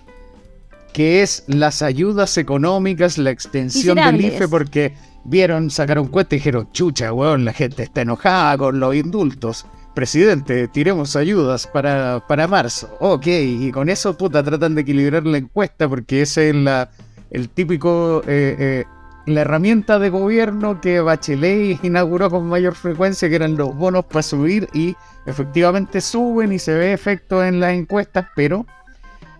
[0.94, 4.22] que es las ayudas económicas, la extensión del.
[4.22, 4.94] IFE, porque
[5.26, 9.66] vieron, sacaron cuenta y dijeron, chucha, weón, la gente está enojada con los indultos.
[9.96, 12.96] Presidente, tiremos ayudas para, para marzo.
[13.00, 16.90] Ok, y con eso, puta, tratan de equilibrar la encuesta porque ese es la,
[17.30, 18.84] el típico, eh, eh,
[19.26, 24.24] la herramienta de gobierno que Bachelet inauguró con mayor frecuencia, que eran los bonos para
[24.24, 24.96] subir y
[25.26, 28.66] efectivamente suben y se ve efecto en las encuestas, pero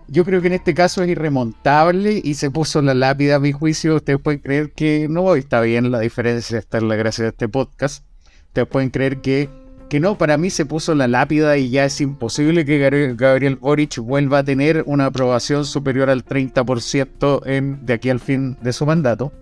[0.08, 3.52] yo creo que en este caso es irremontable y se puso la lápida a mi
[3.52, 3.96] juicio.
[3.96, 7.48] Ustedes pueden creer que no está bien la diferencia, está en la gracia de este
[7.48, 8.04] podcast.
[8.48, 9.48] Ustedes pueden creer que,
[9.88, 13.98] que no, para mí se puso la lápida y ya es imposible que Gabriel, Boric
[13.98, 18.86] vuelva a tener una aprobación superior al 30% en, de aquí al fin de su
[18.86, 19.32] mandato.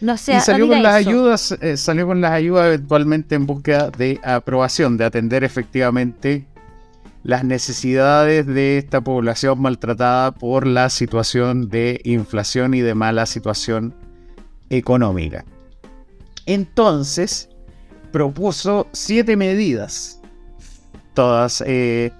[0.00, 1.10] No sea, y salió no con las eso.
[1.10, 6.46] ayudas, eh, salió con las ayudas eventualmente en búsqueda de aprobación, de atender efectivamente
[7.22, 13.94] las necesidades de esta población maltratada por la situación de inflación y de mala situación
[14.70, 15.44] económica.
[16.46, 17.50] Entonces,
[18.10, 20.20] propuso siete medidas,
[21.12, 22.10] todas eh,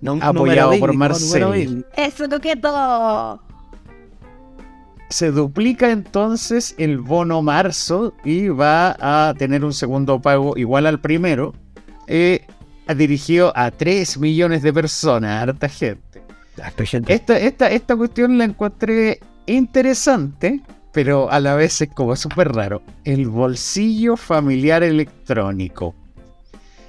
[0.00, 1.26] No- apoyado por bíblico, Marcel.
[1.42, 1.88] número bíblico.
[5.10, 11.00] Se duplica entonces el bono marzo y va a tener un segundo pago igual al
[11.00, 11.54] primero,
[12.06, 12.46] eh,
[12.96, 16.22] dirigido a 3 millones de personas, harta gente.
[17.08, 20.60] Esta, esta, esta cuestión la encontré interesante,
[20.92, 22.82] pero a la vez es como súper raro.
[23.04, 25.94] El bolsillo familiar electrónico.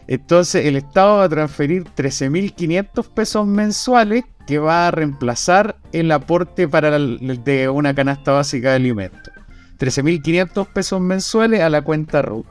[0.07, 6.67] Entonces el Estado va a transferir 13.500 pesos mensuales que va a reemplazar el aporte
[6.67, 9.33] para el- de una canasta básica de alimentos.
[9.77, 12.45] 13.500 pesos mensuales a la cuenta RUT.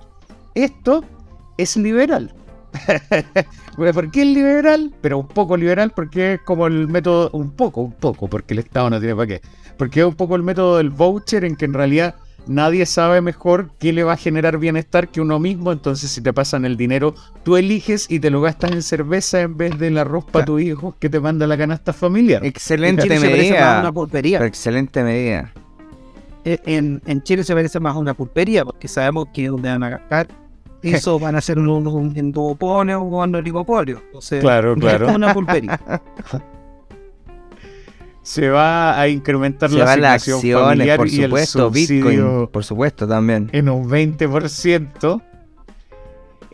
[0.54, 1.04] Esto
[1.56, 2.34] es liberal.
[3.76, 4.92] ¿Por qué es liberal?
[5.00, 8.60] Pero un poco liberal porque es como el método, un poco, un poco, porque el
[8.60, 9.40] Estado no tiene para qué.
[9.76, 12.14] Porque es un poco el método del voucher en que en realidad
[12.46, 15.72] nadie sabe mejor qué le va a generar bienestar que uno mismo.
[15.72, 19.56] Entonces, si te pasan el dinero, tú eliges y te lo gastas en cerveza en
[19.56, 22.44] vez del arroz para tu hijo que te manda la canasta familiar.
[22.44, 23.80] Excelente En Chile se parece más a medida.
[23.80, 24.44] una pulpería.
[24.46, 25.52] Excelente medida.
[26.44, 29.82] Eh, En, en Chile se parece más a una pulpería porque sabemos que donde van
[29.82, 30.28] a gastar
[30.82, 34.02] eso van a ser un, un, un o un oligopolio.
[34.40, 35.06] Claro, es claro.
[35.06, 35.80] como una pulpería.
[38.24, 41.58] Se va a incrementar Se la van las asignación acciones, familiar por y el supuesto,
[41.66, 43.50] subsidio Bitcoin, por supuesto también.
[43.52, 45.22] en un 20%.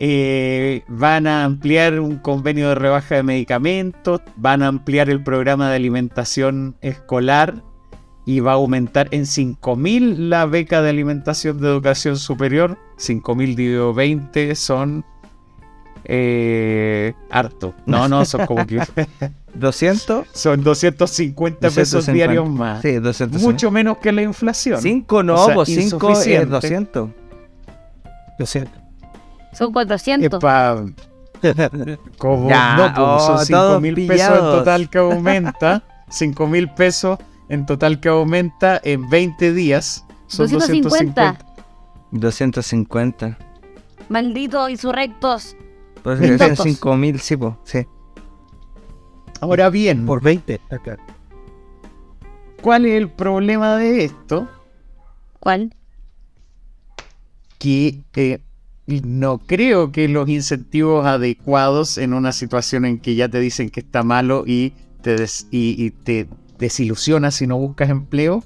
[0.03, 5.69] Eh, van a ampliar un convenio de rebaja de medicamentos, van a ampliar el programa
[5.69, 7.63] de alimentación escolar
[8.25, 12.77] y va a aumentar en 5.000 la beca de alimentación de educación superior.
[12.97, 15.05] 5.000 dividido 20 son
[16.05, 17.73] eh, harto.
[17.85, 18.81] No, no, son como que
[19.53, 21.75] 200, son 250 pesos
[22.05, 22.11] 250.
[22.13, 22.81] diarios más.
[22.81, 23.41] sí, 200.
[23.41, 24.81] Mucho menos que la inflación.
[24.81, 26.45] 5 no, O sea, pues 5 es insuficiente.
[26.47, 27.09] 200.
[28.39, 28.71] Lo siento.
[29.53, 30.25] Son 400.
[30.37, 30.85] Epa,
[32.17, 35.83] como Ya, no, pues, oh, son 5 todos mil pesos en total que aumenta.
[36.09, 37.19] 5 mil pesos
[37.49, 40.05] en total que aumenta en 20 días.
[40.27, 41.37] Son 250.
[42.11, 43.37] 250.
[43.37, 43.37] 250.
[44.09, 45.55] Malditos insurrectos.
[46.03, 46.65] Pues Mil son tontos.
[46.65, 47.85] 5.000, sí, po, sí.
[49.41, 51.01] Ahora bien, Por 20, está claro.
[52.61, 54.47] ¿cuál es el problema de esto?
[55.39, 55.73] ¿Cuál?
[57.57, 58.39] que eh,
[58.87, 63.81] no creo que los incentivos adecuados en una situación en que ya te dicen que
[63.81, 64.73] está malo y
[65.03, 66.27] te, des- y, y te
[66.57, 68.43] desilusionas si no buscas empleo,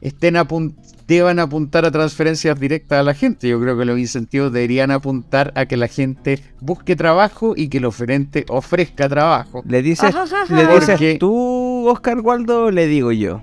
[0.00, 0.74] estén apun-
[1.06, 3.48] deban apuntar a transferencias directas a la gente.
[3.48, 7.78] Yo creo que los incentivos deberían apuntar a que la gente busque trabajo y que
[7.78, 9.62] el oferente ofrezca trabajo.
[9.66, 10.14] ¿Le dices.
[10.50, 13.42] ¿le dices Porque- tú, Oscar Waldo, o le digo yo?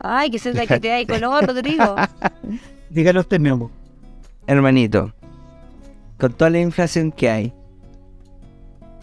[0.00, 1.94] Ay, que la que te da color, Rodrigo.
[2.90, 3.70] Dígalo usted mismo.
[4.46, 5.14] Hermanito,
[6.18, 7.52] con toda la inflación que hay,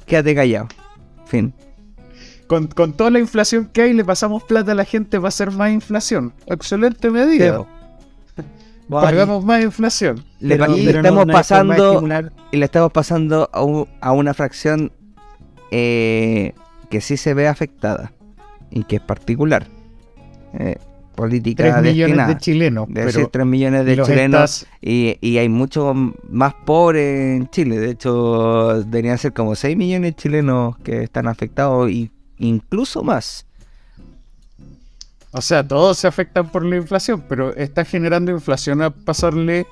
[0.06, 0.68] quédate callado.
[1.26, 1.54] Fin.
[2.52, 5.52] Con, con toda la inflación que hay, le pasamos plata a la gente para hacer
[5.52, 6.34] más inflación.
[6.48, 7.45] Excelente medida.
[7.45, 7.68] Pero-
[8.90, 10.26] Pagamos más inflación.
[10.41, 12.03] Le pero- y pero estamos no pasando
[12.52, 14.91] y le estamos pasando a, un- a una fracción
[15.72, 16.53] eh,
[16.90, 18.11] que sí se ve afectada
[18.69, 19.68] y que es particular.
[20.60, 20.76] Eh,
[21.15, 22.88] política 3 millones de chilenos.
[22.90, 25.94] De decir 3 millones de chilenos y, y hay mucho
[26.30, 27.80] más pobres en Chile.
[27.80, 32.11] De hecho, deberían ser como 6 millones de chilenos que están afectados y
[32.47, 33.45] incluso más.
[35.31, 39.65] O sea, todos se afectan por la inflación, pero está generando inflación a pasarle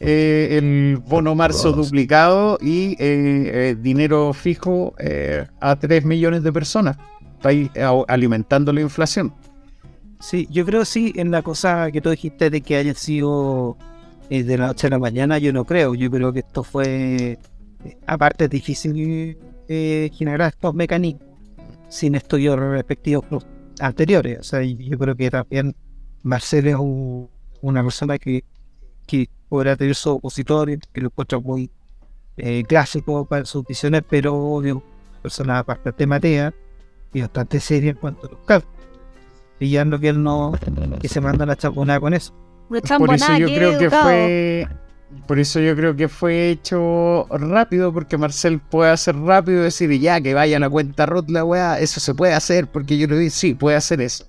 [0.00, 6.52] eh, el bono marzo duplicado y eh, eh, dinero fijo eh, a 3 millones de
[6.52, 6.96] personas.
[7.36, 7.70] Está ahí
[8.08, 9.32] alimentando la inflación.
[10.18, 13.76] Sí, yo creo sí en la cosa que tú dijiste de que haya sido
[14.30, 15.94] eh, de la noche a la mañana, yo no creo.
[15.94, 17.38] Yo creo que esto fue,
[17.84, 19.36] eh, aparte es difícil
[19.68, 21.33] eh, generar estos mecanismos
[21.94, 23.24] sin estudios respectivos
[23.78, 24.40] anteriores.
[24.40, 25.76] O sea, yo creo que también
[26.24, 27.28] Marcelo es un-
[27.62, 28.42] una persona que,
[29.06, 31.70] que podrá tener sus opositores, que lo encuentro muy
[32.36, 34.82] eh, clásico para sus visiones, pero es una
[35.22, 36.52] persona bastante matea
[37.12, 38.74] y bastante seria en cuanto a los cálculos
[39.60, 40.52] pillando que él no
[41.00, 42.34] que se manda la chaponada con eso.
[42.68, 44.68] Por eso chambonada, yo creo que fue.
[45.26, 49.90] Por eso yo creo que fue hecho rápido, porque Marcel puede hacer rápido y decir
[50.00, 53.16] ya que vaya a cuenta ROT la weá, eso se puede hacer, porque yo lo
[53.16, 54.26] vi, sí, puede hacer eso.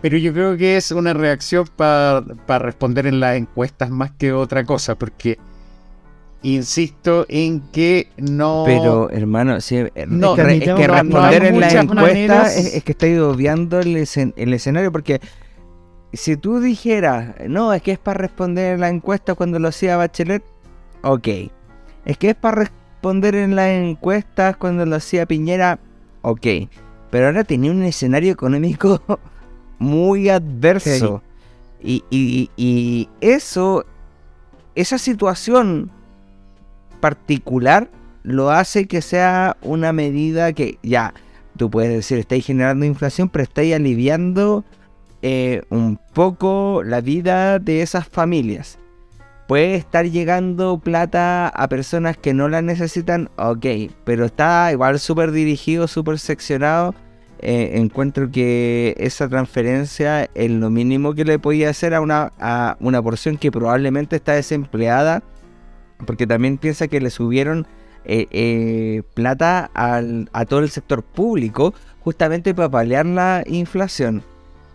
[0.00, 2.22] Pero yo creo que es una reacción para
[2.58, 5.38] responder en las encuestas más que otra cosa, porque
[6.42, 8.64] insisto en que no.
[8.66, 12.56] Pero, hermano, sí, No, es que, es no responder en la muchas encuesta maneras.
[12.56, 15.20] es, es que estáis obviando el, escen- el escenario porque
[16.16, 19.96] si tú dijeras, no, es que es para responder en la encuesta cuando lo hacía
[19.96, 20.42] Bachelet,
[21.02, 21.28] ok.
[22.04, 25.78] Es que es para responder en las encuestas cuando lo hacía Piñera,
[26.22, 26.46] ok.
[27.10, 29.00] Pero ahora tenía un escenario económico
[29.78, 31.22] muy adverso.
[31.82, 33.84] Y, y- y eso,
[34.74, 35.90] esa situación
[37.00, 37.90] particular
[38.22, 41.12] lo hace que sea una medida que ya,
[41.56, 44.64] tú puedes decir, estáis generando inflación, pero estáis aliviando
[45.26, 48.78] eh, un poco la vida de esas familias.
[49.48, 53.66] Puede estar llegando plata a personas que no la necesitan, ok,
[54.04, 56.94] pero está igual súper dirigido, súper seccionado.
[57.40, 62.76] Eh, encuentro que esa transferencia es lo mínimo que le podía hacer a una, a
[62.80, 65.22] una porción que probablemente está desempleada,
[66.06, 67.66] porque también piensa que le subieron
[68.06, 74.22] eh, plata al- a todo el sector público justamente para paliar la inflación.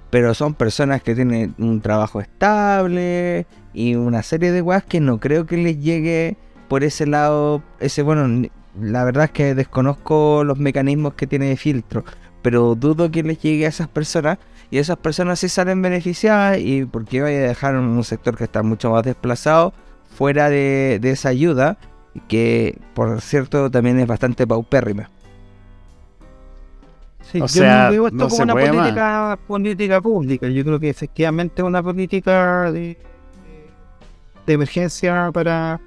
[0.10, 5.20] Pero son personas que tienen un trabajo estable y una serie de weas que no
[5.20, 6.38] creo que les llegue
[6.68, 7.62] por ese lado.
[7.80, 8.50] Ese, bueno,
[8.80, 12.04] la verdad es que desconozco los mecanismos que tiene de filtro,
[12.42, 14.38] pero dudo que les llegue a esas personas
[14.72, 18.64] y esas personas sí salen beneficiadas y porque vaya a dejar un sector que está
[18.64, 19.74] mucho más desplazado
[20.16, 21.78] fuera de, de esa ayuda,
[22.28, 25.10] que por cierto también es bastante paupérrima.
[27.32, 28.70] Sí, O yo sea, no veo esto no como una más.
[28.70, 30.50] política, política pública.
[30.50, 32.98] Yo creo que efectivamente es una política de,
[34.46, 35.80] de emergencia para.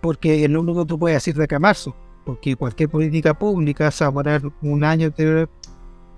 [0.00, 1.96] Porque es lo único que tú puedes decir de acá a marzo.
[2.24, 5.48] Porque cualquier política pública se va a demorar un año en tener,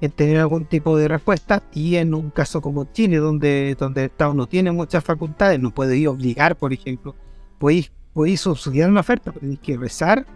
[0.01, 1.63] en tener algún tipo de respuesta.
[1.73, 5.73] Y en un caso como Chile, donde, donde el Estado no tiene muchas facultades, no
[5.73, 7.15] puede ir obligar, por ejemplo.
[7.59, 10.27] Podéis, podéis subsidiar una oferta, pero tenéis que rezar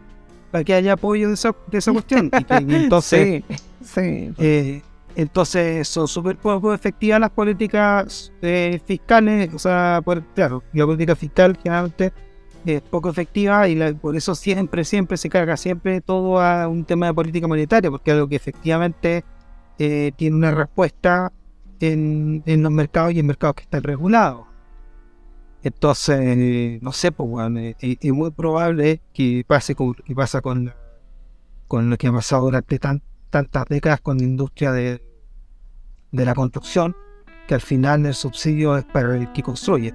[0.53, 2.27] para que haya apoyo de esa, de esa cuestión.
[2.39, 3.43] Y que- y entonces.
[3.85, 4.33] sí.
[4.39, 4.83] Eh,
[5.17, 11.17] entonces son súper poco efectivas las políticas eh, fiscales, o sea, por- claro, la política
[11.17, 12.13] fiscal generalmente
[12.65, 16.85] es poco efectiva y la- por eso siempre, siempre se carga siempre todo a un
[16.85, 19.25] tema de política monetaria, porque es algo que efectivamente
[19.79, 21.33] eh, tiene una respuesta
[21.81, 24.47] en, en los mercados y en mercados que están regulados.
[25.63, 30.41] Entonces, no sé, pues, weón, es, es- es muy probable que pase con, que pasa
[30.41, 30.73] con,
[31.71, 35.03] lo que ha pasado durante tan- tantas décadas con la industria de,
[36.11, 36.97] de la construcción,
[37.47, 39.95] que al final el subsidio es para el que construye.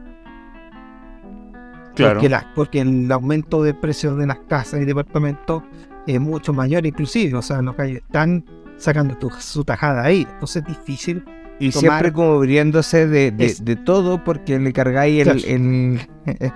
[1.96, 2.14] Claro.
[2.16, 5.64] Porque, la- porque el aumento de precios de las casas y departamentos
[6.06, 7.36] es mucho mayor inclusive.
[7.38, 8.46] O sea, los calles están
[8.78, 10.28] sacando tu- su tajada ahí.
[10.32, 11.26] Entonces es difícil.
[11.60, 15.56] Y tomar- siempre cubriéndose de, de, Es- de todo porque le cargáis el, Claro.
[15.56, 16.00] el,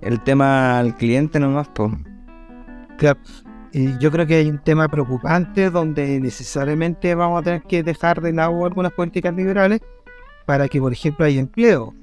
[0.00, 1.92] el tema al cliente nomás, pues.
[2.96, 3.18] Claro,
[3.72, 8.20] y yo creo que hay un tema preocupante donde necesariamente vamos a tener que dejar
[8.20, 9.80] de lado algunas políticas liberales
[10.46, 11.94] para que, por ejemplo, haya empleo.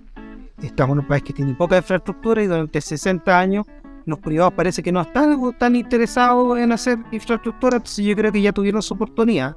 [0.61, 3.65] Estamos en un país que tiene poca infraestructura y durante 60 años
[4.05, 8.41] los privados parece que no están tan interesados en hacer infraestructura, entonces yo creo que
[8.41, 9.53] ya tuvieron su oportunidad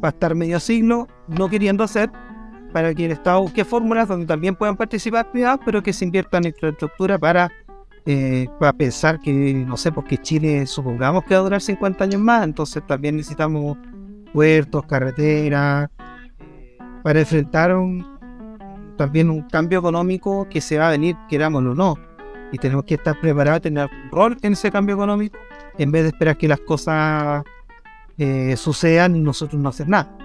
[0.00, 2.10] para estar medio siglo no queriendo hacer,
[2.72, 6.44] para que el Estado busque fórmulas donde también puedan participar privados, pero que se inviertan
[6.44, 7.50] en infraestructura para
[8.10, 9.30] eh, para pensar que,
[9.66, 13.76] no sé, porque Chile supongamos que va a durar 50 años más, entonces también necesitamos
[14.32, 15.90] puertos, carreteras,
[16.38, 18.06] eh, para enfrentar un,
[18.96, 21.98] también un cambio económico que se va a venir, querámoslo o no.
[22.50, 25.38] Y tenemos que estar preparados, tener un rol en ese cambio económico,
[25.76, 27.44] en vez de esperar que las cosas
[28.16, 30.16] eh, sucedan y nosotros no hacer nada.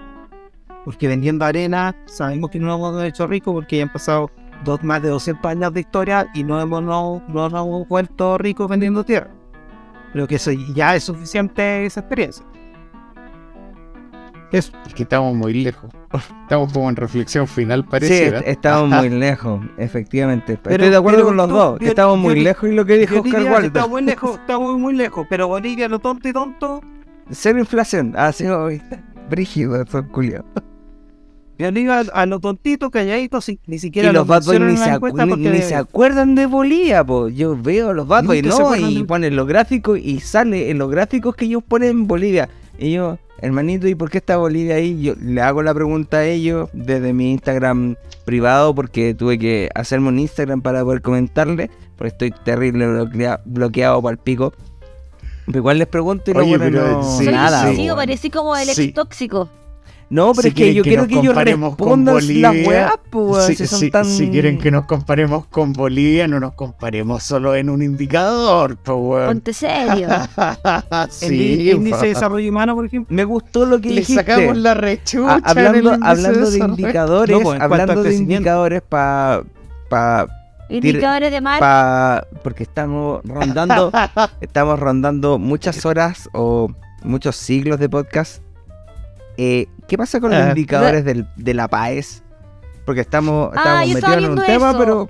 [0.86, 4.30] Porque vendiendo arena, sabemos que no nos hemos hecho ricos porque ya han pasado
[4.66, 8.38] dos, más de 200 años de historia y no hemos, no, no nos hemos vuelto
[8.38, 9.30] ricos vendiendo tierra.
[10.12, 12.46] Creo que eso ya es suficiente esa experiencia.
[14.52, 14.72] Eso.
[14.86, 15.90] Es que estamos muy lejos.
[16.44, 18.40] Estamos como en reflexión final, Sí, pareciera.
[18.40, 20.60] est- estamos muy lejos, efectivamente.
[20.62, 22.70] Pero- Estoy de acuerdo pero con los tú- dos, que yo- estamos muy yo- lejos
[22.70, 23.68] y lo que dijo Oscar Wilde.
[23.68, 26.82] Está muy lejos, está muy, muy lejos, pero Bolivia lo tonto y tonto.
[27.32, 28.80] Cero inflación, así hoy.
[29.28, 30.46] Brígido, son culiados.
[31.58, 35.00] Bolivia a lo tontito, calladito, sin- ni siquiera Y los lo Bad Boys ni, ni-
[35.00, 37.30] porque ni se acuerdan de Bolivia, po.
[37.30, 38.76] Yo veo los Bad Boys, ¿no?
[38.76, 42.50] Y de- ponen los gráficos y sale en los gráficos que ellos ponen en Bolivia.
[42.80, 45.00] Y yo, hermanito, ¿y por qué está Bolivia ahí?
[45.02, 50.08] Yo le hago la pregunta a ellos desde mi Instagram privado porque tuve que hacerme
[50.10, 54.54] un Instagram para poder comentarle, porque estoy terrible bloquea- bloqueado para el pico.
[55.46, 57.74] Pero igual les pregunto y Oye, luego pero no, sí, nada.
[57.74, 57.88] sí.
[57.94, 58.92] parecí como el ex Sí.
[58.94, 59.50] tóxico.
[60.14, 62.68] No, pero Si es que yo que quiero que ellos comparemos con respondan las Bolivia,
[62.70, 64.06] weas, pues, Si, si son si- tan...
[64.06, 69.28] si quieren que nos comparemos con Bolivia, no nos comparemos solo en un indicador, weón.
[69.28, 70.08] Ponte serio.
[71.10, 73.16] sí, el índice de desarrollo humano, por ejemplo.
[73.16, 74.24] Me gustó lo que Le dijiste.
[74.24, 75.36] sacamos la rechucha.
[75.36, 79.44] Ah, hablando en el índice hablando de indicadores, No, pues, hablando de indicadores para
[79.90, 80.28] pa,
[80.70, 81.60] Indicadores de mar.
[81.60, 83.92] pa- porque estamos rondando
[84.42, 86.70] estamos rondando muchas horas o
[87.04, 88.42] muchos siglos de podcast.
[89.38, 90.50] Eh, ¿Qué pasa con los Ah.
[90.50, 92.24] indicadores del- de la PAES?
[92.86, 94.80] Porque estamos, Ah, estamos estaba metidos en un tema, eso.
[94.80, 95.10] pero,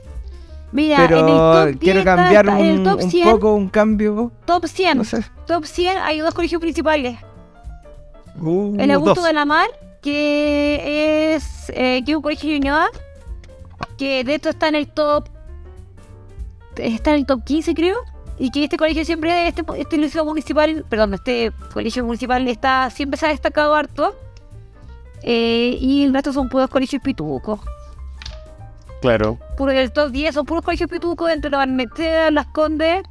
[0.71, 3.69] Mira, en el pero top 10 quiero cambiar está- un, top un 100, poco, un
[3.69, 4.31] cambio.
[4.45, 5.23] top 100, No sé.
[5.47, 7.17] top 100 hay dos colegios principales.
[8.39, 9.25] Uh, El Augusto dos.
[9.25, 9.67] de la Mar,
[10.01, 12.87] que es, eh, que es un colegio de Ñuñoa,
[13.97, 15.27] que de hecho está en el top,
[16.77, 17.97] está en el top 15 creo,
[18.39, 23.17] y que este colegio siempre, este, este liceo municipal, perdón, este colegio municipal está, siempre
[23.19, 24.15] se ha destacado harto,
[25.23, 27.59] eh, y el resto son puros colegios pitucos.
[29.01, 29.37] Claro.
[29.57, 33.03] Puro, el top 10 son puros colegios pitucos entre la Barnechea, Las Condes.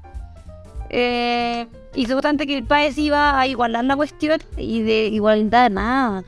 [0.91, 6.23] Eh, y seguramente que el país iba a igualar la cuestión y de igualdad nada.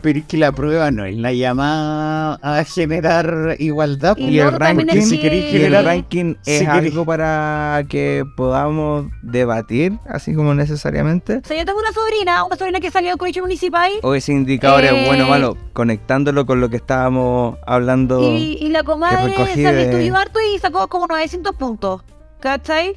[0.00, 4.16] Pero es que la prueba no es la llamada a generar igualdad.
[4.16, 4.28] Y.
[4.28, 9.06] Y el ranking, es si que- queréis generar- ranking es si algo para que podamos
[9.22, 11.38] debatir, así como necesariamente.
[11.44, 14.32] O sea, yo tengo una sobrina, una sobrina que salió del colegio municipal O ese
[14.32, 18.20] indicador Eh, es bueno o malo, conectándolo con lo que estábamos hablando.
[18.22, 22.02] y, y la comadre salió, de- estudió harto y sacó como 900 puntos.
[22.40, 22.94] ¿Cachai?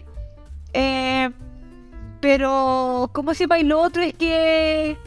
[0.73, 1.30] Eh,
[2.19, 4.98] pero, como se y lo otro es que.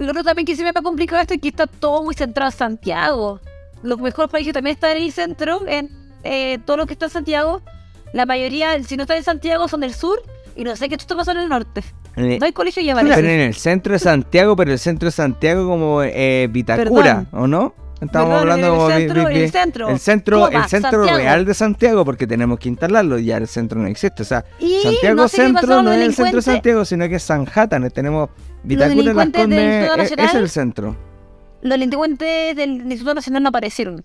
[0.00, 2.50] Lo otro también que se me ha complicado esto es que está todo muy centrado
[2.50, 3.38] en Santiago.
[3.82, 5.90] Los mejores países también están en el centro, en
[6.24, 7.60] eh, todo lo que está en Santiago.
[8.14, 10.22] La mayoría, si no están en Santiago, son del sur.
[10.56, 11.82] Y no sé qué esto pasó en el norte.
[12.16, 15.68] No hay colegio ya pero en el centro de Santiago, pero el centro de Santiago
[15.68, 17.74] como eh, Vitacura, ¿o no?
[18.00, 19.88] Estamos Perdón, hablando el centro, el centro.
[19.90, 21.18] el centro, el centro Santiago.
[21.18, 24.22] real de Santiago, porque tenemos que instalarlo, ya el centro no existe.
[24.22, 26.42] O sea, Y Santiago no sé qué pasó Centro no es el centro de.
[26.42, 27.90] Santiago, sino que es Sanhattan.
[27.90, 28.30] Tenemos
[28.62, 30.96] Vitacura, Las Condes, Estado es- es el centro.
[31.60, 34.00] Los delincuentes del Instituto Nacional no aparecieron.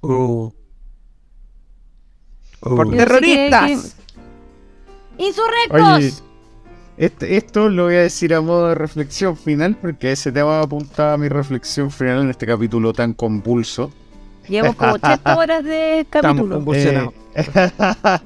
[0.00, 0.50] Uh.
[2.60, 2.96] Por Uh.
[2.96, 3.96] Terroristas.
[5.18, 5.80] ¡Insurrectos!
[5.96, 6.12] Oye,
[6.98, 11.12] este- esto lo voy a decir a modo de reflexión final, porque ese tema apunta
[11.14, 13.90] a mi reflexión final en este capítulo tan convulso.
[14.48, 16.54] Llevamos como 80 horas de Estamos capítulo.
[16.56, 17.14] convulsionados.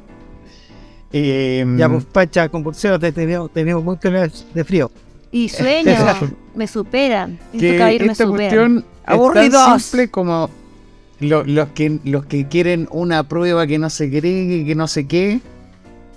[1.12, 3.96] Eh, Ya, pues, Pacha, convulsionados, te, te veo, te veo muy
[4.54, 4.90] de, frío.
[5.32, 5.98] Y sueños
[6.54, 7.38] me superan.
[7.52, 8.84] Que caballeros me esta superan.
[9.04, 10.50] cuestión es tan simple como
[11.18, 15.08] lo- los, que, los que quieren una prueba que no se cree, que no sé
[15.08, 15.40] qué,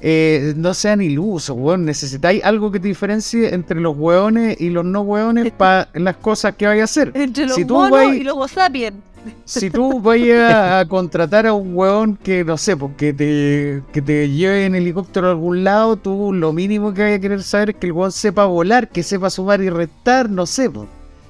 [0.06, 1.86] eh, no sean ilusos, weón.
[1.86, 6.56] Necesitáis algo que te diferencie entre los weones y los no weones para las cosas
[6.56, 7.12] que vais a hacer.
[7.16, 8.98] Entre los Si tú monos vais- y los sapiens.
[9.46, 14.02] Si tú vayas a contratar a un weón que, no sé, pues, que te, que
[14.02, 17.70] te lleve en helicóptero a algún lado, tú lo mínimo que vayas a querer saber
[17.70, 20.90] es que el weón sepa volar, que sepa sumar y restar, no sé, pues.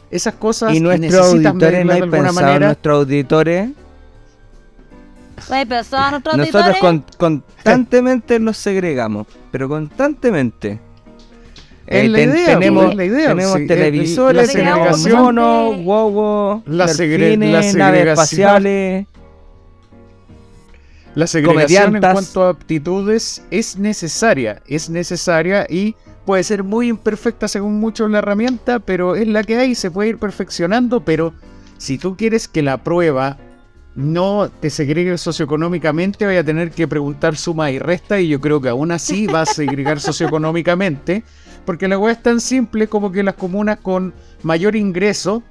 [0.10, 2.66] Esas cosas Y nuestros auditores, ¿no de hay alguna pensado en manera.
[2.68, 3.70] nuestros auditores?
[5.50, 10.80] ¿No hay pensado en nuestros Nosotros con- constantemente los segregamos, pero constantemente.
[11.86, 15.22] Es Eh, la ten- idea, tenemos es la idea, tenemos sí, televisores, la tenemos segregación-
[15.22, 19.08] monos, guaguos, La segre- la naves segregación- espaciales.
[21.16, 25.96] La segregación en cuanto a aptitudes es necesaria, es necesaria y
[26.26, 30.10] puede ser muy imperfecta según mucho la herramienta, pero es la que hay, se puede
[30.10, 31.34] ir perfeccionando, pero
[31.78, 33.38] si tú quieres que la prueba
[33.96, 38.60] no te segregue socioeconómicamente, vaya a tener que preguntar suma y resta y yo creo
[38.62, 41.24] que aún así va a segregar socioeconómicamente,
[41.66, 45.44] porque la weá es tan simple como que las comunas con mayor ingreso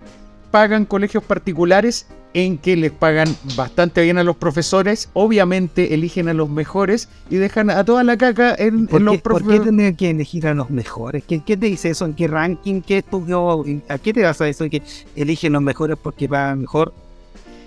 [0.51, 6.35] pagan colegios particulares en que les pagan bastante bien a los profesores, obviamente eligen a
[6.35, 9.44] los mejores y dejan a toda la caca en, ¿Por en los qué, por qué
[9.44, 9.70] profesores.
[9.70, 11.24] tener que elegir a los mejores?
[11.24, 12.06] ¿Qué, qué te dice eso?
[12.06, 12.81] ¿En qué ranking?
[12.81, 13.64] ¿Qué estudio?
[13.89, 14.69] ¿A qué te vas a eso?
[14.70, 14.82] ¿Que
[15.14, 16.94] eligen los mejores porque pagan mejor?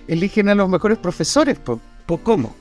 [0.07, 2.55] Eligen a los mejores profesores, po, ¿Por cómo?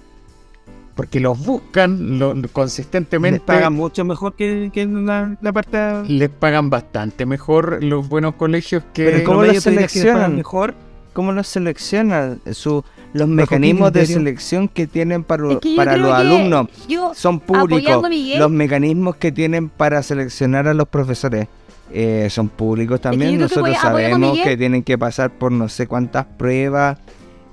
[0.95, 3.41] porque los buscan lo- Les consistentemente.
[3.41, 6.05] pagan mucho mejor que, que la, la parte...
[6.09, 10.37] les pagan bastante mejor los buenos colegios que Pero ¿cómo los que les seleccionan?
[10.37, 10.75] mejor?
[11.13, 12.41] ¿Cómo los seleccionan?
[12.53, 17.41] Su, los mecanismos de selección que tienen para, Es que para los alumnos Yo, son
[17.41, 18.01] públicos.
[18.39, 21.49] Los mecanismos que tienen para seleccionar a los profesores
[21.93, 23.33] eh, son públicos también.
[23.33, 26.99] que Nosotros voy sabemos que tienen que pasar por no sé cuántas pruebas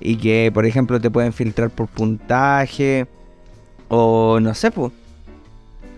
[0.04, 3.06] y que, por ejemplo, te pueden filtrar por puntaje
[3.88, 4.92] o no sé, pues.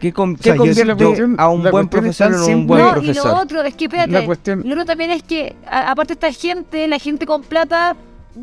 [0.00, 2.82] ¿Qué, con- O sea, qué yo- convierte cuestión- a un buen profesor en un buen
[2.82, 3.34] no, y lo profesor?
[3.42, 4.12] otro, es que espérate.
[4.12, 7.96] la cuestión Lo otro también es que, a- aparte esta gente, la gente con plata,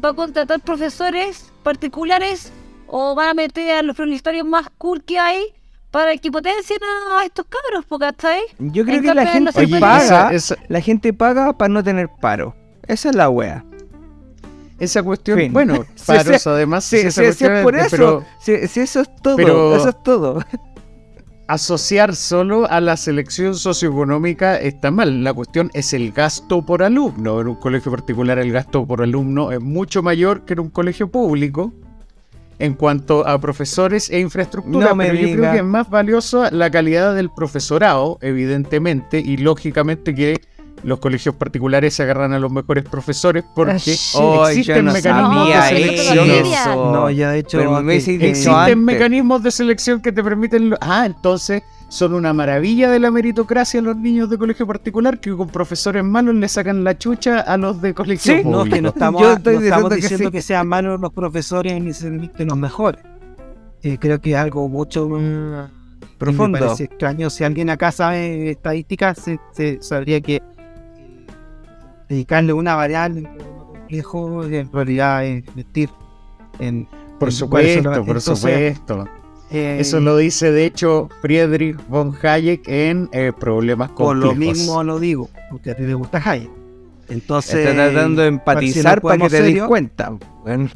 [0.03, 2.51] va a contratar profesores particulares
[2.88, 5.43] o van a meter a los universitarios más cool que hay
[5.91, 6.79] para que potencien
[7.19, 8.41] a estos cabros, porque hasta ahí.
[8.57, 11.83] Yo creo En que la gente no paga, esa, esa- la gente paga para no
[11.83, 12.55] tener paro.
[12.88, 13.63] Esa es la wea.
[14.83, 15.53] Esa cuestión, Fin.
[15.53, 17.87] bueno, paros sí, además, esa es es- por eso.
[17.91, 19.35] pero sí, eso es todo.
[19.35, 20.39] pero- Eso es todo.
[21.47, 25.23] asociar solo a la selección socioeconómica está mal.
[25.23, 27.41] La cuestión es el gasto por alumno.
[27.41, 31.09] En un colegio particular el gasto por alumno es mucho mayor que en un colegio
[31.09, 31.73] público
[32.57, 34.89] en cuanto a profesores e infraestructura.
[34.89, 39.37] No me pero yo creo que es más valioso la calidad del profesorado, evidentemente, y
[39.37, 40.39] lógicamente que
[40.83, 45.53] los colegios particulares se agarran a los mejores profesores porque Oh, existen no mecanismos de
[45.53, 45.67] eso.
[46.23, 46.91] selección.
[46.93, 47.57] No, ya de hecho...
[47.57, 48.77] Pero me Existen antes.
[48.77, 50.75] mecanismos de selección que te permiten.
[50.81, 55.49] Ah, entonces son una maravilla de la meritocracia los niños de colegio particular que con
[55.49, 59.21] profesores malos le sacan la chucha a los de colegio Sí, No, que no estamos,
[59.21, 60.31] Yo estoy no estamos diciendo que diciendo sí.
[60.31, 63.01] que, sean malos los profesores ni necesariamente los mejores.
[63.83, 65.69] Eh, creo que es algo mucho más
[66.17, 66.59] Profundo.
[66.59, 67.29] Me parece extraño.
[67.31, 70.41] Si alguien acá sabe estadísticas, se, se sabría que eh,
[72.11, 75.89] dedicarle una variable complejo en realidad es mentir.
[76.59, 76.88] En,
[77.19, 79.07] Por en supuesto, por entonces, supuesto.
[79.49, 84.35] eh, Eso lo dice de hecho Friedrich von Hayek en eh, Problemas Por complejos.
[84.35, 86.49] lo mismo lo digo, porque a ti te gusta Hayek.
[87.09, 90.13] Entonces, Está tratando de empatizar para que te des cuenta.
[90.43, 90.69] Bueno,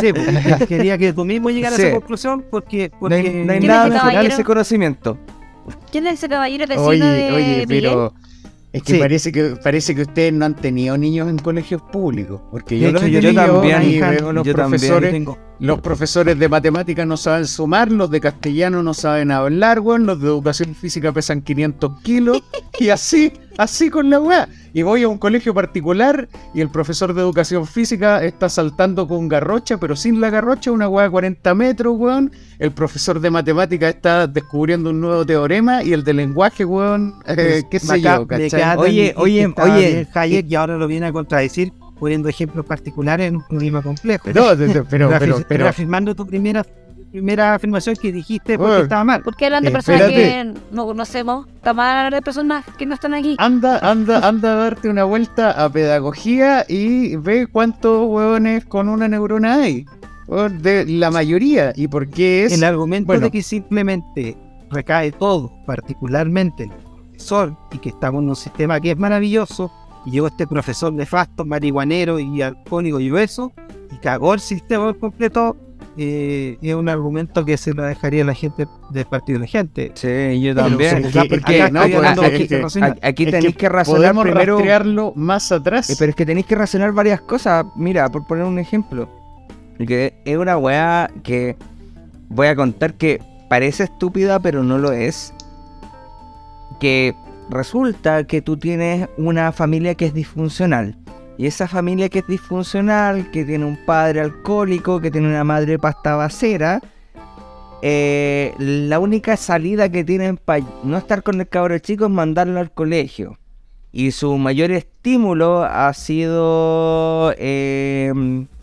[0.00, 3.52] Sí, pues, quería que tú mismo llegaras a esa conclusión porque, no hay, porque no
[3.52, 5.18] hay ¿Quién nada es ese conocimiento.
[5.92, 7.82] ¿Quién es ese caballero vecino Oye, de oye, Miguel?
[7.82, 8.14] pero
[8.76, 8.98] es que Sí.
[8.98, 13.02] parece que parece que ustedes no han tenido niños en colegios públicos, porque yo los
[13.02, 16.38] hecho, he yo tenido también, y hija, veo los yo también profesores tengo Los profesores
[16.38, 20.74] de matemáticas no saben sumar, los de castellano no saben hablar, weón, los de educación
[20.74, 22.42] física pesan 500 kilos,
[22.78, 24.46] y así, así con la weá.
[24.76, 29.26] Y voy a un colegio particular y el profesor de educación física está saltando con
[29.26, 32.30] garrocha, pero sin la garrocha, una weá de 40 metros, weón.
[32.58, 37.62] El profesor de matemáticas está descubriendo un nuevo teorema y el de lenguaje, weón, eh,
[37.70, 38.76] qué sé yo, ¿cachai?
[38.76, 43.46] Oye, oye, oye, Hayek y ahora lo viene a contradecir poniendo ejemplos particulares en un
[43.48, 44.28] problema complejo.
[44.34, 46.66] No, pero, pero, Reafir- pero, reafirmando tu primera
[47.10, 48.82] primera afirmación que dijiste porque Bueno.
[48.84, 49.22] estaba mal.
[49.22, 50.52] ¿Por qué hablan de personas espérate.
[50.54, 51.46] que no conocemos?
[51.54, 53.36] Está mal hablar de personas que no están aquí.
[53.38, 59.08] Anda, anda, anda a darte una vuelta a pedagogía y ve cuántos hueones con una
[59.08, 59.86] neurona hay.
[60.60, 61.72] De la mayoría.
[61.76, 62.52] ¿Y por qué es?
[62.52, 63.22] El argumento bueno.
[63.26, 64.36] de que simplemente
[64.70, 66.78] recae todo, particularmente en el
[67.10, 69.70] profesor, y que estamos en un sistema que es maravilloso,
[70.04, 73.52] y llegó este profesor nefasto, marihuanero y alcohólico y eso,
[73.92, 75.56] y cagó el sistema por completo,
[75.98, 79.50] eh, es un argumento que se lo dejaría a la gente del partido de la
[79.50, 79.92] gente.
[79.94, 81.06] Sí, yo también.
[83.02, 84.54] Aquí tenéis que que razonar podemos primero.
[84.56, 85.88] rastrearlo más atrás.
[85.90, 87.64] Eh, Pero es que tenéis que razonar varias cosas.
[87.76, 89.08] Mira, por poner un ejemplo.
[89.78, 91.56] Que es una weá que
[92.28, 95.32] voy a contar que parece estúpida, pero no lo es.
[96.80, 97.14] Que
[97.50, 100.96] resulta que tú tienes una familia que es disfuncional.
[101.38, 105.78] Y esa familia que es disfuncional, que tiene un padre alcohólico, que tiene una madre
[105.78, 106.80] pasta basera,
[107.82, 112.58] eh, la única salida que tienen para no estar con el cabro chico es mandarlo
[112.58, 113.38] al colegio.
[113.92, 118.12] Y su mayor estímulo ha sido eh,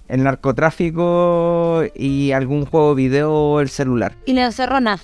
[0.08, 4.14] el narcotráfico y algún juego video o el celular.
[4.26, 5.00] Y la encerrona.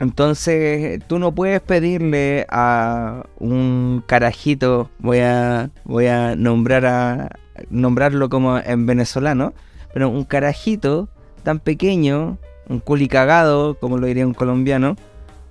[0.00, 7.36] Entonces, tú no puedes pedirle a un carajito, voy a, voy a nombrar a
[7.70, 9.52] nombrarlo como en venezolano,
[9.92, 11.08] pero un carajito
[11.42, 12.38] tan pequeño,
[12.68, 14.96] un culicagado, como lo diría un colombiano,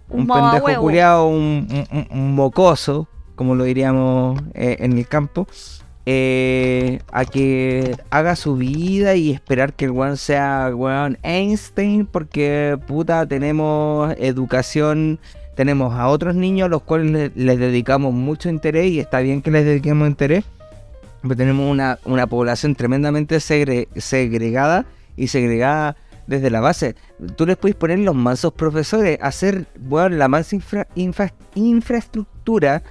[0.09, 5.05] Un un pendejo culiado, un, un- un- un mocoso, como lo diríamos eh, en el
[5.07, 5.47] campo,
[6.09, 12.79] eh, a que haga su vida y esperar que el weón sea weón Einstein, porque
[12.87, 15.19] puta, tenemos educación,
[15.55, 19.41] tenemos a otros niños a los cuales le- les dedicamos mucho interés y está bien
[19.41, 20.45] que les dediquemos interés,
[21.21, 24.85] pero tenemos una, una población tremendamente segre- segregada
[25.17, 26.95] y segregada desde la base.
[27.35, 32.81] Tú les puedes poner los mansos profesores, hacer bueno, la mansa infra- infra- infraestructura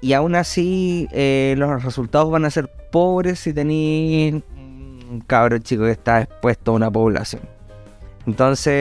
[0.00, 4.34] y aún así eh, los resultados van a ser pobres si tenéis
[5.10, 7.42] un cabro chico que está expuesto a una población.
[8.26, 8.72] Entonces,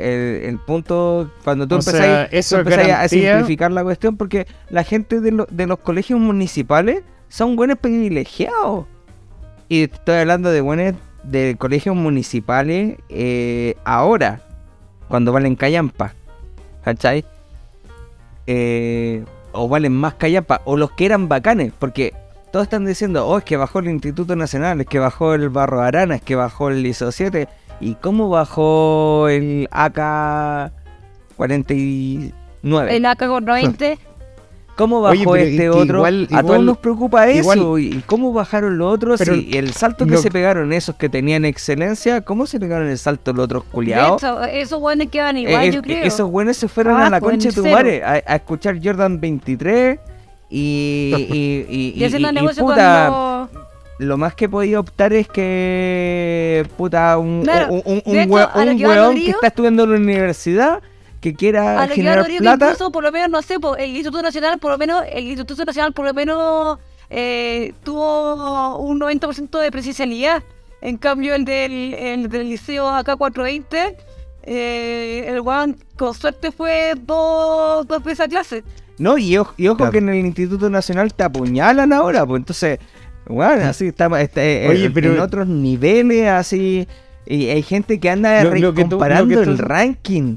[0.00, 2.56] el, el punto, cuando tú empezáis, tú
[2.92, 7.78] a simplificar la cuestión, porque la gente de, lo- de los colegios municipales son buenos
[7.78, 8.84] privilegiados.
[9.70, 14.42] Y estoy hablando de buenos de colegios municipales eh, ahora,
[15.08, 16.12] cuando valen callampa.
[16.84, 17.24] ¿Cachai?
[18.46, 22.12] Eh, o valen más callampa, o los que eran bacanes, porque
[22.50, 25.80] todos están diciendo, oh, es que bajó el Instituto Nacional, es que bajó el Barro
[25.80, 27.48] Arana, es que bajó el ISO 7,
[27.80, 30.72] ¿y cómo bajó el AK
[31.36, 32.96] 49?
[32.96, 33.94] El AK con 90.
[34.82, 35.98] ¿Cómo Oye, bajó pero este otro?
[35.98, 37.52] igual- a todos igual- nos preocupa eso.
[37.78, 39.18] igual- ¿Y cómo bajaron los otros?
[39.18, 42.98] Pero y el salto que se pegaron esos que tenían excelencia, ¿cómo se pegaron el
[42.98, 44.22] salto los otros culiados?
[44.52, 46.04] esos buenos quedan igual, Eh, yo eh, creo.
[46.04, 48.78] Esos buenos se fueron Ah, a la pues, concha de tu madre a, a escuchar
[48.82, 49.98] Jordan 23
[50.50, 53.50] y, y, y, Y y- y negocio puta, cuando...
[53.98, 59.16] lo más que podía optar es que puta un, Claro, un, un, hecho, que weón
[59.16, 60.80] está estudiando en la universidad
[61.22, 63.90] que quiera A lo que generar que plata incluso, por lo menos, no sé, el
[63.90, 66.78] Instituto Nacional, por lo menos, el Instituto Nacional, por lo menos,
[67.08, 70.42] eh, tuvo un 90% de presencialidad.
[70.80, 73.94] En cambio, el del, el del Liceo AK420,
[74.44, 78.64] eh, el weón, con suerte, fue dos, dos veces a clase.
[78.98, 79.92] No, y ojo, y ojo Claro.
[79.92, 82.78] que en el Instituto Nacional te apuñalan ahora, pues entonces,
[83.26, 86.86] bueno, así estamos este, Oye, en, pero- en otros niveles, así,
[87.26, 90.36] y hay gente que anda Lo- lo que tú- comparando lo que tú- el ranking.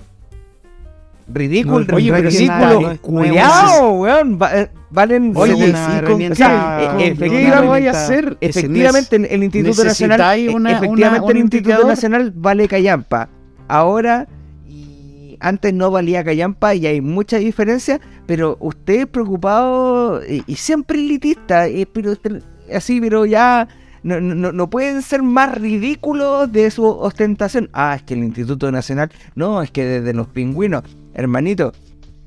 [1.28, 6.98] Ridículo, No, oye, ridículo, culiao, weón, va- eh, valen Oye, sí, o sea, eh, con-
[7.00, 8.38] ¿Qué efectivamente, vaya a hacer?
[8.42, 11.88] efectivamente el, el Instituto Nacional, eh, una- efectivamente una- el Instituto.
[11.88, 13.28] Nacional vale callampa.
[13.68, 14.28] Ahora
[14.68, 20.56] y antes no valía callampa y hay mucha diferencia, pero usted es preocupado y, y
[20.58, 22.44] siempre elitista, eh, pero usted-
[22.74, 23.68] así, pero ya
[24.04, 27.70] no, no, no pueden ser más ridículos de su ostentación.
[27.74, 30.84] Ah, es que el Instituto Nacional, no, es que desde los pingüinos,
[31.16, 31.74] hermanito,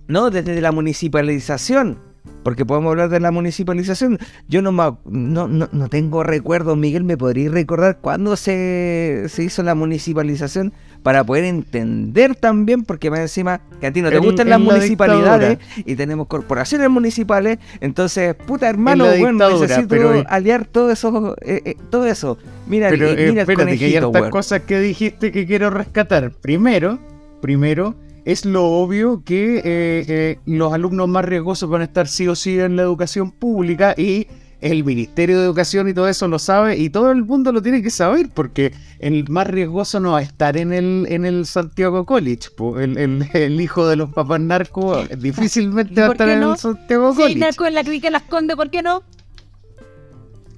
[0.08, 1.98] no, desde la municipalización.
[2.44, 4.18] Porque podemos hablar de la municipalización.
[4.48, 9.24] Yo no, me ac- no, no, no tengo recuerdos, Miguel, ¿me podrías recordar cuándo se,
[9.28, 10.72] se hizo la municipalización?
[11.02, 14.60] Para poder entender también, porque más encima que a ti no te En- gustan las
[14.60, 17.58] la municipalidades y tenemos corporaciones municipales.
[17.80, 21.36] Entonces, puta hermano, bueno, dictadura, necesito pero- aliar todo eso.
[21.42, 22.38] eh, eh, todo eso.
[22.66, 24.30] Mira, Pero y- eh, mira el que hay weón.
[24.30, 26.30] cosas que dijiste que quiero rescatar.
[26.30, 26.98] Primero,
[27.40, 27.94] primero,
[28.24, 32.34] es lo obvio que eh, eh, los alumnos más riesgosos van a estar sí o
[32.34, 34.26] sí en la educación pública y
[34.60, 37.80] el Ministerio de Educación y todo eso lo sabe y todo el mundo lo tiene
[37.80, 42.04] que saber porque el más riesgoso no va a estar en el, en el Santiago
[42.04, 42.48] College.
[42.80, 46.56] El, el- el hijo de los papás narcos difícilmente va a ¿Por estar en el
[46.56, 47.38] Santiago Si College.
[47.38, 49.04] narco en la clínica Las Condes, ¿por qué no?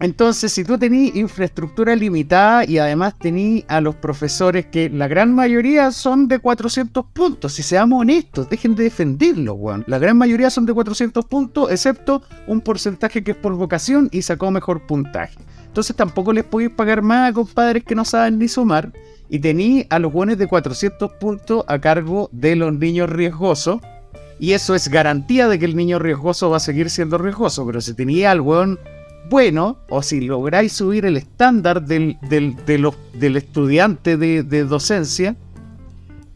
[0.00, 5.34] Entonces, si tú tenés infraestructura limitada y además tenés a los profesores que la gran
[5.34, 9.84] mayoría son de 400 puntos, si seamos honestos, dejen de defenderlo, weón.
[9.86, 14.22] La gran mayoría son de 400 puntos, excepto un porcentaje que es por vocación y
[14.22, 15.36] sacó mejor puntaje.
[15.66, 18.92] Entonces tampoco les podéis pagar más a compadres que no saben ni sumar.
[19.28, 23.80] Y tení a los buenos de 400 puntos a cargo de los niños riesgosos.
[24.40, 27.64] Y eso es garantía de que el niño riesgoso va a seguir siendo riesgoso.
[27.66, 28.80] Pero si tenía al weón
[29.30, 32.56] bueno, o si lográis subir el estándar del, del,
[33.14, 35.36] del estudiante de, de docencia,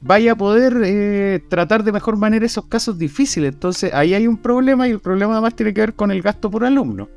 [0.00, 3.52] vaya a poder eh, tratar de mejor manera esos casos difíciles.
[3.52, 6.50] Entonces ahí hay un problema y el problema además tiene que ver con el gasto
[6.50, 7.08] por alumno.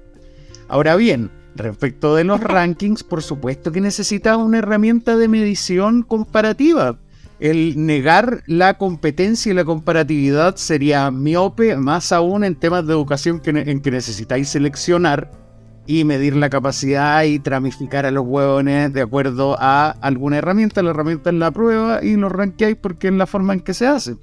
[0.67, 6.97] Ahora bien, respecto de los rankings, por supuesto que necesitas una herramienta de medición comparativa.
[7.39, 13.39] El negar la competencia y la comparatividad sería miope, más aún en temas de educación
[13.41, 15.46] que en que necesitáis seleccionar
[15.87, 20.83] y medir la capacidad y tramificar a los huevones de acuerdo a alguna herramienta.
[20.83, 23.87] La herramienta es la prueba y los rankeáis porque es la forma en que se
[23.87, 24.17] hace.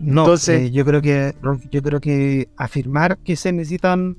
[0.00, 1.34] No, Entonces- eh, yo creo que
[1.70, 4.16] yo creo que afirmar que se necesitan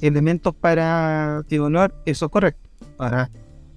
[0.00, 2.68] elementos para evaluar, eso es correcto.
[2.98, 3.30] Ahora,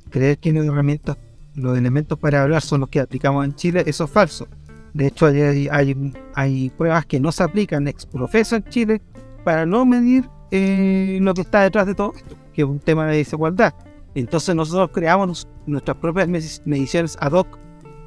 [0.09, 1.17] creer que los herramientas,
[1.53, 4.47] los elementos para evaluar son los que aplicamos en Chile, eso es falso.
[4.93, 9.01] De hecho, hay, hay, hay pruebas que no se aplican ex profeso en Chile
[9.43, 13.05] para no medir eh, lo que está detrás de todo esto, que es un tema
[13.07, 13.73] de desigualdad.
[14.13, 17.47] Entonces nosotros creamos nuestras propias medici- mediciones ad hoc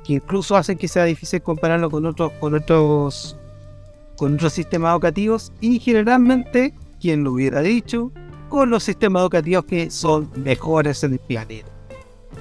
[0.04, 3.38] que incluso hacen que sea difícil compararlo con otros con otros
[4.16, 8.12] con otros sistemas educativos y generalmente quien lo hubiera dicho
[8.50, 11.68] con los sistemas educativos que son mejores en el planeta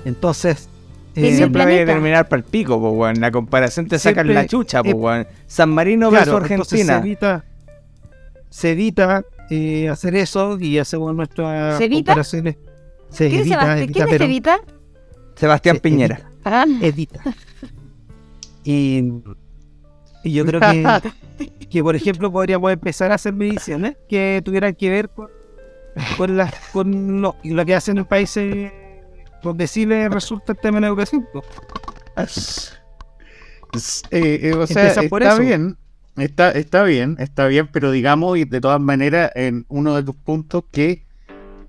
[0.03, 0.67] entonces
[1.15, 3.21] eh, siempre vaya a terminar para el pico, po, weón.
[3.21, 5.27] La comparación te sacan la chucha, po, eh, weón.
[5.45, 6.97] San Marino claro, versus entonces se Argentina.
[6.97, 7.45] evita
[8.49, 12.11] se evita eh, hacer eso y hacemos nuestras ¿Se evita?
[12.11, 12.57] comparaciones
[13.09, 13.77] se ¿Quién, es evita, Sebastián?
[13.83, 14.59] evita, ¿Quién es Evita?
[15.35, 16.31] Sebastián se Piñera.
[16.45, 17.21] Ah, edita.
[18.63, 19.03] Y,
[20.23, 21.01] y yo creo que,
[21.69, 25.27] que, por ejemplo, podríamos empezar a hacer mediciones que tuvieran que ver con,
[26.17, 28.71] con, las- con lo, lo que hacen en países
[29.43, 31.27] donde sí les resulta el tema de la educación.
[34.11, 35.41] eh, eh, o sea, por está eso.
[35.41, 35.77] bien,
[36.17, 40.15] está, está bien, está bien, pero digamos, y de todas maneras, en uno de tus
[40.15, 41.03] puntos, que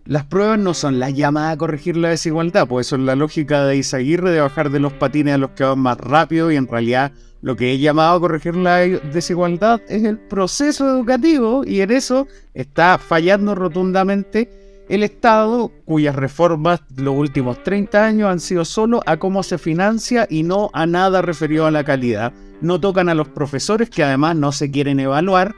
[0.05, 3.65] las pruebas no son las llamadas a corregir la desigualdad, pues eso es la lógica
[3.65, 6.69] de Isaguirre de bajar de los patines a los que van más rápido, y en
[6.69, 11.91] realidad lo que he llamado a corregir la desigualdad es el proceso educativo, y en
[11.91, 14.51] eso está fallando rotundamente
[14.89, 20.27] el Estado, cuyas reformas los últimos 30 años han sido solo a cómo se financia
[20.29, 22.35] y no a nada referido a la calidad.
[22.65, 25.55] No tocan a los profesores que además no se quieren evaluar.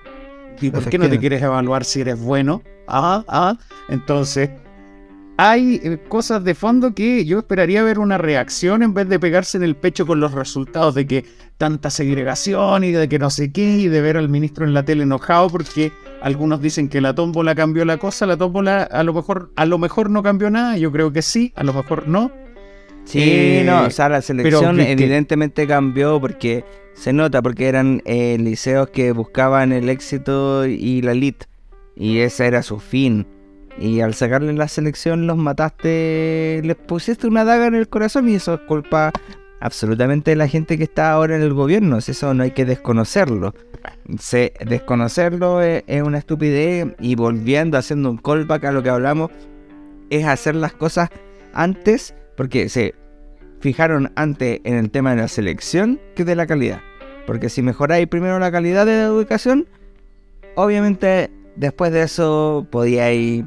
[0.61, 2.63] ¿Y por qué no te quieres evaluar si eres bueno?
[2.87, 3.59] Ajá, ajá.
[3.89, 4.51] Entonces,
[5.39, 9.59] hay eh, cosas de fondo que yo esperaría ver una reacción en vez de pegarse
[9.59, 11.25] en el pecho con los resultados de que
[11.59, 14.85] tanta segregación y de que no sé qué y de ver al ministro en la
[14.85, 15.93] tele enojado porque
[16.23, 19.79] algunos dicen que la tómbola cambió la cosa, la tómbola a lo mejor a lo
[19.79, 22.31] mejor no cambió nada, yo creo que sí, a lo mejor no.
[23.07, 28.37] Sí, Eh, no, o sea, la selección evidentemente cambió porque se nota, porque eran eh,
[28.39, 31.47] liceos que buscaban el éxito y la elite,
[31.95, 33.27] y ese era su fin.
[33.79, 38.35] Y al sacarle la selección los mataste, les pusiste una daga en el corazón y
[38.35, 39.13] eso es culpa
[39.61, 43.55] absolutamente de la gente que está ahora en el gobierno, eso no hay que desconocerlo.
[44.19, 49.31] Se, desconocerlo es, es una estupidez y volviendo, haciendo un callback a lo que hablamos,
[50.11, 51.11] es hacer las cosas
[51.53, 52.95] antes, porque se
[53.61, 56.81] fijaron antes en el tema de la selección que de la calidad.
[57.27, 59.67] Porque si mejoráis primero la calidad de la educación,
[60.55, 63.45] obviamente después de eso podíais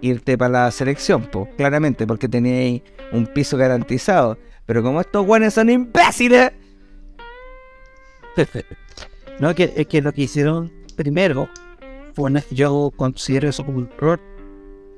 [0.00, 2.82] irte para la selección, pues, claramente, porque teníais
[3.12, 4.36] un piso garantizado.
[4.66, 6.50] Pero como estos guanes son imbéciles,
[9.40, 11.48] No, que, es que lo que hicieron primero
[12.14, 14.20] fue una- yo considero eso como un error.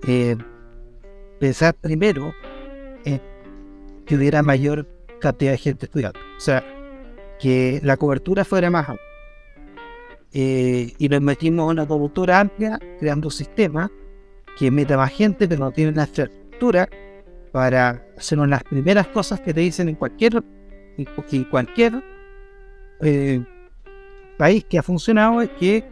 [0.07, 0.37] eh,
[1.41, 2.35] pensar primero
[4.07, 4.87] que hubiera mayor
[5.21, 6.19] cantidad de gente estudiando.
[6.37, 6.63] O sea,
[7.41, 9.05] que la cobertura fuera más amplia.
[10.33, 13.91] Eh, y nos metimos en una cobertura amplia, creando un sistema
[14.59, 16.89] que meta más gente, pero no tiene la infraestructura
[17.53, 20.43] para hacer una de las primeras cosas que te dicen en cualquier,
[20.97, 22.03] en cu- en cualquier
[23.01, 23.45] eh,
[24.37, 25.85] país que ha funcionado es que,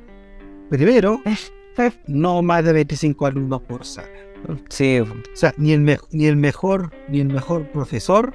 [0.71, 1.21] primero,
[2.09, 4.09] no más de 25 alumnos por sala.
[4.69, 8.35] Sí, O sea, ni el, me- ni el mejor, ni el mejor profesor,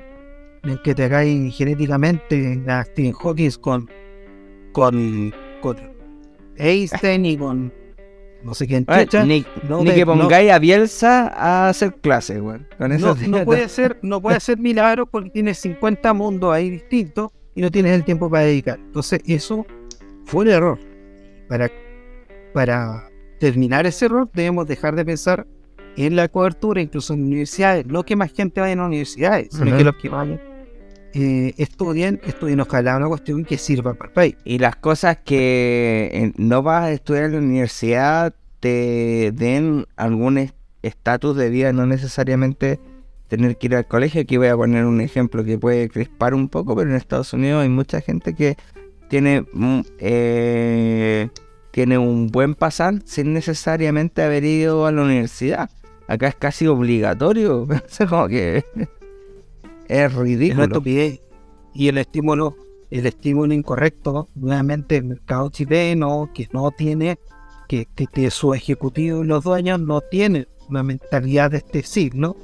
[0.63, 3.89] ni el que te hagáis genéticamente a Stephen Hawking con,
[4.71, 5.77] con, con
[6.57, 7.73] Einstein y con
[8.43, 11.95] no sé quién chucha, ni, no ni te- que no- pongáis a Bielsa a hacer
[11.95, 12.39] clases.
[12.77, 17.31] Con eso no, puede ser, no puede ser milagro porque tienes 50 mundos ahí distintos
[17.55, 18.77] y no tienes el tiempo para dedicar.
[18.79, 19.65] Entonces, eso
[20.25, 20.79] fue un error.
[21.49, 21.71] Para,
[22.53, 23.09] para
[23.39, 25.47] terminar ese error, debemos dejar de pensar
[25.97, 27.85] en la cobertura, incluso en universidades.
[27.87, 29.77] No que más gente vaya a las universidades, sino Ujú.
[29.77, 30.39] que los que vayan
[31.13, 34.35] eh, estudien, estudien ojalá una cuestión que sirva para el país.
[34.45, 40.53] Y las cosas que no vas a estudiar en la universidad te den algún es-
[40.83, 42.79] estatus de vida, no necesariamente
[43.29, 44.21] tener que ir al colegio.
[44.21, 47.63] Aquí voy a poner un ejemplo que puede crispar un poco, pero en Estados Unidos
[47.63, 48.55] hay mucha gente que
[49.09, 51.29] tiene, mm, eh,
[51.71, 55.69] tiene un buen pasar sin necesariamente haber ido a la universidad.
[56.07, 57.67] Acá es casi obligatorio,
[58.09, 58.63] como que
[59.87, 60.63] es ridículo.
[60.63, 61.21] estupidez.
[61.73, 62.55] Y el estímulo,
[62.89, 67.19] el estímulo incorrecto, nuevamente el mercado chileno, que no tiene,
[67.67, 72.35] que, que, que su ejecutivo y los dueños no tienen una mentalidad de este siglo,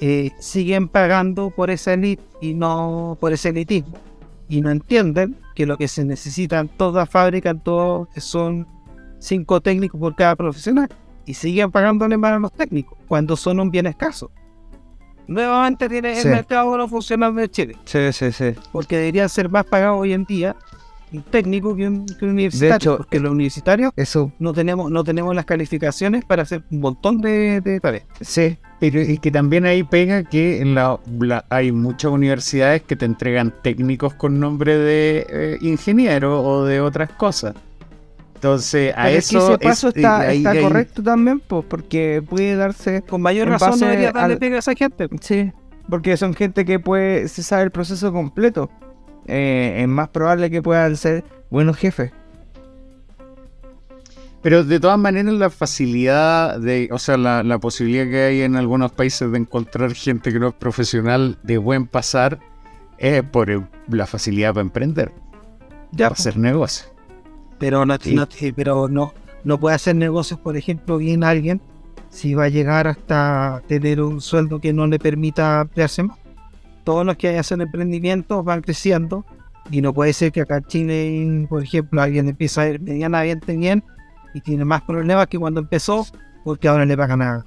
[0.00, 3.94] eh, siguen pagando por esa elite y no por ese elitismo.
[4.48, 8.66] Y no entienden que lo que se necesita en toda fábrica, en todo, son
[9.18, 10.88] cinco técnicos por cada profesional.
[11.26, 14.30] Y siguen pagándole más a los técnicos, cuando son un bien escaso.
[15.26, 16.28] Nuevamente tiene Sí.
[16.28, 18.54] el mercado no funcionando en Chile, Sí, sí, sí.
[18.70, 20.54] porque deberían ser más pagados hoy en día
[21.12, 25.02] un técnico que un, que un universitario, hecho- porque los universitarios Eso, no tenemos, no
[25.02, 28.04] tenemos las calificaciones para hacer un montón de, de tareas.
[28.20, 32.94] sí, Pero es que también ahí pega que en la, la- hay muchas universidades que
[32.94, 37.54] te entregan técnicos con nombre de eh, ingeniero o de otras cosas.
[38.36, 39.48] Entonces, a Pero es que eso.
[39.54, 43.02] ese paso es- está, ahí- está ahí- correcto también, pues, porque puede darse.
[43.02, 45.08] Con mayor razón no debería darle al- pega a esa gente.
[45.20, 45.52] Sí,
[45.88, 48.70] porque son gente que puede, se sabe el proceso completo.
[49.26, 52.12] Eh, es más probable que puedan ser buenos jefes.
[54.42, 56.88] Pero de todas maneras, la facilidad de.
[56.92, 60.48] O sea, la, la posibilidad que hay en algunos países de encontrar gente que no
[60.48, 62.38] es profesional de buen pasar
[62.98, 63.48] es por
[63.88, 65.12] la facilidad para emprender,
[65.90, 66.86] Ya, para hacer negocio.
[67.58, 68.14] Pero no, Sí.
[68.14, 69.12] no- pero no,
[69.44, 71.60] no puede hacer negocios, por ejemplo, bien alguien
[72.10, 76.18] si va a llegar hasta tener un sueldo que no le permita ampliarse más.
[76.84, 79.24] Todos los que hacen emprendimientos van creciendo
[79.70, 83.56] y no puede ser que acá en Chile, por ejemplo, alguien empieza a ir medianamente
[83.56, 83.82] bien
[84.34, 86.06] y tiene más problemas que cuando empezó
[86.44, 87.44] porque ahora le pagan a,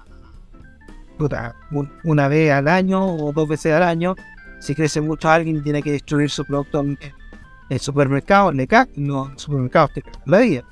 [2.04, 4.16] una vez al año o dos veces al año.
[4.60, 6.98] Si crece mucho alguien tiene que destruir su producto en
[7.70, 10.64] el supermercado, le cagan los supermercados te cagan la vida.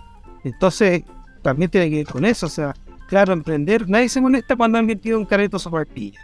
[0.43, 1.03] Entonces,
[1.41, 2.47] también tiene que ir con eso.
[2.47, 2.73] O sea,
[3.07, 6.19] claro, emprender, nadie se molesta cuando alguien tiene un carrito sopaipilla.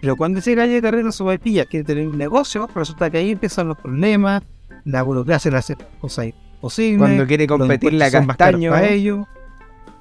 [0.00, 3.68] Pero cuando ese gallo de carrito sopaipilla quiere tener un negocio, resulta que ahí empiezan
[3.68, 4.42] los problemas,
[4.84, 6.98] la burocracia le hace cosas imposibles.
[6.98, 8.70] Cuando quiere competir la castaño.
[8.70, 9.26] para ellos.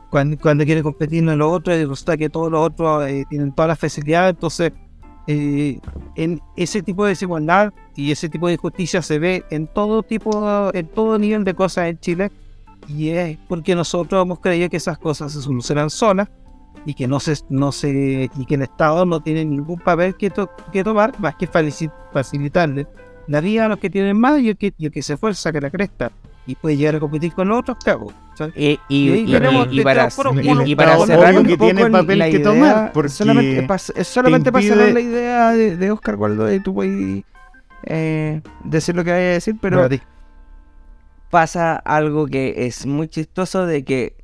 [0.10, 3.70] Cuando, cuando quiere competir en los otros, resulta que todos los otros eh, tienen todas
[3.70, 4.36] las facilidades.
[4.36, 4.74] Entonces,
[5.26, 5.80] eh,
[6.16, 10.72] en ese tipo de desigualdad y ese tipo de injusticia se ve en todo tipo,
[10.74, 12.32] en todo nivel de cosas en Chile.
[12.88, 16.28] Y es porque nosotros hemos creído que esas cosas se solucionan solas
[16.86, 20.30] y que no se, no se, y que el Estado no tiene ningún papel que,
[20.30, 21.48] to- que tomar más que
[22.12, 22.88] facilitarle
[23.28, 25.52] la vida a los que tienen más y el que, y el que se esfuerza
[25.54, 26.12] que la cresta
[26.46, 28.12] y puede llegar a competir con los otros, cago.
[28.38, 28.54] ¿sabes?
[28.58, 29.10] Y, y-
[29.72, 33.62] Y para, cerrar un que tiene el- papel que tomar, solamente,
[33.96, 37.24] es solamente para cerrar la idea de, de Oscar Waldo, y tú puedes
[37.86, 39.78] eh, decir lo que vaya a decir, pero
[41.30, 44.16] pasa algo que es muy chistoso de que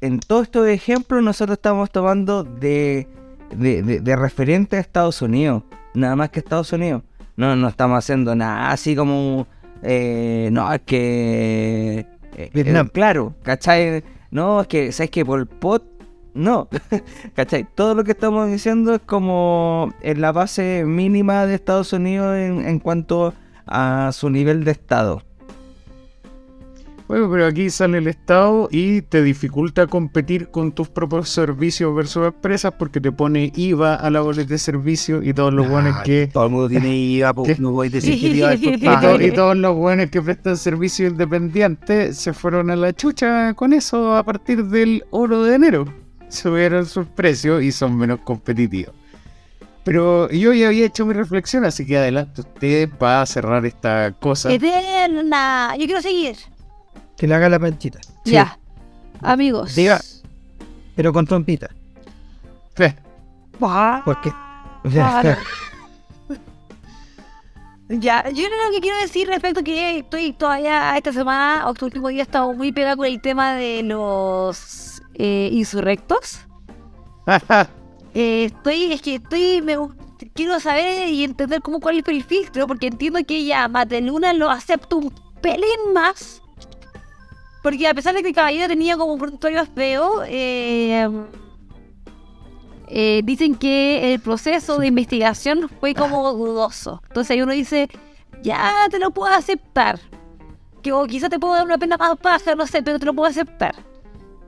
[0.00, 3.06] en todos estos ejemplos nosotros estamos tomando de,
[3.54, 5.62] de, de- de referente a Estados Unidos,
[5.94, 7.02] nada más que Estados Unidos.
[7.36, 9.46] No, no estamos haciendo nada así como,
[9.82, 12.06] eh, no, es que...
[12.36, 12.86] eh, Vietnam.
[12.86, 14.04] eh, claro, ¿cachai?
[14.30, 15.84] No, es que, ¿sabes que Por Pot,
[16.34, 16.68] no,
[17.34, 17.66] ¿cachai?
[17.74, 22.66] Todo lo que estamos diciendo es como en la base mínima de Estados Unidos en,
[22.66, 23.34] en cuanto
[23.66, 25.22] a su nivel de Estado.
[27.06, 32.28] Bueno, pero aquí sale el Estado y te dificulta competir con tus propios servicios versus
[32.28, 36.02] empresas porque te pone IVA a la boleta de servicio y todos los buenos Ah,
[36.02, 38.54] que Todo el mundo tiene IVA, pues no voy a decir que IVA
[39.22, 44.16] y todos los buenos que prestan servicio independiente se fueron a la chucha con eso
[44.16, 46.03] a partir del oro de enero.
[46.34, 48.94] Subieron sus precios y son menos competitivos.
[49.84, 54.50] Pero yo ya había hecho mi reflexión, así que adelante ustedes para cerrar esta cosa.
[54.50, 55.74] Eterna.
[55.78, 56.36] Yo quiero seguir.
[57.16, 58.00] Que le haga la panchita.
[58.24, 58.58] Ya.
[59.20, 59.74] Amigos.
[59.74, 60.00] Diga.
[60.96, 61.70] Pero con trompita.
[62.74, 62.96] Fe,
[63.58, 64.32] Porque,
[64.90, 65.36] Claro.
[67.88, 71.84] Ya, yo lo que quiero decir respecto a que estoy todavía esta semana, o este
[71.84, 76.40] último día, he estado muy pegado con el tema de los eh, insurrectos.
[78.16, 79.76] Eh, estoy, es que estoy, me
[80.34, 84.50] quiero saber y entender cómo cuál es el filtro, porque entiendo que ya Mateluna lo
[84.50, 86.40] acepto un pelín más.
[87.62, 91.08] Porque a pesar de que el caballero tenía como un prontuario feo, eh,
[92.88, 97.02] eh, dicen que el proceso de investigación fue como dudoso.
[97.08, 97.88] Entonces ahí uno dice,
[98.42, 99.98] ya te lo puedo aceptar.
[100.82, 103.14] Que o quizás te puedo dar una pena más baja, no sé, pero te lo
[103.14, 103.74] puedo aceptar.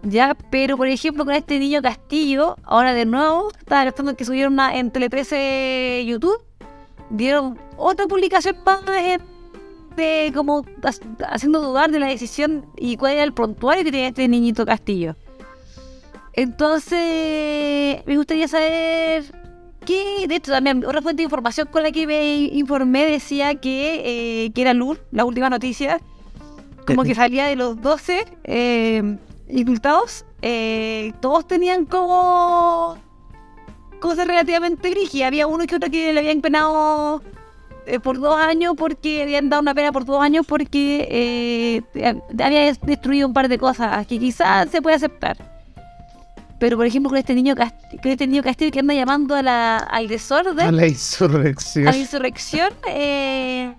[0.09, 4.53] Ya, pero por ejemplo con este niño Castillo, ahora de nuevo, estaba gastando que subieron
[4.53, 6.39] una, en Tele 13 YouTube,
[7.11, 9.19] dieron otra publicación más eh,
[9.97, 14.09] de como ha- haciendo dudar de la decisión y cuál era el prontuario que tenía
[14.09, 15.17] este niñito Castillo.
[16.35, 19.25] Entonces, me gustaría saber
[19.85, 24.45] qué, de hecho también otra fuente de información con la que me informé decía que,
[24.45, 25.99] eh, que era Lur, la última noticia,
[26.87, 29.17] como que salía de los 12 eh,
[29.49, 32.99] indultados, eh, todos tenían como
[34.01, 35.29] cosas relativamente rígidas.
[35.29, 37.23] Había uno que otro que le habían penado
[37.87, 41.83] eh, por dos años porque habían dado una pena por dos años porque eh,
[42.43, 45.37] había des- destruido un par de cosas que quizás se puede aceptar.
[46.59, 49.43] Pero por ejemplo con este niño Cast- con este niño Castillo que anda llamando a
[49.43, 51.87] la, al desorden, A la insurrección.
[51.89, 53.75] a la insurrección, eh,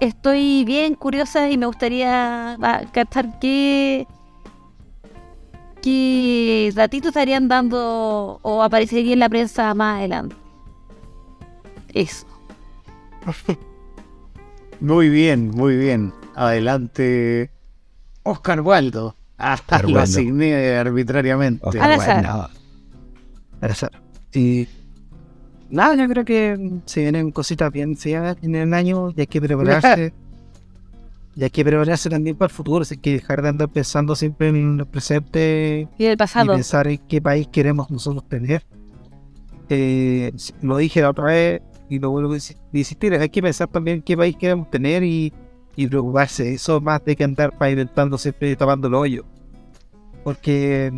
[0.00, 4.06] estoy bien curiosa y me gustaría ah, captar qué,
[5.82, 10.36] qué datitos estarían dando o aparecería en la prensa más adelante.
[11.94, 12.26] Eso.
[14.80, 16.12] Muy bien, muy bien.
[16.36, 17.50] Adelante,
[18.22, 19.16] Oscar Waldo.
[19.36, 20.02] Hasta Oscar lo Waldo.
[20.04, 21.66] asigné arbitrariamente.
[21.66, 22.22] Ojalá, Al azar.
[22.22, 22.48] bueno,
[23.60, 23.90] Al azar.
[24.32, 24.68] Y
[25.70, 29.40] nada, yo creo que se vienen cositas bien feas en el año y hay que
[29.40, 30.12] prepararse.
[31.36, 32.84] y hay que prepararse también para el futuro.
[32.90, 36.52] Hay que dejar de andar pensando siempre en los presentes Y del y pasado.
[36.54, 38.64] pensar en qué país queremos nosotros tener.
[39.68, 40.32] Eh,
[40.62, 44.00] lo dije la otra vez y lo vuelvo a insi- insistir, hay que pensar también
[44.02, 45.32] qué país queremos tener y,
[45.76, 46.54] y preocuparse.
[46.54, 49.24] Eso más de que andar pavimentando siempre tapando el hoyo.
[50.24, 50.92] Porque,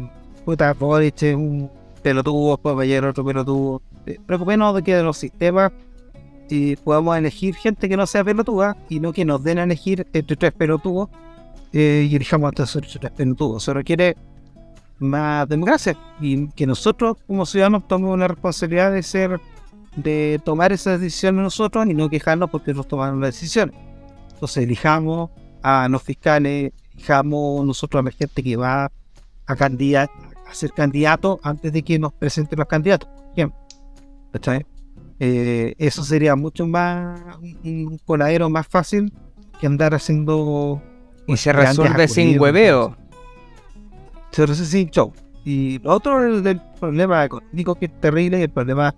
[0.45, 1.71] puta, Boric es un
[2.03, 3.83] pelotudo, después va a llegar otro pelotudo.
[4.11, 5.73] Eh, Preocupémonos de que los sistemas
[6.49, 10.07] y podamos elegir gente que no sea pelotuda y no que nos den a elegir
[10.12, 11.09] entre tres pelotudos
[11.73, 13.62] eh, y elijamos esos tres pelotudos.
[13.62, 14.16] Se requiere
[14.99, 19.41] más democracia y que nosotros como ciudadanos tomemos la responsabilidad de ser
[19.97, 23.74] de tomar esas decisiones nosotros y no quejarnos porque nos tomaron las decisiones
[24.35, 25.31] entonces elijamos
[25.62, 28.93] a los fiscales elijamos nosotros a la gente que va
[29.47, 30.11] a candidat
[30.47, 33.70] a ser candidato antes de que nos presenten los candidatos por ejemplo
[34.32, 34.65] ¿Cachai?
[35.19, 37.20] Eh, eso sería mucho más
[37.62, 39.12] un coladero más fácil
[39.61, 40.81] que andar haciendo
[41.27, 42.97] Y se resuelve sin hueveo.
[44.31, 45.12] se resuelve sin show.
[45.44, 48.94] Y lo otro es el problema económico que es terrible y el problema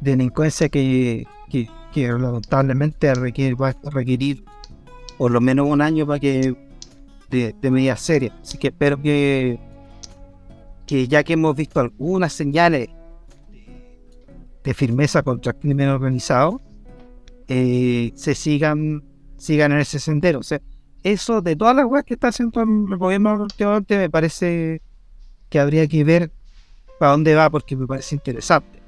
[0.00, 4.44] de delincuencia que, que, que lamentablemente requiere, va a requerir
[5.18, 6.54] por lo menos un año para que
[7.30, 8.34] de, de medidas serias.
[8.42, 9.58] Así que espero que,
[10.86, 12.88] que ya que hemos visto algunas señales
[14.64, 16.60] de firmeza contra el crimen organizado,
[17.48, 19.04] eh, se sigan,
[19.36, 20.40] sigan en ese sendero.
[20.40, 20.60] O sea,
[21.02, 23.46] eso de todas las cosas que está haciendo el gobierno
[23.88, 24.80] me parece
[25.50, 26.32] que habría que ver
[26.98, 28.82] para dónde va porque me parece interesante.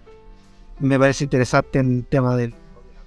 [0.81, 2.57] Me parece interesante en el tema de la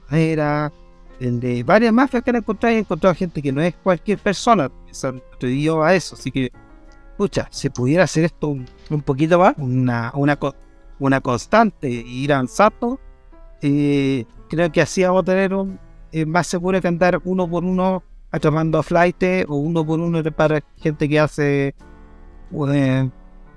[0.10, 0.72] madera,
[1.20, 4.20] el de varias mafias que han encontrado y he encontrado gente que no es cualquier
[4.20, 4.72] persona.
[4.90, 6.16] Eso te digo a eso.
[6.16, 6.52] Así que,
[7.18, 10.38] pucha, si pudiera hacer esto un, un poquito más, una, una,
[11.00, 13.00] una constante, e ir avanzando,
[13.62, 15.52] eh, creo que así vamos a tener
[16.12, 20.24] eh, más seguro que andar uno por uno atrapando a flight o uno por uno
[20.32, 21.76] para gente que hace
[22.74, 23.10] eh,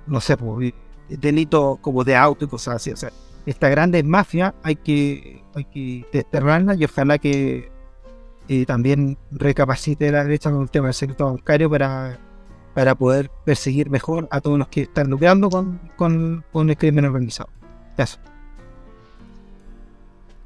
[0.07, 0.73] no sé pues,
[1.07, 2.91] delitos como de auto y cosas así.
[2.91, 3.11] O sea
[3.45, 7.71] esta grande mafia hay que hay que desterrarla y ojalá que
[8.47, 12.19] eh, también recapacite la derecha con el tema del secreto bancario para
[12.73, 17.05] para poder perseguir mejor a todos los que están lucrando con, con, con el crimen
[17.05, 17.49] organizado
[17.97, 18.17] eso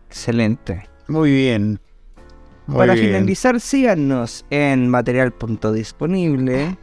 [0.09, 0.89] Excelente.
[1.07, 1.79] Muy bien.
[2.65, 3.07] Muy Para bien.
[3.07, 6.77] finalizar, síganos en material.disponible,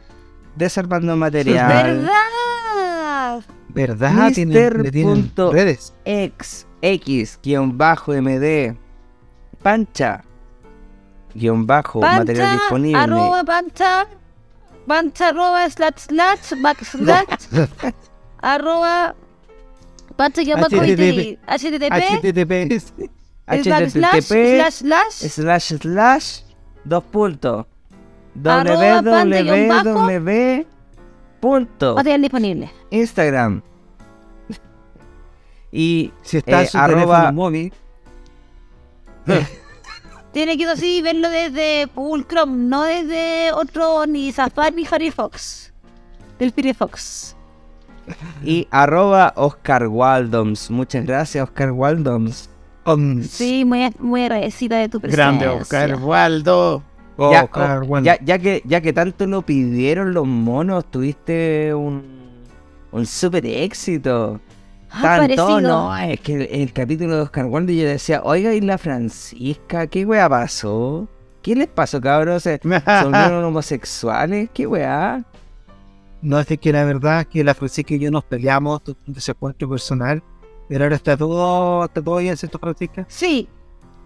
[0.55, 3.45] desarmando material, ¿Verdad?
[3.69, 8.75] verdad tienen, le tienen redes ex, x, guion bajo, md,
[9.61, 10.23] pancha,
[11.35, 12.97] guion bajo, material Pancha, disponible.
[12.99, 14.07] arroba pancha,
[14.87, 17.47] pancha arroba slash slash back slash
[18.41, 19.15] arroba
[20.17, 21.37] guion bajo HTTP.
[21.47, 22.53] HTTP
[23.47, 25.13] slash slash slash slash.
[25.13, 26.43] slash slash
[26.85, 27.65] dos puntos.
[28.35, 29.95] Www
[31.45, 32.69] punto material disponible.
[32.89, 33.61] Instagram.
[35.71, 37.71] Y Si está eh, su arroba móvil,
[40.35, 45.71] Tiene que ir así verlo desde Google Chrome, no desde otro ni Safari ni Firefox.
[46.37, 47.37] Del Firefox.
[48.43, 52.49] y arroba Oscar Waldoms muchas gracias Oscar Waldoms
[53.29, 55.25] Sí, muy, muy agradecida de tu presencia.
[55.25, 56.83] Grande Oscar Waldo.
[57.17, 58.05] ya, Oscar oh, Waldo.
[58.05, 62.03] ya, ya que ya que tanto lo pidieron los monos tuviste un
[62.91, 64.41] un super éxito
[65.01, 65.61] Tanto, parecido.
[65.61, 69.87] no, es que el, el capítulo de Oscar Wilde yo decía, oiga, ¿y la Francisca?
[69.87, 71.07] ¿Qué wea pasó?
[71.41, 72.39] ¿Qué les pasó, cabrón?
[72.39, 74.49] ¿Se, volvieron homosexuales?
[74.53, 75.23] ¿Qué wea?
[76.21, 79.31] No es de que la verdad que la Francisca y yo nos peleamos de ese
[79.31, 80.23] encuentro personal,
[80.67, 83.05] pero ahora está todo, está todo bien, ¿cierto, Francisca?
[83.07, 83.47] Sí,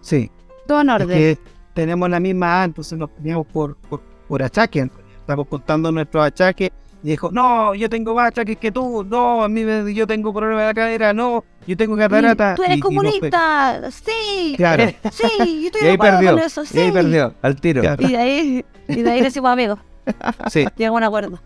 [0.02, 0.30] Sí.
[0.66, 1.08] todo en Es orden.
[1.08, 1.38] que
[1.74, 4.88] tenemos la misma A, entonces nos peleamos por, por, por achaques.
[5.20, 6.70] Estamos contando nuestros achaques
[7.02, 10.60] dijo, no, yo tengo más achaques que tú, no, a mí me- yo tengo problema
[10.62, 12.54] de la cadera, no, yo tengo catarata.
[12.54, 14.54] Tú eres y- y comunista, sí.
[14.56, 15.28] Claro, Sí,
[15.62, 16.76] yo estoy Y de ahí acuerdo perdió, con eso, sí.
[16.76, 17.80] y ahí perdió, al tiro.
[17.82, 18.02] Claro.
[18.06, 19.78] Y de ahí, y de ahí nos hicimos amigos.
[20.50, 21.40] sí, Llegamos a un acuerdo.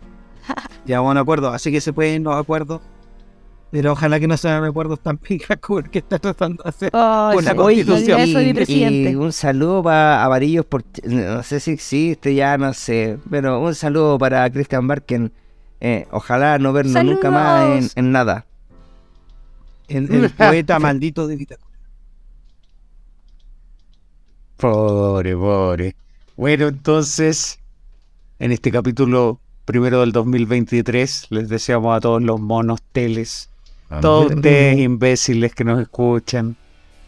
[0.85, 2.81] llegamos a un acuerdo, así que se pueden los acuerdos,
[3.71, 6.89] pero ojalá que no sean acuerdos tan picas como el que está tratando de hacer.
[6.93, 8.19] Ay, Con la sí, Constitución.
[8.19, 9.17] yo soy mi y presidente.
[9.17, 14.17] un saludo para Avarillos, por, no sé si existe, ya no sé, pero un saludo
[14.17, 15.31] para Christian Barken.
[15.87, 18.47] Eh, ojalá no verlo nunca más en, nada.
[19.87, 21.77] El, el poeta maldito de Vitacura.
[24.57, 25.95] Pobre, pobre.
[26.35, 27.59] Bueno, entonces,
[28.39, 33.51] en este capítulo primero del 2023, les deseamos a todos los monos teles,
[34.01, 36.55] todos ustedes imbéciles que nos escuchan,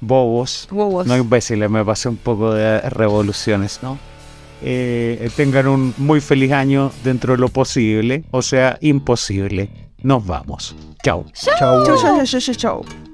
[0.02, 1.08] bobos, Huevos.
[1.08, 3.98] no imbéciles, me pasé un poco de revoluciones, ¿no?
[4.62, 9.70] Eh, tengan un muy feliz año dentro de lo posible, o sea, imposible.
[10.02, 10.76] Nos vamos.
[11.04, 11.26] Chao.
[11.34, 13.07] Chau, chau, chau, chau, chau, chau.